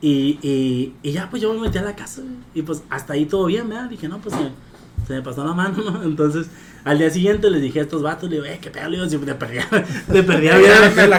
[0.00, 2.34] Y, y, y ya, pues yo me metí a la casa, güey.
[2.54, 3.88] Y pues hasta ahí todo bien, ¿verdad?
[3.88, 4.34] Dije, no, pues
[5.06, 6.02] se, me pasó la mano, ¿no?
[6.02, 6.46] Entonces,
[6.84, 9.08] al día siguiente les dije a estos vatos, le digo, eh, qué pedo, le digo,
[9.08, 9.66] si le perdía,
[10.12, 10.70] le perdía bien,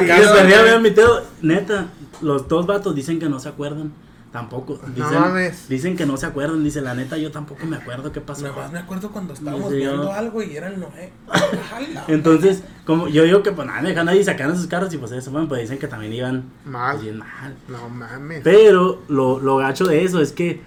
[0.08, 1.24] casa, perdía bien mi dedo.
[1.42, 1.88] Neta,
[2.22, 3.92] los dos vatos dicen que no se acuerdan.
[4.32, 4.78] Tampoco.
[4.94, 5.70] Dicen, mames.
[5.70, 6.62] dicen que no se acuerdan.
[6.64, 8.44] Dice, la neta, yo tampoco me acuerdo qué pasó.
[8.72, 11.12] Me acuerdo cuando estábamos yo- viendo algo y era el Noé.
[12.08, 15.32] Entonces, como yo digo que pues nada, dejan ahí sacando sus carros y pues eso,
[15.32, 16.96] bueno, pues dicen que también iban Mal.
[16.96, 17.56] pues, bien mal.
[17.68, 18.42] No mames.
[18.44, 20.62] Pero lo, lo gacho de eso es que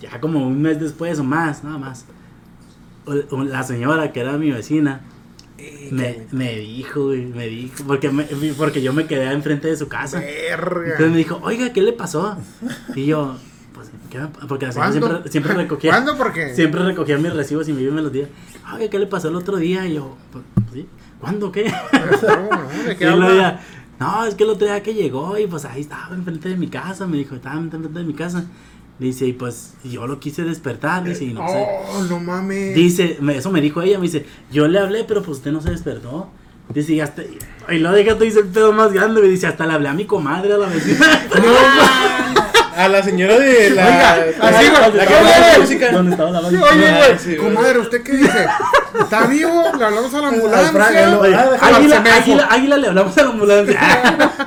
[0.00, 2.06] ya como un mes después o más, nada más,
[3.06, 5.00] la señora que era mi vecina
[5.58, 8.24] Eh, me, me dijo, güey, me dijo, porque, me-
[8.56, 10.18] porque yo me quedé enfrente de su casa.
[10.18, 10.82] Verga.
[10.84, 12.36] Entonces me dijo, oiga, ¿qué le pasó?
[12.96, 13.36] Y yo,
[13.72, 15.90] pues, ¿qué me pa-?" porque la señora siempre, siempre recogía.
[15.92, 16.16] ¿Cuándo?
[16.16, 16.52] Porque.
[16.54, 18.28] Siempre recogía mis recibos y me iba los días.
[18.74, 19.86] Oye, ¿qué le pasó el otro día?
[19.86, 20.88] Y yo, pues, ¿sí?
[21.20, 21.72] ¿Cuándo qué?
[23.00, 23.60] No, no, ella,
[24.00, 26.66] no, es que el otro día que llegó y pues ahí estaba enfrente de mi
[26.68, 28.44] casa, me dijo, estaba enfrente de mi casa.
[28.98, 31.66] Dice, y pues yo lo quise despertar, dice, y no sé.
[31.92, 32.74] Oh, no mames.
[32.74, 35.60] Dice, me- eso me dijo ella, me dice, yo le hablé, pero pues usted no
[35.60, 36.28] se despertó.
[36.72, 39.72] Dice, y hasta, y luego déjate, dice el pedo más grande, me dice, hasta le
[39.72, 41.06] hablé a mi comadre, a la vecina.
[42.76, 43.86] A la señora de la.
[43.86, 45.90] Oiga, así, güey, la que música.
[45.92, 46.70] ¿Dónde estaba la Sí, vecina?
[46.70, 48.46] Oye, güey, comadre, ¿usted qué dice?
[49.00, 49.64] ¿Está vivo?
[49.78, 50.80] ¿Le hablamos a la ambulancia?
[51.60, 53.80] Ah, águila, águila, águila, le hablamos a la ambulancia.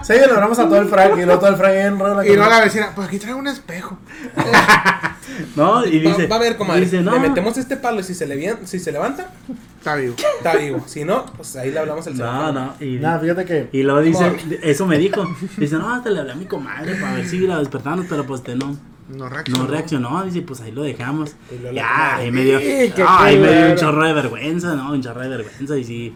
[0.03, 2.26] Sí, le hablamos a todo el Frank y luego todo el Frank en rola.
[2.27, 3.97] Y no a la vecina, pues aquí traigo un espejo.
[5.56, 6.82] no, y dice, va a ver, comadre.
[6.82, 9.30] dice, no, Le metemos este palo y si se, le si se levanta,
[9.78, 10.16] Está vivo.
[10.38, 10.84] está vivo.
[10.88, 13.70] Si no, pues ahí le hablamos al no, no, y, Nada, fíjate que.
[13.72, 15.24] y luego dice, eso me dijo,
[15.57, 18.40] dice, no, hasta le hablé a mi comadre para ver si la despertamos, pero pues
[18.41, 18.76] usted no,
[19.10, 19.64] No reaccionó.
[19.64, 21.32] no reaccionó, dice, pues ahí lo dejamos.
[21.64, 23.80] La Ya, ahí me dio, "Sí, qué no, ahí me dio un culero".
[23.80, 26.16] chorro de vergüenza, no, un chorro de vergüenza, y sí.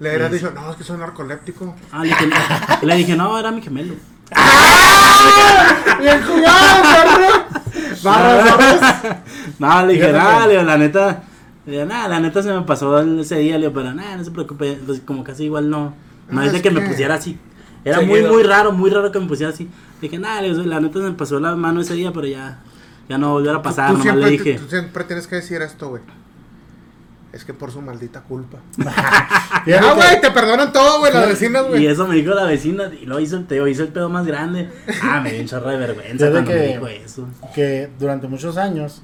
[0.00, 1.76] Le hubieras dicho, no, es que soy narcoléptico.
[1.92, 2.24] Ah, le dije,
[2.82, 3.94] y le dije, no, era mi gemelo.
[6.00, 7.44] ¡Bien jugado, perro!
[8.02, 9.16] Barras, barras.
[9.58, 11.22] No, le dije, Fíjate nada, que- le digo, la neta,
[11.66, 14.24] le digo, nada, la neta se me pasó ese día, le digo, pero nada, no
[14.24, 15.94] se preocupe, pues como casi igual no,
[16.30, 17.38] no Ah, es de que me pusiera así.
[17.84, 18.20] Era Seguido.
[18.28, 19.64] muy, muy raro, muy raro que me pusiera así.
[19.64, 22.26] Le dije, nada, le digo, la neta se me pasó la mano ese día, pero
[22.26, 22.58] ya,
[23.08, 24.54] ya no volvió a pasar, Tú nomás siempre, le dije.
[24.58, 26.02] tú siempre tienes que decir esto, güey.
[27.32, 28.58] Es que por su maldita culpa.
[29.62, 31.86] Ah, güey, te perdonan todo, güey, las vecinas, Y güey.
[31.86, 34.70] eso me dijo la vecina, y lo hizo el teo, hizo el pedo más grande.
[35.02, 37.28] Ah, me dio un chorro de vergüenza Fíjate cuando me que- dijo eso.
[37.54, 39.02] que durante muchos años,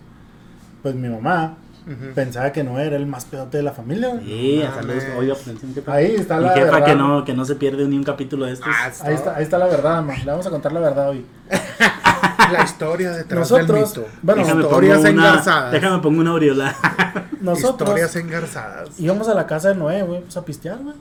[0.83, 2.15] pues mi mamá Ujú.
[2.15, 4.09] pensaba que no era el más pedote de la familia.
[4.09, 4.25] güey.
[4.25, 5.95] Sí, hasta luego, oiga, atención, ¿qué tal?
[5.95, 6.87] Ahí está Mi la jefa verdad.
[6.87, 8.69] que no, que no se pierde ni un capítulo de estos.
[8.75, 10.17] Ah, Ahí está, ahí está la verdad, ma.
[10.17, 11.27] Le vamos a contar la verdad hoy.
[12.53, 14.15] La historia detrás Nosotros- del mito.
[14.23, 15.73] bueno, déjame historias pongo una, engarzadas.
[15.73, 16.75] déjame pongo una aureola.
[17.41, 18.89] Nosotros Historias engarzadas.
[18.99, 20.95] íbamos a la casa de Noé, güey, pues a pistear, güey.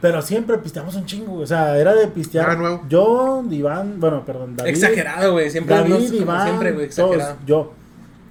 [0.00, 1.44] Pero siempre pisteamos un chingo, güey.
[1.44, 2.46] O sea, era de pistear.
[2.46, 2.84] Era nuevo.
[2.88, 4.70] Yo, Iván, bueno, perdón, David.
[4.70, 5.50] Exagerado, güey.
[5.50, 6.88] Siempre David, Iván, siempre, güey.
[6.90, 7.36] todos, Exagerado.
[7.46, 7.72] yo.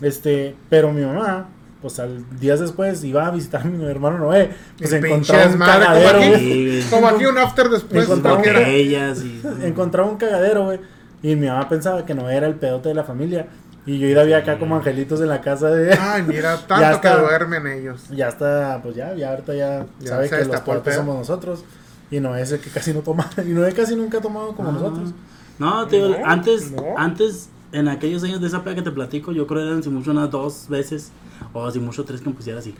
[0.01, 1.47] Este, pero mi mamá,
[1.81, 4.51] pues al días después iba a visitar a mi hermano Noé.
[4.77, 6.65] Pues El encontraba un cagadero, aquí.
[6.67, 6.81] güey.
[6.89, 8.07] Como aquí un after después.
[8.07, 9.41] Botellas y.
[9.63, 10.79] Encontraba un cagadero, güey.
[11.23, 13.47] Y mi mamá pensaba que no era el pedote de la familia.
[13.85, 15.93] Y yo iba acá como angelitos en la casa de.
[15.93, 18.03] Ay, mira, Ya tanto que duermen ellos.
[18.11, 20.95] Ya está, pues ya, ya ahorita ya, Ya sabe que los pedotes pedo.
[20.97, 21.63] somos nosotros.
[22.11, 23.27] Y no es el que casi no toma.
[23.45, 24.73] Y no es casi nunca ha tomado como Ah.
[24.73, 25.11] nosotros.
[25.59, 26.83] No, te digo, No, antes, no.
[26.97, 29.89] antes, en aquellos años de esa peda que te platico, yo creo que eran si
[29.89, 31.11] mucho unas dos veces,
[31.53, 32.75] o si mucho tres que me pusiera así.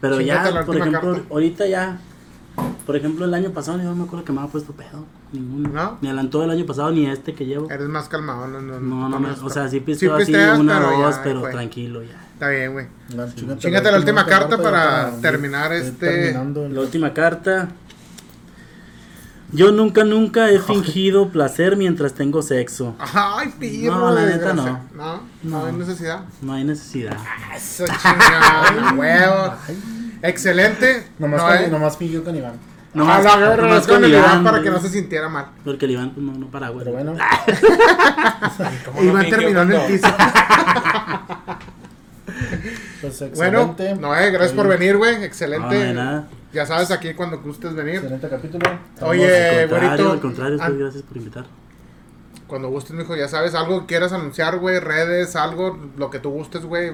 [0.00, 1.26] Pero ya, por ejemplo, carta.
[1.30, 1.98] ahorita ya,
[2.86, 5.04] por ejemplo, el año pasado yo no me acuerdo que me había puesto pedo.
[5.32, 5.68] Ninguno.
[5.68, 5.98] ¿No?
[6.00, 7.70] Ni adelantó el año pasado, ni este que llevo.
[7.70, 10.78] Eres más calmado, no, no, No, no, me, o sea, sí pisteo así pisteas, una,
[10.78, 12.20] pero dos, ya, pero tranquilo ya.
[12.34, 12.86] Está bien, güey.
[13.34, 17.68] Chíngate Chíngate la última carta para terminar este- el- La última carta.
[19.50, 22.94] Yo nunca, nunca he fingido placer mientras tengo sexo.
[22.98, 23.96] Ay, pirro.
[23.98, 24.64] No, la de neta, no.
[24.66, 25.64] No, no, No.
[25.66, 26.20] hay necesidad.
[26.42, 27.16] No hay necesidad.
[27.56, 29.54] Eso chingada, huevo.
[30.22, 31.06] Excelente.
[31.18, 31.68] Nomás, no, con- eh.
[31.68, 32.54] nomás fingió con Iván.
[32.94, 35.46] a la guerra nomás con con el Iván Iván, para que no se sintiera mal.
[35.64, 36.84] Porque el Iván pues, no, no para, güey.
[36.84, 37.14] Pero bueno,
[38.84, 40.08] ¿Cómo no Iván terminó en el piso.
[43.00, 44.00] pues Bueno, excelente.
[44.00, 45.22] Noé, gracias por venir, güey.
[45.24, 45.66] Excelente.
[45.78, 46.28] No, de nada.
[46.52, 47.96] Ya sabes aquí cuando gustes venir.
[47.96, 48.64] Excelente capítulo.
[49.02, 50.12] Oye, al contrario, güerito.
[50.12, 51.44] al contrario, Ah, estoy- gracias por invitar.
[52.48, 56.30] Cuando gustes, mijo, ya sabes, algo que quieras anunciar, güey, redes, algo, lo que tú
[56.30, 56.90] gustes, güey,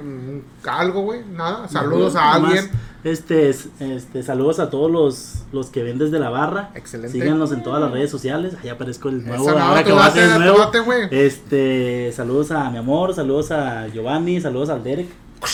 [0.69, 2.69] algo, güey, nada, saludos a alguien.
[3.05, 6.71] Este, es- este, saludos a todos los, los que ven desde la barra.
[6.75, 7.13] Excelente.
[7.19, 8.55] Síganos en todas las redes sociales.
[8.63, 9.45] Ahí aparezco el nuevo.
[9.45, 10.59] Esa no, ahora que va a ser nuevo.
[10.59, 11.27] date.
[11.27, 15.09] Este, saludos a mi amor, saludos a Giovanni, saludos al Derek.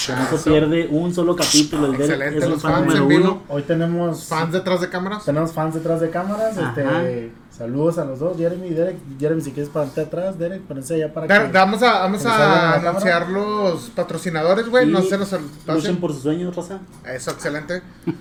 [0.07, 1.87] Que no se pierde un solo capítulo.
[1.87, 3.23] El Derek Excelente, es un los fan fans número en vivo.
[3.33, 3.43] uno.
[3.49, 5.25] Hoy tenemos Fans detrás de cámaras.
[5.25, 6.57] tenemos fans detrás de cámaras.
[6.57, 6.69] Ajá.
[7.03, 8.97] Este, saludos a los dos, Jeremy y Derek.
[9.19, 11.53] Jeremy, si quieres ponerte atrás, Derek, ponense allá para Dar- que.
[11.53, 12.89] Vamos a, vamos ¿Que nos salgan en a cámara?
[12.91, 14.87] anunciar los patrocinadores, güey.
[14.87, 15.97] No se nos Luchen pasen.
[16.01, 16.81] por sus sueños, Rosa.
[17.07, 17.83] Eso, excelente.
[18.07, 18.13] ¿no?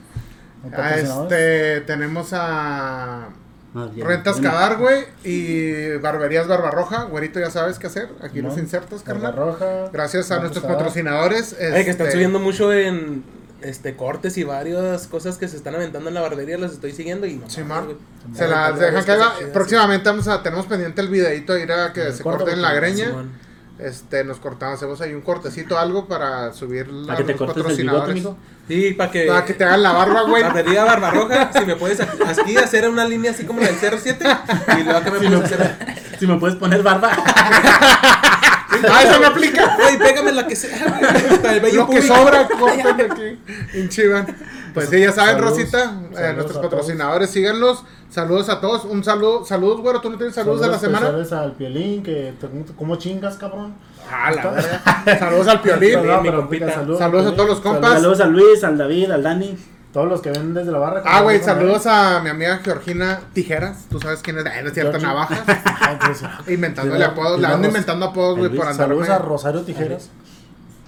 [0.76, 3.30] Ah, este, tenemos a
[3.76, 3.88] Ah.
[3.96, 4.40] Rentas.
[4.42, 5.06] Cadar, güey.
[5.24, 7.04] Y Barberías Barbarroja.
[7.04, 8.10] Güerito, ya sabes qué hacer.
[8.22, 9.36] Aquí los insertos, Barba carnal.
[9.36, 9.90] Roja.
[9.94, 11.56] Gracias a nuestros patrocinadores.
[11.60, 13.24] Ay, que están este, subiendo mucho en
[13.62, 17.28] este cortes y varias cosas que se están aventando en la barbería, los estoy siguiendo
[17.28, 17.46] y no.
[17.48, 17.98] güey.
[18.34, 21.94] Se las dejan las cosas chidas, Próximamente vamos a, tenemos pendiente el videito ir a
[21.94, 23.14] que se corte, corte en la greña.
[23.80, 27.54] Este, nos cortamos, hacemos ahí un cortecito, algo para subir la, Para que te los
[27.54, 28.24] cortes el bigote.
[28.68, 29.26] Sí, para que.
[29.26, 30.44] Para que te hagan la barba, güey.
[30.44, 34.26] Barbería Barbarroja, si me puedes aquí hacer una línea así como la del 07
[34.80, 35.78] y luego que me puedes hacer.
[36.20, 37.10] Si me puedes poner barba.
[38.90, 39.76] ah, eso me aplica.
[39.78, 41.00] Güey, pégame la que sea,
[41.44, 43.40] el Lo que sobra, córtenme aquí.
[43.74, 44.28] Enchivan.
[44.74, 45.58] Pues sí, ya saben, Saludos.
[45.58, 47.84] Rosita, eh, Saludos nuestros patrocinadores, síganlos.
[48.10, 48.86] Saludos a todos.
[48.86, 50.02] Un saludo, saludos, güero.
[50.02, 51.08] ¿Tú no tienes saludos, de la semana?
[51.08, 53.74] especiales al Piolín, que te- ¿cómo chingas, cabrón?
[54.12, 55.18] Ah, la.
[55.20, 55.94] Saludos al Piolín.
[55.94, 56.72] No, no, mi compita.
[56.72, 57.94] saludos, Saludos a todos los compas.
[57.94, 59.58] Saludos a Luis, al David, al Dani.
[59.94, 61.02] Todos los que ven desde la barra.
[61.04, 63.86] Ah, güey, saludos a mi amiga Georgina Tijeras.
[63.90, 64.46] Tú sabes quién es.
[64.46, 64.98] Ay, no es cierto.
[65.00, 65.40] Navajas.
[65.82, 67.40] Ah, Inventándole apodos.
[67.40, 68.94] Le ando inventando apodos, güey, por andarme.
[68.96, 70.10] Saludos a Rosario Tijeras.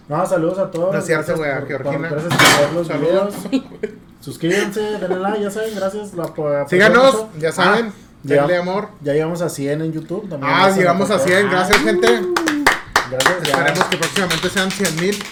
[0.08, 0.94] No, saludos a todos.
[0.94, 2.10] No es cierto, Gracias güey, a por- Georgina.
[2.10, 3.36] Gracias por ver los Saludos.
[3.50, 3.66] videos.
[4.22, 6.14] Suscríbanse, denle like, ya saben, gracias.
[6.14, 7.88] La, Síganos, ya saben.
[7.88, 8.90] Ah, denle amor.
[9.02, 10.30] Ya llegamos a 100 en YouTube.
[10.30, 11.50] también Ah, llegamos a por- 100.
[11.50, 12.08] Gracias, gente.
[13.10, 13.42] Gracias.
[13.48, 15.24] Esperemos que próximamente sean 100 mil.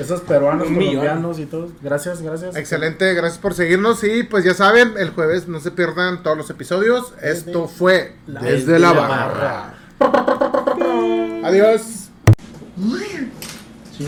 [0.00, 0.94] Esos peruanos, Un millón.
[0.96, 1.70] colombianos y todos.
[1.82, 2.56] Gracias, gracias.
[2.56, 4.02] Excelente, gracias por seguirnos.
[4.04, 7.12] Y pues ya saben, el jueves no se pierdan todos los episodios.
[7.22, 9.74] Esto fue Desde la Barra.
[11.44, 11.82] Adiós.
[13.96, 14.06] Sí,